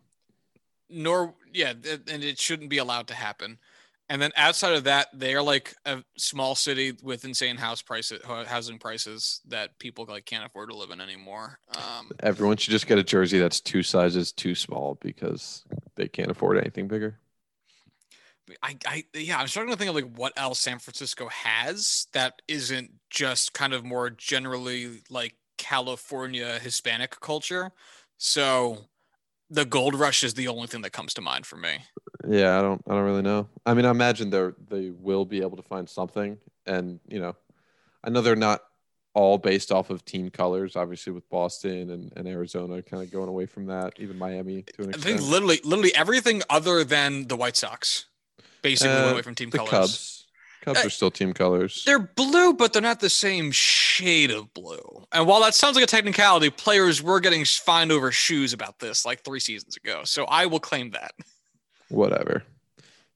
[0.90, 3.58] nor yeah, and it shouldn't be allowed to happen.
[4.12, 8.22] And then outside of that, they are like a small city with insane house prices,
[8.26, 11.60] housing prices that people like can't afford to live in anymore.
[11.78, 15.64] Um, Everyone should just get a jersey that's two sizes too small because
[15.96, 17.20] they can't afford anything bigger.
[18.62, 22.42] I, I, yeah, I'm starting to think of like what else San Francisco has that
[22.50, 27.72] isn't just kind of more generally like California Hispanic culture.
[28.18, 28.90] So
[29.52, 31.78] the gold rush is the only thing that comes to mind for me.
[32.28, 33.48] Yeah, I don't I don't really know.
[33.66, 37.36] I mean, I imagine they're they will be able to find something and, you know,
[38.04, 38.62] I know they're not
[39.14, 43.28] all based off of team colors, obviously with Boston and, and Arizona kind of going
[43.28, 45.04] away from that, even Miami to an I extent.
[45.20, 48.06] think literally, literally everything other than the White Sox
[48.62, 49.72] basically went Uh, away from team the colors.
[49.72, 50.21] Cubs.
[50.62, 51.84] Cubs Uh, are still team colors.
[51.86, 55.06] They're blue, but they're not the same shade of blue.
[55.12, 59.06] And while that sounds like a technicality, players were getting fined over shoes about this
[59.06, 60.02] like three seasons ago.
[60.06, 61.14] So I will claim that.
[61.90, 62.44] whatever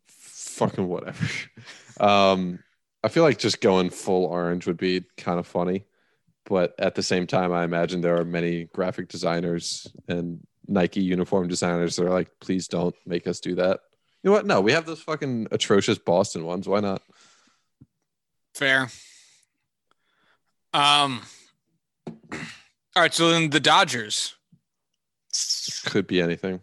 [0.07, 1.26] fucking whatever
[1.99, 2.59] um
[3.03, 5.85] i feel like just going full orange would be kind of funny
[6.45, 11.47] but at the same time i imagine there are many graphic designers and nike uniform
[11.47, 13.80] designers that are like please don't make us do that
[14.23, 17.01] you know what no we have those fucking atrocious boston ones why not
[18.56, 18.90] Fair.
[20.73, 21.22] Um.
[22.98, 24.36] All right, so then the Dodgers,
[25.86, 26.61] could be anything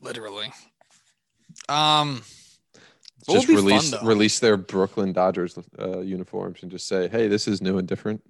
[0.00, 0.52] literally.
[1.68, 2.22] Um,
[3.28, 7.48] just be fun, release release their brooklyn dodgers uh, uniforms and just say hey this
[7.48, 8.22] is new and different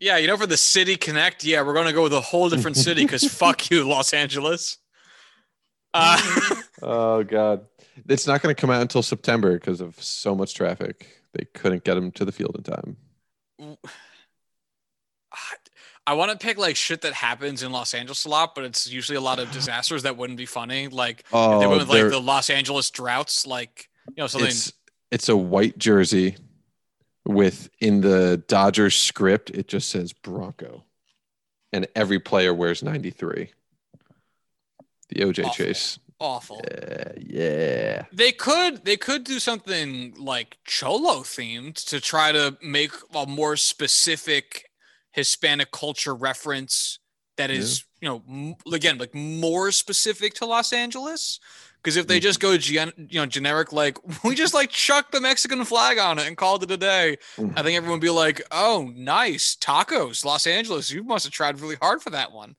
[0.00, 2.76] yeah, you know, for the City Connect, yeah, we're gonna go with a whole different
[2.76, 4.78] city because fuck you, Los Angeles.
[5.94, 6.20] Uh,
[6.82, 7.66] Oh god,
[8.08, 11.21] it's not going to come out until September because of so much traffic.
[11.34, 12.96] They couldn't get them to the field in time.
[16.06, 18.90] I want to pick like shit that happens in Los Angeles a lot, but it's
[18.90, 20.88] usually a lot of disasters that wouldn't be funny.
[20.88, 24.48] Like if they Oh, went with like the Los Angeles droughts, like you know something.
[24.48, 24.72] it's
[25.12, 26.36] it's a white jersey
[27.24, 30.82] with in the Dodgers script it just says Bronco,
[31.72, 33.50] and every player wears ninety three.
[35.10, 35.52] The OJ Awful.
[35.66, 36.00] chase.
[36.22, 36.60] Awful.
[36.70, 38.04] Yeah, yeah.
[38.12, 43.56] They could they could do something like cholo themed to try to make a more
[43.56, 44.70] specific
[45.10, 46.98] Hispanic culture reference
[47.36, 51.40] that is you know m- again like more specific to Los Angeles.
[51.82, 55.20] Because if they just go gen- you know generic like we just like chuck the
[55.20, 57.16] Mexican flag on it and called it a day.
[57.56, 60.90] I think everyone would be like, oh nice tacos, Los Angeles.
[60.90, 62.54] You must have tried really hard for that one.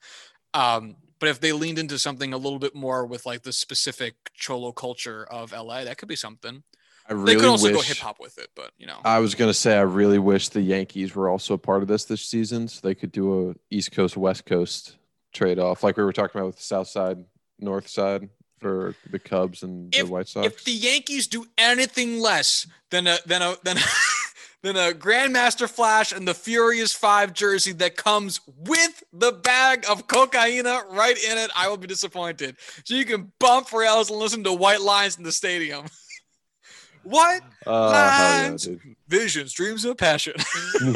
[0.53, 4.29] Um, but if they leaned into something a little bit more with like the specific
[4.33, 6.63] cholo culture of LA, that could be something.
[7.07, 9.53] I They could also go hip hop with it, but you know, I was gonna
[9.53, 12.85] say I really wish the Yankees were also a part of this this season, so
[12.85, 14.97] they could do a East Coast West Coast
[15.31, 17.23] trade off, like we were talking about with the South Side
[17.57, 18.27] North Side
[18.59, 20.45] for the Cubs and If- the White Sox.
[20.45, 23.77] if the Yankees do anything less than a than a than
[24.63, 30.07] than a Grandmaster Flash and the Furious Five jersey that comes with the bag of
[30.07, 32.55] cocaine right in it, I will be disappointed.
[32.85, 35.85] So you can bump rails and listen to White Lines in the stadium.
[37.03, 38.69] what Oh, hell yeah, Lines.
[39.07, 40.33] visions, dreams of passion?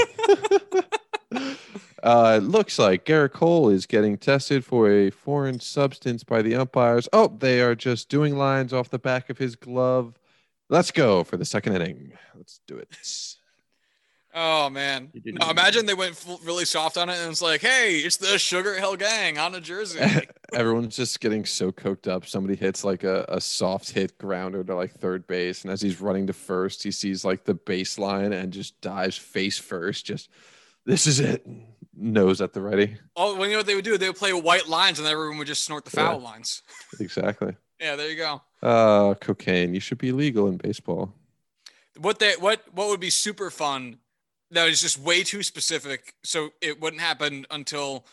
[2.04, 6.56] uh, it looks like Gerrit Cole is getting tested for a foreign substance by the
[6.56, 7.10] umpires.
[7.12, 10.18] Oh, they are just doing lines off the back of his glove.
[10.70, 12.14] Let's go for the second inning.
[12.34, 12.88] Let's do it.
[14.40, 15.10] Oh man!
[15.26, 18.38] No, imagine they went full, really soft on it, and it's like, hey, it's the
[18.38, 20.00] Sugar Hill Gang on a jersey.
[20.54, 22.24] Everyone's just getting so coked up.
[22.28, 25.64] Somebody hits like a, a soft hit grounder to like third base.
[25.64, 29.58] And as he's running to first, he sees like the baseline and just dives face
[29.58, 30.06] first.
[30.06, 30.30] Just,
[30.86, 31.44] this is it.
[31.96, 32.96] Nose at the ready.
[33.16, 33.98] oh, well, you know what they would do?
[33.98, 36.62] They would play white lines, and everyone would just snort the foul lines.
[37.00, 37.56] Exactly.
[37.80, 38.42] Yeah, there you go.
[38.62, 39.74] Uh, cocaine.
[39.74, 41.12] You should be legal in baseball.
[42.00, 43.98] What they what what would be super fun
[44.52, 48.06] that is just way too specific, so it wouldn't happen until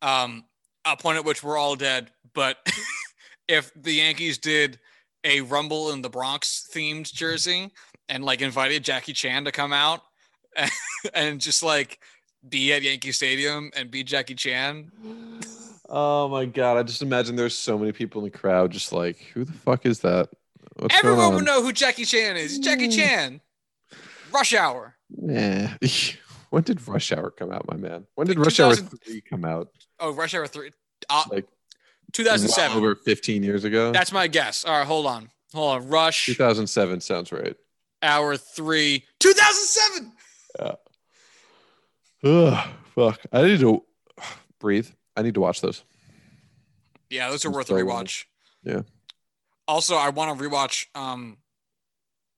[0.00, 0.44] um,
[0.84, 2.10] a point at which we're all dead.
[2.34, 2.58] But
[3.48, 4.78] if the Yankees did
[5.24, 7.70] a Rumble in the Bronx themed jersey
[8.08, 10.00] and like invited Jackie Chan to come out
[10.56, 10.70] and,
[11.14, 12.00] and just like
[12.48, 14.90] be at Yankee Stadium and be Jackie Chan.
[15.88, 16.78] Oh my god!
[16.78, 19.84] I just imagine there's so many people in the crowd, just like, who the fuck
[19.84, 20.30] is that?
[20.76, 22.58] What's Everyone would know who Jackie Chan is.
[22.58, 22.96] Jackie Mm.
[22.96, 23.40] Chan.
[24.32, 24.96] Rush Hour.
[25.10, 25.74] Yeah.
[26.50, 28.06] when did Rush Hour come out, my man?
[28.14, 29.68] When did Like Rush Hour three come out?
[30.00, 30.70] Oh, Rush Hour 3.
[31.08, 31.46] Uh, Like
[32.12, 32.70] 2007.
[32.76, 33.92] well over 15 years ago.
[33.92, 34.64] That's my guess.
[34.64, 35.30] All right, hold on.
[35.54, 35.88] Hold on.
[35.88, 37.56] Rush 2007 sounds right.
[38.02, 39.04] Hour 3.
[39.20, 40.12] 2007.
[40.60, 40.74] Yeah.
[42.24, 43.20] Ugh, fuck.
[43.32, 43.82] I need to
[44.58, 44.88] breathe.
[45.16, 45.82] I need to watch those.
[47.10, 48.24] Yeah, those are I'm worth a rewatch.
[48.64, 48.82] Yeah.
[49.68, 51.36] Also, I want to rewatch um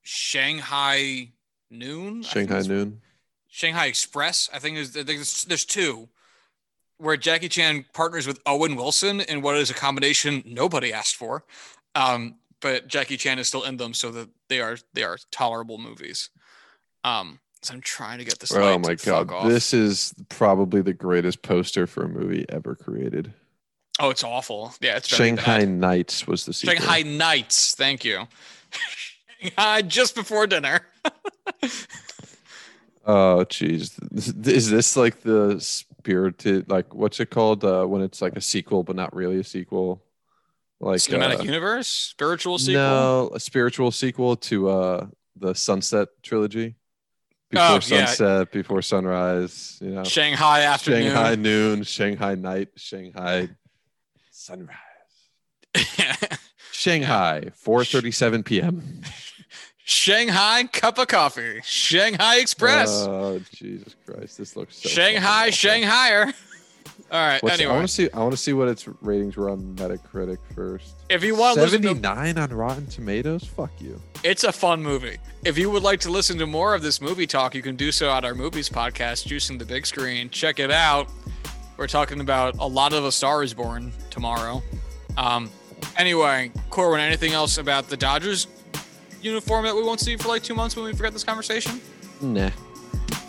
[0.03, 1.33] Shanghai
[1.79, 2.23] Noon.
[2.23, 3.01] Shanghai Noon.
[3.49, 4.51] Shanghai Express.
[4.53, 6.09] I think there's, there's, there's two
[6.99, 11.45] where Jackie Chan partners with Owen Wilson in what is a combination nobody asked for.
[11.95, 15.79] Um, but Jackie Chan is still in them, so that they are they are tolerable
[15.79, 16.31] movies.
[17.05, 18.53] Um, so I'm trying to get this.
[18.53, 19.31] Oh my god.
[19.31, 19.49] off.
[19.49, 23.33] This is probably the greatest poster for a movie ever created.
[24.01, 24.75] Oh, it's awful.
[24.81, 25.69] Yeah, it's Shanghai bad.
[25.69, 26.77] Nights was the sequel.
[26.77, 27.75] Shanghai Nights.
[27.75, 28.27] Thank you.
[29.45, 30.81] Shanghai just before dinner.
[33.07, 33.93] Oh jeez.
[34.49, 38.83] Is this like the spirited like what's it called uh when it's like a sequel
[38.83, 40.03] but not really a sequel?
[40.81, 42.81] Like Cinematic uh, universe, spiritual sequel.
[42.81, 45.07] No, a spiritual sequel to uh
[45.37, 46.77] the Sunset trilogy.
[47.51, 48.07] Before Oh, yeah.
[48.07, 50.05] sunset, before sunrise, you know.
[50.05, 51.03] Shanghai afternoon.
[51.03, 53.51] Shanghai noon, Shanghai night, Shanghai
[54.31, 54.79] sunrise.
[56.73, 59.03] Shanghai, 4:37 p.m.
[59.87, 61.61] Shanghai cup of coffee.
[61.63, 62.89] Shanghai Express.
[63.07, 64.39] Oh, Jesus Christ.
[64.39, 65.51] This looks so Shanghai.
[65.51, 66.33] Shanghaier.
[67.13, 67.43] All right.
[67.43, 69.77] What's- I anyway, want to see I want to see what its ratings were on
[69.77, 70.95] Metacritic first.
[71.11, 73.45] if you want to 79 on Rotten Tomatoes?
[73.45, 74.01] Fuck you.
[74.23, 75.19] It's a fun movie.
[75.45, 77.93] If you would like to listen to more of this movie talk, you can do
[77.93, 80.31] so at our movies podcast, Juicing the Big Screen.
[80.31, 81.09] Check it out.
[81.77, 84.63] We're talking about a lot of A Star is Born tomorrow.
[85.19, 85.51] Um,
[85.99, 88.47] anyway, Corwin, anything else about the Dodgers
[89.25, 91.81] uniform that we won't see for like two months when we forget this conversation?
[92.21, 92.51] Nah.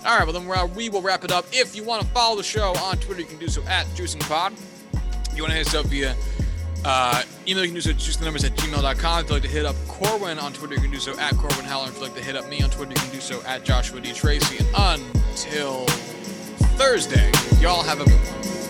[0.06, 1.46] All right, well, then we will wrap it up.
[1.52, 4.54] If you want to follow the show on Twitter, you can do so at JuicingPod.
[5.36, 6.16] You want to hit us up via
[6.86, 9.20] uh, email, you can do so at juicethenumbers at gmail.com.
[9.20, 11.66] If you'd like to hit up Corwin on Twitter, you can do so at Corwin
[11.66, 11.88] Heller.
[11.88, 14.00] If you'd like to hit up me on Twitter, you can do so at Joshua
[14.00, 14.14] D.
[14.14, 14.64] Tracy.
[14.78, 15.02] And
[15.32, 15.88] until
[16.78, 18.65] Thursday, y'all have a good one.